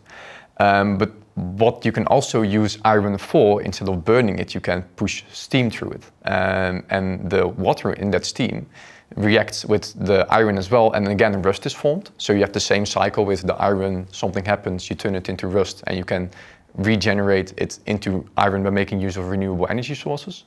Um, 0.58 0.98
but 0.98 1.10
what 1.34 1.84
you 1.84 1.92
can 1.92 2.06
also 2.06 2.42
use 2.42 2.78
iron 2.84 3.18
for, 3.18 3.62
instead 3.62 3.88
of 3.88 4.04
burning 4.04 4.38
it, 4.38 4.54
you 4.54 4.60
can 4.60 4.82
push 4.96 5.22
steam 5.32 5.70
through 5.70 5.92
it. 5.92 6.04
Um, 6.24 6.82
and 6.88 7.30
the 7.30 7.46
water 7.46 7.92
in 7.92 8.10
that 8.10 8.24
steam 8.24 8.66
reacts 9.14 9.64
with 9.64 9.94
the 10.06 10.26
iron 10.28 10.58
as 10.58 10.70
well, 10.70 10.92
and 10.92 11.08
again, 11.08 11.40
rust 11.42 11.64
is 11.66 11.72
formed. 11.72 12.10
So 12.18 12.32
you 12.32 12.40
have 12.40 12.52
the 12.52 12.60
same 12.60 12.84
cycle 12.84 13.24
with 13.24 13.42
the 13.42 13.54
iron, 13.54 14.06
something 14.12 14.44
happens, 14.44 14.90
you 14.90 14.96
turn 14.96 15.14
it 15.14 15.28
into 15.28 15.46
rust, 15.46 15.84
and 15.86 15.96
you 15.96 16.04
can 16.04 16.30
regenerate 16.74 17.54
it 17.56 17.78
into 17.86 18.26
iron 18.36 18.62
by 18.62 18.70
making 18.70 19.00
use 19.00 19.16
of 19.16 19.28
renewable 19.28 19.66
energy 19.70 19.94
sources. 19.94 20.44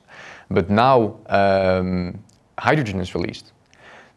But 0.50 0.70
now 0.70 1.16
um, 1.26 2.22
hydrogen 2.58 3.00
is 3.00 3.14
released. 3.14 3.52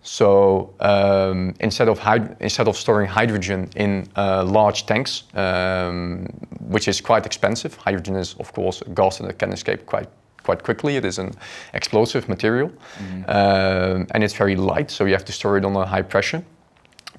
So 0.04 0.74
um, 0.82 1.56
instead 1.62 1.88
of 1.88 2.00
instead 2.42 2.68
of 2.68 2.76
storing 2.76 3.08
hydrogen 3.08 3.70
in 3.78 4.10
uh, 4.18 4.44
large 4.44 4.86
tanks, 4.86 5.24
um, 5.34 6.26
which 6.68 6.90
is 6.90 7.00
quite 7.00 7.26
expensive, 7.26 7.76
hydrogen 7.76 8.18
is 8.18 8.36
of 8.40 8.52
course 8.52 8.82
a 8.82 8.90
gas 8.90 9.20
that 9.20 9.40
can 9.40 9.54
escape 9.54 9.86
quite 9.86 10.10
quite 10.44 10.64
quickly. 10.64 10.98
It 10.98 11.06
is 11.06 11.20
an 11.20 11.32
explosive 11.74 12.30
material, 12.30 12.72
um, 13.28 14.08
and 14.12 14.24
it's 14.24 14.34
very 14.34 14.56
light, 14.56 14.92
so 14.92 15.06
you 15.06 15.14
have 15.14 15.26
to 15.26 15.32
store 15.32 15.58
it 15.58 15.66
on 15.66 15.76
a 15.76 15.86
high 15.86 16.04
pressure. 16.04 16.44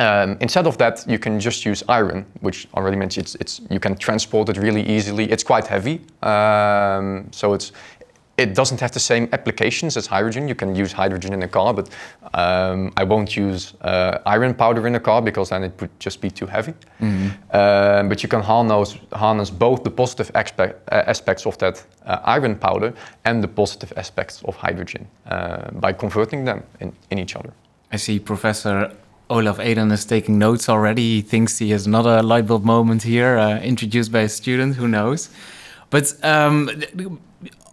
Um, 0.01 0.37
instead 0.41 0.67
of 0.67 0.77
that, 0.79 1.05
you 1.09 1.19
can 1.21 1.39
just 1.39 1.65
use 1.65 1.85
iron, 1.89 2.27
which 2.41 2.67
already 2.75 2.97
mentioned. 2.97 3.27
It's, 3.27 3.35
it's 3.37 3.61
you 3.71 3.79
can 3.79 3.97
transport 3.97 4.49
it 4.49 4.59
really 4.59 4.83
easily. 4.83 5.31
It's 5.31 5.45
quite 5.45 5.67
heavy, 5.69 6.01
um, 6.23 7.29
so 7.31 7.55
it's 7.55 7.73
it 8.37 8.55
doesn't 8.55 8.81
have 8.81 8.91
the 8.91 9.01
same 9.01 9.29
applications 9.33 9.97
as 9.97 10.07
hydrogen. 10.07 10.49
You 10.49 10.55
can 10.55 10.75
use 10.75 10.93
hydrogen 10.93 11.33
in 11.33 11.43
a 11.43 11.49
car, 11.49 11.73
but 11.73 11.89
um, 12.35 12.93
I 12.97 13.05
won't 13.05 13.37
use 13.37 13.75
uh, 13.81 14.19
iron 14.27 14.55
powder 14.55 14.87
in 14.87 14.95
a 14.97 15.01
car 15.01 15.23
because 15.23 15.51
then 15.51 15.63
it 15.63 15.81
would 15.81 15.91
just 16.01 16.21
be 16.21 16.31
too 16.31 16.47
heavy. 16.47 16.75
Um, 17.53 18.09
but 18.09 18.23
you 18.23 18.29
can 18.29 18.41
harness, 18.41 18.99
harness 19.13 19.51
both 19.51 19.85
the 19.85 19.91
positive 19.91 20.33
aspect, 20.35 20.89
uh, 20.91 21.03
aspects 21.07 21.47
of 21.47 21.57
that 21.59 21.85
uh, 22.07 22.19
iron 22.25 22.57
powder 22.57 22.93
and 23.25 23.43
the 23.43 23.49
positive 23.49 23.93
aspects 23.97 24.43
of 24.45 24.57
hydrogen 24.57 25.07
uh, 25.27 25.71
by 25.73 25.93
converting 25.93 26.45
them 26.45 26.65
in, 26.81 26.93
in 27.11 27.19
each 27.19 27.37
other. 27.37 27.53
I 27.93 27.97
see 27.97 28.19
Professor 28.19 28.91
Olaf 29.31 29.61
Adan 29.61 29.93
is 29.93 30.05
taking 30.05 30.39
notes 30.39 30.69
already. 30.69 31.17
He 31.17 31.23
thinks 31.23 31.59
he 31.59 31.71
has 31.71 31.87
another 31.87 32.23
light 32.23 32.47
bulb 32.47 32.65
moment 32.65 33.05
here, 33.05 33.39
uh, 33.39 33.61
introduced 33.61 34.11
by 34.11 34.21
a 34.21 34.29
student, 34.29 34.75
who 34.75 34.89
knows. 34.89 35.31
But 35.91 36.13
um, 36.25 36.69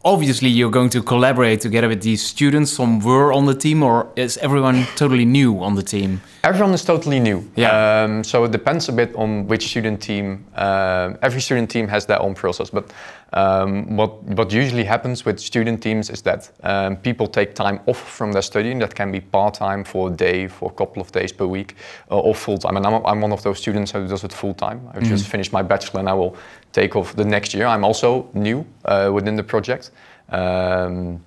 obviously, 0.04 0.50
you're 0.50 0.72
going 0.72 0.90
to 0.90 1.02
collaborate 1.02 1.62
together 1.62 1.88
with 1.88 2.02
these 2.02 2.22
students. 2.24 2.72
Some 2.72 3.00
were 3.00 3.34
on 3.34 3.46
the 3.46 3.56
team, 3.56 3.84
or 3.84 4.08
is 4.16 4.38
everyone 4.38 4.86
totally 4.96 5.26
new 5.26 5.60
on 5.64 5.76
the 5.76 5.84
team? 5.84 6.22
Everyone 6.44 6.74
is 6.74 6.84
totally 6.84 7.20
new. 7.20 7.50
Yeah. 7.56 8.04
Um, 8.04 8.24
so 8.24 8.44
it 8.46 8.52
depends 8.52 8.90
a 8.90 8.92
bit 8.92 9.16
on 9.16 9.48
which 9.48 9.68
student 9.68 10.02
team. 10.02 10.46
Um 10.56 11.18
every 11.22 11.42
student 11.42 11.70
team 11.70 11.88
has 11.88 12.06
their 12.06 12.22
own 12.22 12.34
process, 12.34 12.70
but 12.72 12.92
um, 13.34 13.96
what 13.96 14.24
what 14.24 14.52
usually 14.52 14.84
happens 14.84 15.26
with 15.26 15.40
student 15.40 15.82
teams 15.82 16.10
is 16.10 16.22
that 16.24 16.52
um, 16.64 16.98
people 16.98 17.28
take 17.28 17.54
time 17.56 17.80
off 17.86 17.98
from 17.98 18.32
their 18.32 18.42
studying. 18.42 18.80
That 18.80 18.96
can 18.96 19.12
be 19.12 19.22
part 19.22 19.54
time 19.54 19.84
for 19.84 20.10
a 20.10 20.12
day, 20.12 20.48
for 20.48 20.70
a 20.70 20.74
couple 20.74 21.02
of 21.02 21.12
days 21.12 21.32
per 21.32 21.46
week, 21.46 21.76
uh, 22.10 22.20
or 22.20 22.36
full 22.36 22.58
time. 22.58 22.78
And 22.78 22.86
I'm, 22.86 23.06
I'm 23.06 23.22
one 23.22 23.32
of 23.32 23.42
those 23.44 23.60
students 23.60 23.92
who 23.92 24.08
does 24.08 24.24
it 24.24 24.34
full 24.34 24.54
time. 24.54 24.90
I 24.94 25.00
just 25.00 25.28
finished 25.28 25.54
my 25.54 25.62
bachelor, 25.62 26.00
and 26.02 26.10
I 26.10 26.14
will 26.14 26.36
take 26.72 26.96
off 26.96 27.16
the 27.16 27.26
next 27.26 27.54
year. 27.54 27.66
I'm 27.66 27.84
also 27.84 28.30
new 28.34 28.66
uh, 28.86 29.12
within 29.14 29.36
the 29.36 29.44
project. 29.44 29.92
Um, 30.30 31.22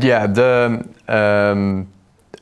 yeah, 0.00 0.26
the 0.26 0.86
um, 1.08 1.88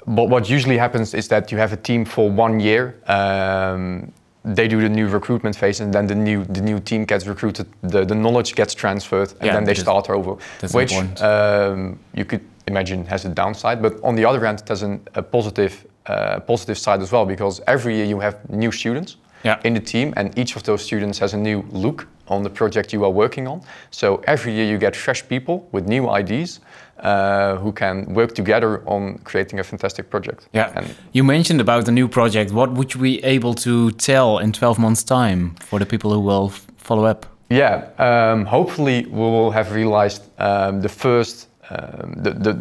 but 0.06 0.28
what 0.28 0.48
usually 0.48 0.78
happens 0.78 1.14
is 1.14 1.28
that 1.28 1.52
you 1.52 1.58
have 1.58 1.72
a 1.72 1.76
team 1.76 2.04
for 2.04 2.30
one 2.30 2.60
year. 2.60 2.96
Um, 3.06 4.12
they 4.44 4.68
do 4.68 4.80
the 4.80 4.88
new 4.88 5.08
recruitment 5.08 5.56
phase, 5.56 5.80
and 5.80 5.92
then 5.92 6.06
the 6.06 6.14
new 6.14 6.44
the 6.44 6.60
new 6.60 6.80
team 6.80 7.04
gets 7.04 7.26
recruited. 7.26 7.66
The, 7.82 8.04
the 8.04 8.14
knowledge 8.14 8.54
gets 8.54 8.74
transferred, 8.74 9.32
and 9.40 9.46
Yeah, 9.46 9.54
then 9.54 9.64
they 9.64 9.74
start 9.74 10.08
over. 10.08 10.36
which 10.72 10.94
um, 11.20 11.98
you 12.14 12.24
could 12.24 12.40
imagine 12.66 13.04
has 13.06 13.24
a 13.24 13.28
downside, 13.28 13.82
but 13.82 13.92
on 14.02 14.14
the 14.14 14.24
other 14.24 14.44
hand, 14.44 14.60
it 14.60 14.68
has 14.68 14.82
an, 14.82 15.00
a 15.14 15.22
positive 15.22 15.86
uh, 16.06 16.40
positive 16.40 16.78
side 16.78 17.02
as 17.02 17.12
well 17.12 17.26
because 17.26 17.60
every 17.66 17.94
year 17.96 18.06
you 18.06 18.20
have 18.20 18.36
new 18.48 18.72
students 18.72 19.16
Yeah. 19.44 19.60
in 19.64 19.74
the 19.74 19.80
team, 19.80 20.12
and 20.16 20.36
each 20.38 20.56
of 20.56 20.62
those 20.62 20.84
students 20.84 21.18
has 21.18 21.34
a 21.34 21.38
new 21.38 21.64
look 21.70 22.06
on 22.28 22.42
the 22.42 22.50
project 22.50 22.92
you 22.92 23.04
are 23.04 23.10
working 23.10 23.48
on. 23.48 23.62
So 23.90 24.22
every 24.26 24.52
year 24.52 24.66
you 24.66 24.78
get 24.78 24.96
fresh 24.96 25.26
people 25.26 25.68
with 25.72 25.86
new 25.86 26.08
ideas 26.08 26.60
uh, 27.00 27.56
who 27.56 27.72
can 27.72 28.12
work 28.14 28.34
together 28.34 28.82
on 28.86 29.18
creating 29.24 29.60
a 29.60 29.64
fantastic 29.64 30.10
project. 30.10 30.48
Yeah. 30.52 30.72
And 30.74 30.94
you 31.12 31.24
mentioned 31.24 31.60
about 31.60 31.84
the 31.84 31.92
new 31.92 32.08
project. 32.08 32.52
What 32.52 32.72
would 32.72 32.94
you 32.94 33.00
be 33.00 33.24
able 33.24 33.54
to 33.54 33.90
tell 33.92 34.38
in 34.38 34.52
12 34.52 34.78
months' 34.78 35.04
time 35.04 35.54
for 35.60 35.78
the 35.78 35.86
people 35.86 36.12
who 36.12 36.20
will 36.20 36.52
follow 36.76 37.04
up? 37.04 37.26
Yeah, 37.50 37.88
um, 37.98 38.44
hopefully 38.44 39.06
we 39.06 39.20
will 39.20 39.50
have 39.50 39.72
realized 39.72 40.22
um, 40.38 40.80
the 40.80 40.88
first. 40.88 41.46
Um, 41.70 42.14
the, 42.16 42.30
the, 42.30 42.58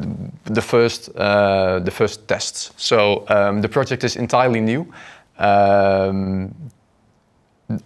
the 0.53 0.61
first 0.61 1.09
uh, 1.15 1.79
the 1.79 1.91
first 1.91 2.27
tests. 2.27 2.71
So 2.75 3.23
um, 3.29 3.61
the 3.61 3.69
project 3.69 4.03
is 4.03 4.17
entirely 4.17 4.59
new. 4.59 4.85
Um, 5.37 6.53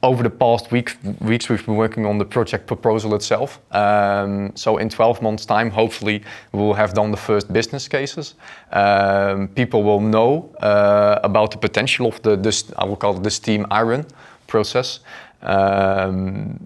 over 0.03 0.21
the 0.21 0.29
past 0.29 0.71
week, 0.71 0.95
weeks, 1.21 1.49
we've 1.49 1.65
been 1.65 1.75
working 1.75 2.05
on 2.05 2.19
the 2.19 2.25
project 2.25 2.67
proposal 2.67 3.15
itself. 3.15 3.59
Um, 3.71 4.51
so 4.55 4.77
in 4.77 4.89
12 4.89 5.21
months' 5.21 5.45
time, 5.45 5.71
hopefully, 5.71 6.23
we 6.51 6.59
will 6.59 6.75
have 6.75 6.93
done 6.93 7.09
the 7.09 7.17
first 7.17 7.51
business 7.51 7.87
cases. 7.87 8.35
Um, 8.71 9.47
people 9.47 9.81
will 9.81 9.99
know 9.99 10.53
uh, 10.59 11.19
about 11.23 11.51
the 11.51 11.57
potential 11.57 12.07
of 12.07 12.21
the, 12.21 12.35
this, 12.35 12.71
I 12.77 12.85
will 12.85 12.95
call 12.95 13.17
it 13.17 13.23
the 13.23 13.31
steam 13.31 13.65
iron 13.71 14.05
process. 14.45 14.99
Um, 15.41 16.59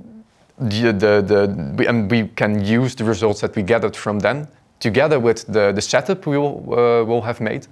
the, 0.57 0.91
the, 0.91 1.21
the, 1.21 1.87
and 1.87 2.11
we 2.11 2.27
can 2.27 2.63
use 2.63 2.95
the 2.95 3.05
results 3.05 3.41
that 3.41 3.55
we 3.55 3.63
gathered 3.63 3.95
from 3.95 4.19
then 4.19 4.47
together 4.79 5.19
with 5.19 5.45
the, 5.47 5.71
the 5.71 5.81
setup 5.81 6.27
we 6.27 6.37
will, 6.37 6.57
uh, 6.73 7.03
will 7.03 7.21
have 7.21 7.39
made 7.39 7.65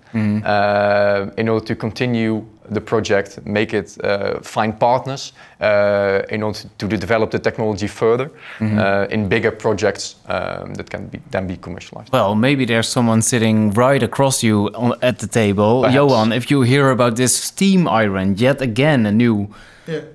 uh, 0.45 1.29
in 1.37 1.49
order 1.49 1.65
to 1.65 1.75
continue 1.75 2.45
the 2.69 2.81
project, 2.81 3.39
make 3.45 3.73
it, 3.73 3.97
uh, 4.03 4.39
find 4.41 4.79
partners 4.79 5.33
uh, 5.59 6.21
in 6.29 6.43
order 6.43 6.59
to 6.77 6.87
develop 6.87 7.31
the 7.31 7.39
technology 7.39 7.87
further 7.87 8.31
uh, 8.61 9.07
in 9.09 9.29
bigger 9.29 9.51
projects 9.51 10.15
um, 10.27 10.73
that 10.75 10.89
can 10.89 11.07
be, 11.07 11.19
then 11.31 11.47
be 11.47 11.57
commercialized. 11.57 12.11
Well, 12.11 12.35
maybe 12.35 12.65
there's 12.65 12.87
someone 12.87 13.21
sitting 13.21 13.71
right 13.71 14.03
across 14.03 14.43
you 14.43 14.69
on, 14.75 14.93
at 15.01 15.19
the 15.19 15.27
table. 15.27 15.81
Perhaps. 15.81 15.95
Johan, 15.95 16.31
if 16.31 16.49
you 16.51 16.61
hear 16.61 16.89
about 16.89 17.15
this 17.15 17.35
steam 17.35 17.87
iron, 17.87 18.35
yet 18.37 18.61
again 18.61 19.05
a 19.05 19.11
new 19.11 19.47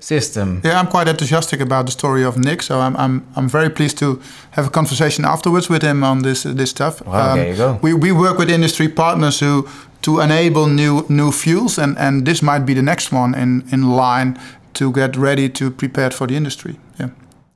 system. 0.01 0.61
Yeah, 0.65 0.81
I'm 0.81 0.87
quite 0.87 1.09
enthusiastic 1.09 1.61
about 1.61 1.87
the 1.87 1.93
story 1.93 2.25
of 2.25 2.37
Nick, 2.37 2.63
so 2.63 2.81
I'm 2.81 2.97
I'm, 2.97 3.23
I'm 3.37 3.49
very 3.49 3.71
pleased 3.71 3.99
to 3.99 4.21
have 4.51 4.67
a 4.67 4.71
conversation 4.71 5.25
afterwards 5.25 5.69
with 5.69 5.83
him 5.83 6.03
on 6.05 6.23
this 6.23 6.43
this 6.43 6.71
stuff. 6.71 7.03
Um, 7.07 7.39
there 7.39 7.51
you 7.51 7.57
go. 7.57 7.79
We 7.83 7.95
we 7.95 8.13
work 8.13 8.39
with 8.39 8.51
industry 8.51 8.89
partners 8.89 9.41
who 9.41 9.69
to 10.03 10.21
enable 10.21 10.67
new 10.67 11.05
new 11.09 11.33
fuels, 11.33 11.79
and 11.79 11.99
and 11.99 12.25
this 12.27 12.43
might 12.43 12.65
be 12.65 12.75
the 12.75 12.83
next 12.83 13.13
one 13.13 13.35
in 13.35 13.65
in 13.73 13.91
line 13.91 14.39
to 14.75 14.93
get 14.93 15.17
ready 15.17 15.49
to 15.49 15.71
prepare 15.71 16.11
for 16.11 16.27
the 16.27 16.37
industry. 16.37 16.77
Yeah. 17.01 17.11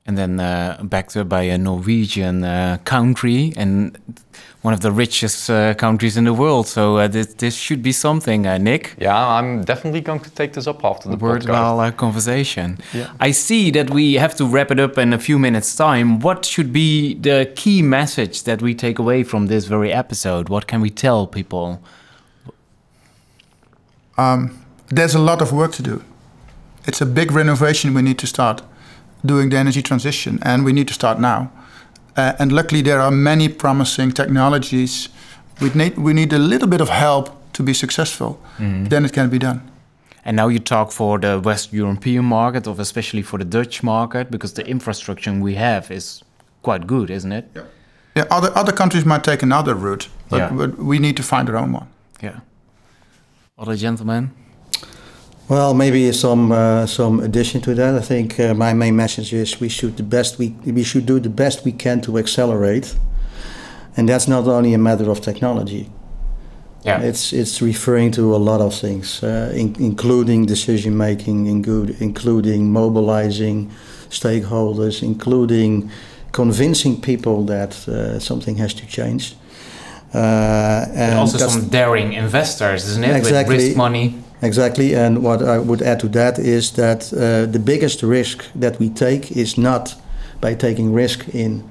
And 0.07 0.18
then 0.18 0.40
uh, 0.40 0.78
backed 0.82 1.28
by 1.28 1.43
a 1.43 1.57
Norwegian 1.57 2.43
uh, 2.43 2.78
country 2.84 3.53
and 3.57 3.97
one 4.62 4.74
of 4.74 4.80
the 4.80 4.90
richest 4.90 5.51
uh, 5.51 5.74
countries 5.74 6.16
in 6.16 6.24
the 6.24 6.32
world. 6.32 6.66
So 6.66 6.97
uh, 6.97 7.09
this, 7.09 7.34
this 7.34 7.55
should 7.55 7.82
be 7.82 7.93
something, 7.93 8.47
uh, 8.47 8.59
Nick. 8.59 8.95
Yeah, 8.99 9.16
I'm 9.16 9.64
definitely 9.64 10.01
going 10.01 10.20
to 10.20 10.30
take 10.30 10.53
this 10.53 10.66
up 10.66 10.84
after 10.84 11.09
the 11.09 11.16
podcast. 11.16 11.47
Worthwhile 11.47 11.80
uh, 11.80 11.90
conversation. 11.93 12.78
Yeah. 12.93 13.12
I 13.20 13.32
see 13.32 13.70
that 13.72 13.90
we 13.90 14.14
have 14.14 14.34
to 14.36 14.45
wrap 14.45 14.70
it 14.70 14.80
up 14.80 14.99
in 14.99 15.12
a 15.12 15.18
few 15.18 15.38
minutes' 15.38 15.76
time. 15.76 16.20
What 16.20 16.45
should 16.45 16.72
be 16.72 17.14
the 17.14 17.53
key 17.55 17.82
message 17.82 18.45
that 18.45 18.62
we 18.62 18.74
take 18.74 18.99
away 18.99 19.24
from 19.24 19.47
this 19.47 19.66
very 19.66 19.93
episode? 19.93 20.49
What 20.49 20.66
can 20.66 20.80
we 20.80 20.90
tell 20.90 21.26
people? 21.26 21.80
There's 24.89 25.15
a 25.15 25.19
lot 25.19 25.41
of 25.43 25.53
work 25.53 25.73
to 25.73 25.83
do. 25.83 26.03
It's 26.87 27.01
a 27.01 27.07
big 27.07 27.31
renovation 27.33 27.95
we 27.95 28.03
need 28.03 28.19
to 28.19 28.27
start 28.27 28.63
doing 29.25 29.51
the 29.51 29.57
energy 29.57 29.83
transition, 29.83 30.39
and 30.43 30.65
we 30.65 30.73
need 30.73 30.89
to 30.89 30.95
start 30.95 31.19
now. 31.21 31.51
Uh, 32.17 32.33
and 32.39 32.53
luckily, 32.53 32.83
there 32.83 33.01
are 33.01 33.11
many 33.11 33.49
promising 33.49 34.13
technologies. 34.13 35.09
We 35.61 35.71
need 35.75 35.97
we 35.97 36.13
need 36.13 36.33
a 36.33 36.39
little 36.39 36.69
bit 36.69 36.81
of 36.81 36.89
help 36.89 37.29
to 37.53 37.63
be 37.63 37.73
successful. 37.75 38.37
Then 38.59 39.05
it 39.05 39.13
can 39.13 39.29
be 39.31 39.39
done. 39.39 39.61
And 40.25 40.37
now 40.37 40.49
you 40.49 40.59
talk 40.61 40.93
for 40.93 41.19
the 41.19 41.41
West 41.45 41.73
European 41.73 42.25
market, 42.25 42.67
or 42.67 42.75
especially 42.81 43.23
for 43.23 43.39
the 43.39 43.45
Dutch 43.45 43.83
market, 43.83 44.31
because 44.31 44.55
the 44.55 44.63
infrastructure 44.67 45.33
we 45.43 45.55
have 45.57 45.91
is 45.95 46.23
quite 46.63 46.87
good, 46.87 47.11
isn't 47.11 47.33
it? 47.33 47.45
Yeah, 48.17 48.27
other 48.31 48.51
other 48.59 48.73
countries 48.73 49.05
might 49.05 49.25
take 49.25 49.43
another 49.43 49.75
route, 49.75 50.09
but, 50.29 50.37
Yeah. 50.39 50.51
but 50.57 50.79
we 50.79 50.99
need 50.99 51.17
to 51.17 51.23
find 51.23 51.49
our 51.49 51.57
own 51.57 51.73
one. 51.73 51.87
Yeah. 52.23 52.41
Other 53.59 53.77
gentlemen? 53.77 54.31
Well, 55.47 55.75
maybe 55.75 56.11
some 56.13 56.53
uh, 56.53 56.87
some 56.87 57.21
addition 57.21 57.61
to 57.61 57.75
that. 57.75 57.95
I 57.95 58.01
think 58.01 58.41
uh, 58.41 58.55
my 58.55 58.73
main 58.73 58.97
message 58.97 59.35
is 59.35 59.61
we 59.61 59.69
should 59.69 59.97
the 59.97 60.03
best 60.03 60.39
we 60.39 60.55
we 60.65 60.83
should 60.83 61.05
do 61.05 61.21
the 61.21 61.29
best 61.29 61.63
we 61.65 61.73
can 61.73 62.01
to 62.01 62.17
accelerate, 62.17 62.97
and 63.97 64.09
that's 64.09 64.27
not 64.27 64.49
only 64.49 64.73
a 64.75 64.79
matter 64.79 65.11
of 65.11 65.21
technology. 65.21 65.91
Yeah. 66.85 67.03
It's 67.03 67.33
it's 67.33 67.61
referring 67.61 68.13
to 68.13 68.35
a 68.35 68.39
lot 68.39 68.61
of 68.63 68.75
things, 68.75 69.23
uh, 69.23 69.53
in, 69.55 69.77
including 69.79 70.47
decision 70.47 70.97
making, 70.97 71.47
including 72.01 72.73
mobilizing 72.73 73.71
stakeholders, 74.09 75.03
including 75.03 75.91
convincing 76.33 77.01
people 77.01 77.45
that 77.45 77.87
uh, 77.87 78.19
something 78.19 78.57
has 78.57 78.73
to 78.75 78.87
change. 78.87 79.35
Uh, 80.15 80.87
and 80.95 81.19
also 81.19 81.39
some 81.39 81.69
daring 81.69 82.13
investors, 82.13 82.85
isn't 82.85 83.05
it? 83.05 83.17
Exactly. 83.17 83.57
With 83.57 83.65
risk 83.65 83.77
money. 83.77 84.23
Exactly, 84.43 84.95
and 84.95 85.23
what 85.23 85.41
I 85.41 85.59
would 85.59 85.83
add 85.83 86.01
to 86.01 86.09
that 86.09 86.39
is 86.39 86.73
that 86.73 87.13
uh, 87.13 87.47
the 87.51 87.61
biggest 87.61 88.03
risk 88.03 88.45
that 88.57 88.79
we 88.81 88.91
take 88.91 89.31
is 89.37 89.57
not 89.57 89.95
by 90.41 90.55
taking 90.55 90.93
risk 90.93 91.29
in 91.29 91.63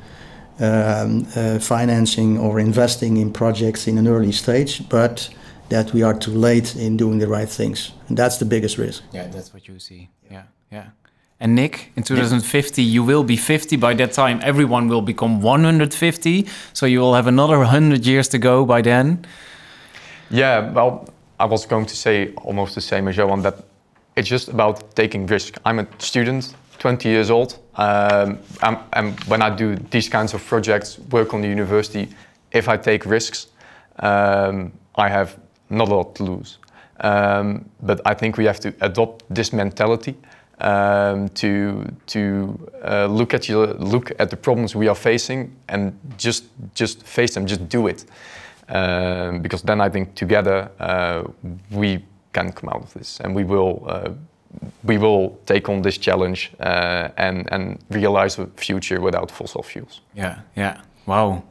um, 0.62 1.28
uh, 1.36 1.60
financing 1.60 2.39
or 2.39 2.60
investing 2.60 3.18
in 3.18 3.34
projects 3.34 3.88
in 3.88 3.98
an 3.98 4.08
early 4.08 4.32
stage, 4.32 4.88
but 4.89 5.30
that 5.70 5.94
we 5.94 6.02
are 6.04 6.14
too 6.14 6.32
late 6.32 6.76
in 6.76 6.98
doing 6.98 7.20
the 7.20 7.28
right 7.28 7.50
things. 7.50 7.92
And 8.08 8.18
that's 8.18 8.38
the 8.38 8.46
biggest 8.46 8.78
risk. 8.78 9.04
Yeah, 9.12 9.28
that's 9.28 9.54
what 9.54 9.68
you 9.68 9.80
see. 9.80 10.10
Yeah, 10.30 10.44
yeah. 10.72 10.86
And 11.42 11.56
Nick, 11.56 11.92
in 11.96 12.04
2050, 12.04 12.84
you 12.84 13.04
will 13.04 13.24
be 13.24 13.36
50. 13.36 13.76
By 13.78 13.96
that 13.96 14.14
time, 14.14 14.39
everyone 14.44 14.88
will 14.88 15.02
become 15.02 15.42
150. 15.42 16.46
So 16.72 16.86
you 16.86 17.00
will 17.00 17.16
have 17.16 17.26
another 17.26 17.58
100 17.58 18.06
years 18.06 18.28
to 18.28 18.38
go 18.38 18.64
by 18.64 18.84
then. 18.84 19.26
Yeah, 20.30 20.72
well, 20.72 21.10
I 21.39 21.46
was 21.46 21.66
going 21.66 21.88
to 21.88 21.96
say 21.96 22.32
almost 22.44 22.76
the 22.76 22.82
same 22.82 23.08
as 23.08 23.18
Johan 23.18 23.42
that 23.42 23.56
it's 24.16 24.30
just 24.30 24.50
about 24.50 24.96
taking 24.96 25.26
risk. 25.26 25.58
I'm 25.66 25.80
a 25.80 25.88
student, 25.98 26.54
20 26.78 27.10
years 27.10 27.32
old, 27.32 27.58
um, 27.76 28.38
I'm, 28.62 28.78
and 28.94 29.20
when 29.24 29.42
I 29.42 29.50
do 29.50 29.76
these 29.89 30.10
kinds 30.10 30.36
of 30.36 30.46
projects, 30.46 31.00
work 31.10 31.34
on 31.34 31.42
the 31.42 31.48
university, 31.48 32.10
if 32.52 32.70
I 32.70 32.78
take 32.78 33.04
risks, 33.06 33.48
um, 33.98 34.72
I 34.94 35.10
have 35.10 35.39
not 35.72 35.89
a 35.89 35.96
lot 35.96 36.14
to 36.16 36.24
lose. 36.24 36.60
Um, 37.00 37.66
but 37.82 38.00
I 38.06 38.14
think 38.14 38.38
we 38.38 38.46
have 38.46 38.60
to 38.60 38.74
adopt 38.82 39.24
this 39.34 39.52
mentality 39.52 40.16
um, 40.62 41.30
to 41.30 41.86
to 42.07 42.57
uh, 42.84 43.05
look 43.05 43.34
at 43.34 43.49
your, 43.49 43.68
look 43.74 44.12
at 44.20 44.30
the 44.30 44.38
problems 44.38 44.76
we 44.76 44.88
are 44.88 44.95
facing 44.95 45.55
and 45.68 45.93
just 46.18 46.45
just 46.74 47.03
face 47.03 47.34
them, 47.34 47.45
just 47.45 47.68
do 47.70 47.88
it 47.88 48.05
um, 48.70 49.41
because 49.41 49.62
then 49.64 49.82
I 49.82 49.89
think 49.89 50.16
together 50.16 50.70
uh, 50.80 51.24
we 51.72 52.03
can 52.34 52.51
come 52.51 52.70
out 52.70 52.84
of 52.84 52.93
this 52.93 53.20
and 53.20 53.36
we 53.36 53.43
will 53.43 53.84
uh, 53.88 54.09
we 54.84 54.97
will 54.97 55.39
take 55.45 55.70
on 55.70 55.82
this 55.82 55.97
challenge 55.97 56.51
uh, 56.59 57.09
and 57.18 57.47
and 57.51 57.78
realize 57.89 58.39
a 58.39 58.47
future 58.55 59.01
without 59.01 59.32
fossil 59.32 59.64
fuels. 59.64 60.01
Yeah, 60.16 60.39
yeah. 60.55 60.82
Wow. 61.05 61.43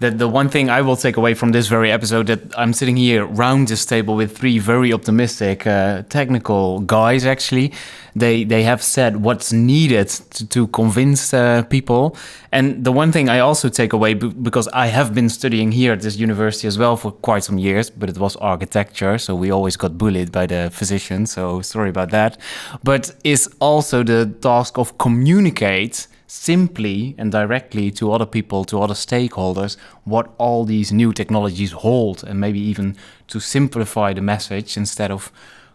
The, 0.00 0.10
the 0.10 0.28
one 0.28 0.48
thing 0.48 0.68
I 0.70 0.80
will 0.82 0.96
take 0.96 1.16
away 1.16 1.34
from 1.34 1.52
this 1.52 1.68
very 1.68 1.92
episode 1.92 2.26
that 2.26 2.58
I'm 2.58 2.72
sitting 2.72 2.96
here 2.96 3.24
round 3.24 3.68
this 3.68 3.86
table 3.86 4.16
with 4.16 4.36
three 4.36 4.58
very 4.58 4.92
optimistic 4.92 5.66
uh, 5.66 6.02
technical 6.08 6.80
guys. 6.80 7.24
Actually, 7.24 7.72
they 8.16 8.44
they 8.44 8.64
have 8.64 8.82
said 8.82 9.22
what's 9.22 9.52
needed 9.52 10.08
to, 10.08 10.48
to 10.48 10.66
convince 10.68 11.32
uh, 11.32 11.62
people. 11.70 12.16
And 12.50 12.84
the 12.84 12.92
one 12.92 13.12
thing 13.12 13.28
I 13.28 13.38
also 13.38 13.68
take 13.68 13.92
away 13.92 14.14
because 14.14 14.68
I 14.68 14.86
have 14.86 15.14
been 15.14 15.28
studying 15.28 15.72
here 15.72 15.92
at 15.92 16.00
this 16.00 16.16
university 16.16 16.68
as 16.68 16.76
well 16.76 16.96
for 16.96 17.12
quite 17.12 17.44
some 17.44 17.58
years, 17.58 17.90
but 17.90 18.08
it 18.08 18.18
was 18.18 18.36
architecture, 18.36 19.18
so 19.18 19.34
we 19.34 19.50
always 19.50 19.76
got 19.76 19.96
bullied 19.96 20.32
by 20.32 20.46
the 20.46 20.70
physicians. 20.72 21.32
So 21.32 21.62
sorry 21.62 21.90
about 21.90 22.10
that. 22.10 22.36
But 22.82 23.14
is 23.22 23.48
also 23.60 24.02
the 24.02 24.26
task 24.40 24.78
of 24.78 24.98
communicate 24.98 26.08
simply 26.34 27.14
and 27.16 27.30
directly 27.30 27.90
to 27.92 28.12
other 28.12 28.26
people, 28.26 28.64
to 28.64 28.80
other 28.82 28.94
stakeholders, 28.94 29.76
what 30.04 30.34
all 30.36 30.64
these 30.64 30.92
new 30.92 31.12
technologies 31.12 31.72
hold, 31.72 32.24
and 32.24 32.40
maybe 32.40 32.58
even 32.58 32.96
to 33.28 33.38
simplify 33.38 34.12
the 34.12 34.20
message 34.20 34.76
instead 34.76 35.10
of 35.10 35.30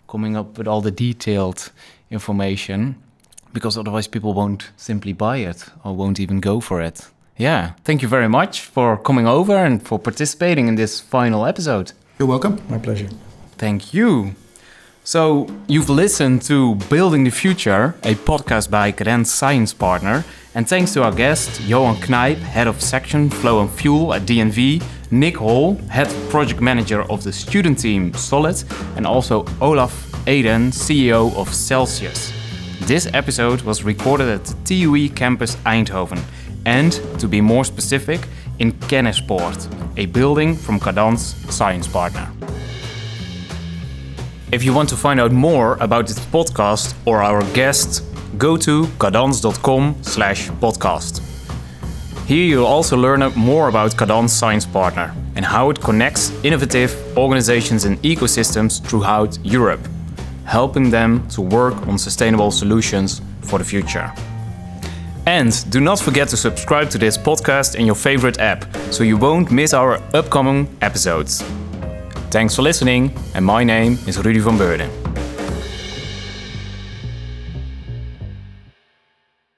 coming 0.07 0.35
up 0.35 0.57
with 0.57 0.67
all 0.67 0.81
the 0.81 0.91
detailed 0.91 1.71
information 2.11 2.95
because 3.53 3.77
otherwise 3.77 4.07
people 4.07 4.33
won't 4.33 4.71
simply 4.75 5.13
buy 5.13 5.37
it 5.37 5.65
or 5.83 5.95
won't 5.95 6.19
even 6.19 6.39
go 6.39 6.59
for 6.59 6.81
it. 6.81 7.07
Yeah, 7.37 7.73
thank 7.85 8.01
you 8.01 8.09
very 8.09 8.27
much 8.27 8.61
for 8.61 8.97
coming 8.97 9.27
over 9.27 9.55
and 9.55 9.81
for 9.81 9.97
participating 9.97 10.67
in 10.67 10.75
this 10.75 10.99
final 10.99 11.45
episode. 11.45 11.93
You're 12.19 12.27
welcome. 12.27 12.61
My 12.69 12.77
pleasure. 12.77 13.09
Thank 13.57 13.93
you. 13.93 14.35
So, 15.09 15.47
you've 15.67 15.89
listened 15.89 16.43
to 16.43 16.75
Building 16.87 17.23
the 17.23 17.31
Future, 17.31 17.95
a 18.03 18.13
podcast 18.13 18.69
by 18.69 18.91
Kadans 18.91 19.25
Science 19.25 19.73
Partner. 19.73 20.23
And 20.53 20.69
thanks 20.69 20.93
to 20.93 21.01
our 21.01 21.11
guest, 21.11 21.61
Johan 21.61 21.95
Knijp, 21.95 22.37
Head 22.37 22.67
of 22.67 22.79
Section 22.79 23.31
Flow 23.31 23.59
and 23.59 23.71
Fuel 23.71 24.13
at 24.13 24.27
DNV, 24.27 24.83
Nick 25.09 25.37
Hall, 25.37 25.73
Head 25.89 26.09
Project 26.29 26.61
Manager 26.61 27.01
of 27.09 27.23
the 27.23 27.33
student 27.33 27.79
team 27.79 28.13
Solid, 28.13 28.63
and 28.97 29.07
also 29.07 29.47
Olaf 29.61 30.13
Adan, 30.27 30.69
CEO 30.69 31.35
of 31.35 31.49
Cellcius. 31.49 32.31
This 32.81 33.07
episode 33.11 33.63
was 33.63 33.83
recorded 33.83 34.27
at 34.27 34.45
the 34.45 34.55
TUE 34.63 35.09
campus 35.15 35.55
Eindhoven, 35.65 36.21
and 36.67 36.91
to 37.19 37.27
be 37.27 37.41
more 37.41 37.65
specific, 37.65 38.27
in 38.59 38.73
Kennispoort, 38.73 39.57
a 39.97 40.05
building 40.05 40.53
from 40.55 40.79
Kadans 40.79 41.33
Science 41.51 41.87
Partner. 41.87 42.31
If 44.51 44.63
you 44.63 44.73
want 44.73 44.89
to 44.89 44.95
find 44.95 45.19
out 45.19 45.31
more 45.31 45.77
about 45.79 46.07
this 46.07 46.19
podcast 46.19 46.95
or 47.05 47.21
our 47.21 47.43
guests, 47.53 47.99
go 48.39 48.57
to 48.57 48.85
kadans.com 48.97 49.95
slash 50.01 50.49
podcast. 50.49 51.21
Here 52.25 52.45
you'll 52.45 52.65
also 52.65 52.97
learn 52.97 53.21
more 53.35 53.69
about 53.69 53.91
Kadans 53.91 54.29
Science 54.29 54.65
Partner 54.65 55.13
and 55.35 55.45
how 55.45 55.69
it 55.69 55.79
connects 55.79 56.31
innovative 56.43 56.91
organizations 57.15 57.85
and 57.85 58.01
ecosystems 58.01 58.81
throughout 58.83 59.37
Europe, 59.43 59.87
helping 60.45 60.89
them 60.89 61.27
to 61.29 61.41
work 61.41 61.75
on 61.87 61.99
sustainable 61.99 62.49
solutions 62.49 63.21
for 63.41 63.59
the 63.59 63.65
future. 63.65 64.11
And 65.27 65.53
do 65.69 65.79
not 65.79 65.99
forget 65.99 66.27
to 66.29 66.37
subscribe 66.37 66.89
to 66.89 66.97
this 66.97 67.19
podcast 67.19 67.75
in 67.75 67.85
your 67.85 67.95
favorite 67.95 68.39
app 68.39 68.65
so 68.89 69.03
you 69.03 69.15
won't 69.15 69.51
miss 69.51 69.75
our 69.75 70.01
upcoming 70.15 70.67
episodes. 70.81 71.43
Thanks 72.31 72.55
for 72.55 72.61
listening, 72.61 73.11
and 73.33 73.43
my 73.43 73.63
name 73.63 73.97
is 74.05 74.23
Rudy 74.23 74.39
van 74.39 74.55
Beurden. 74.55 75.18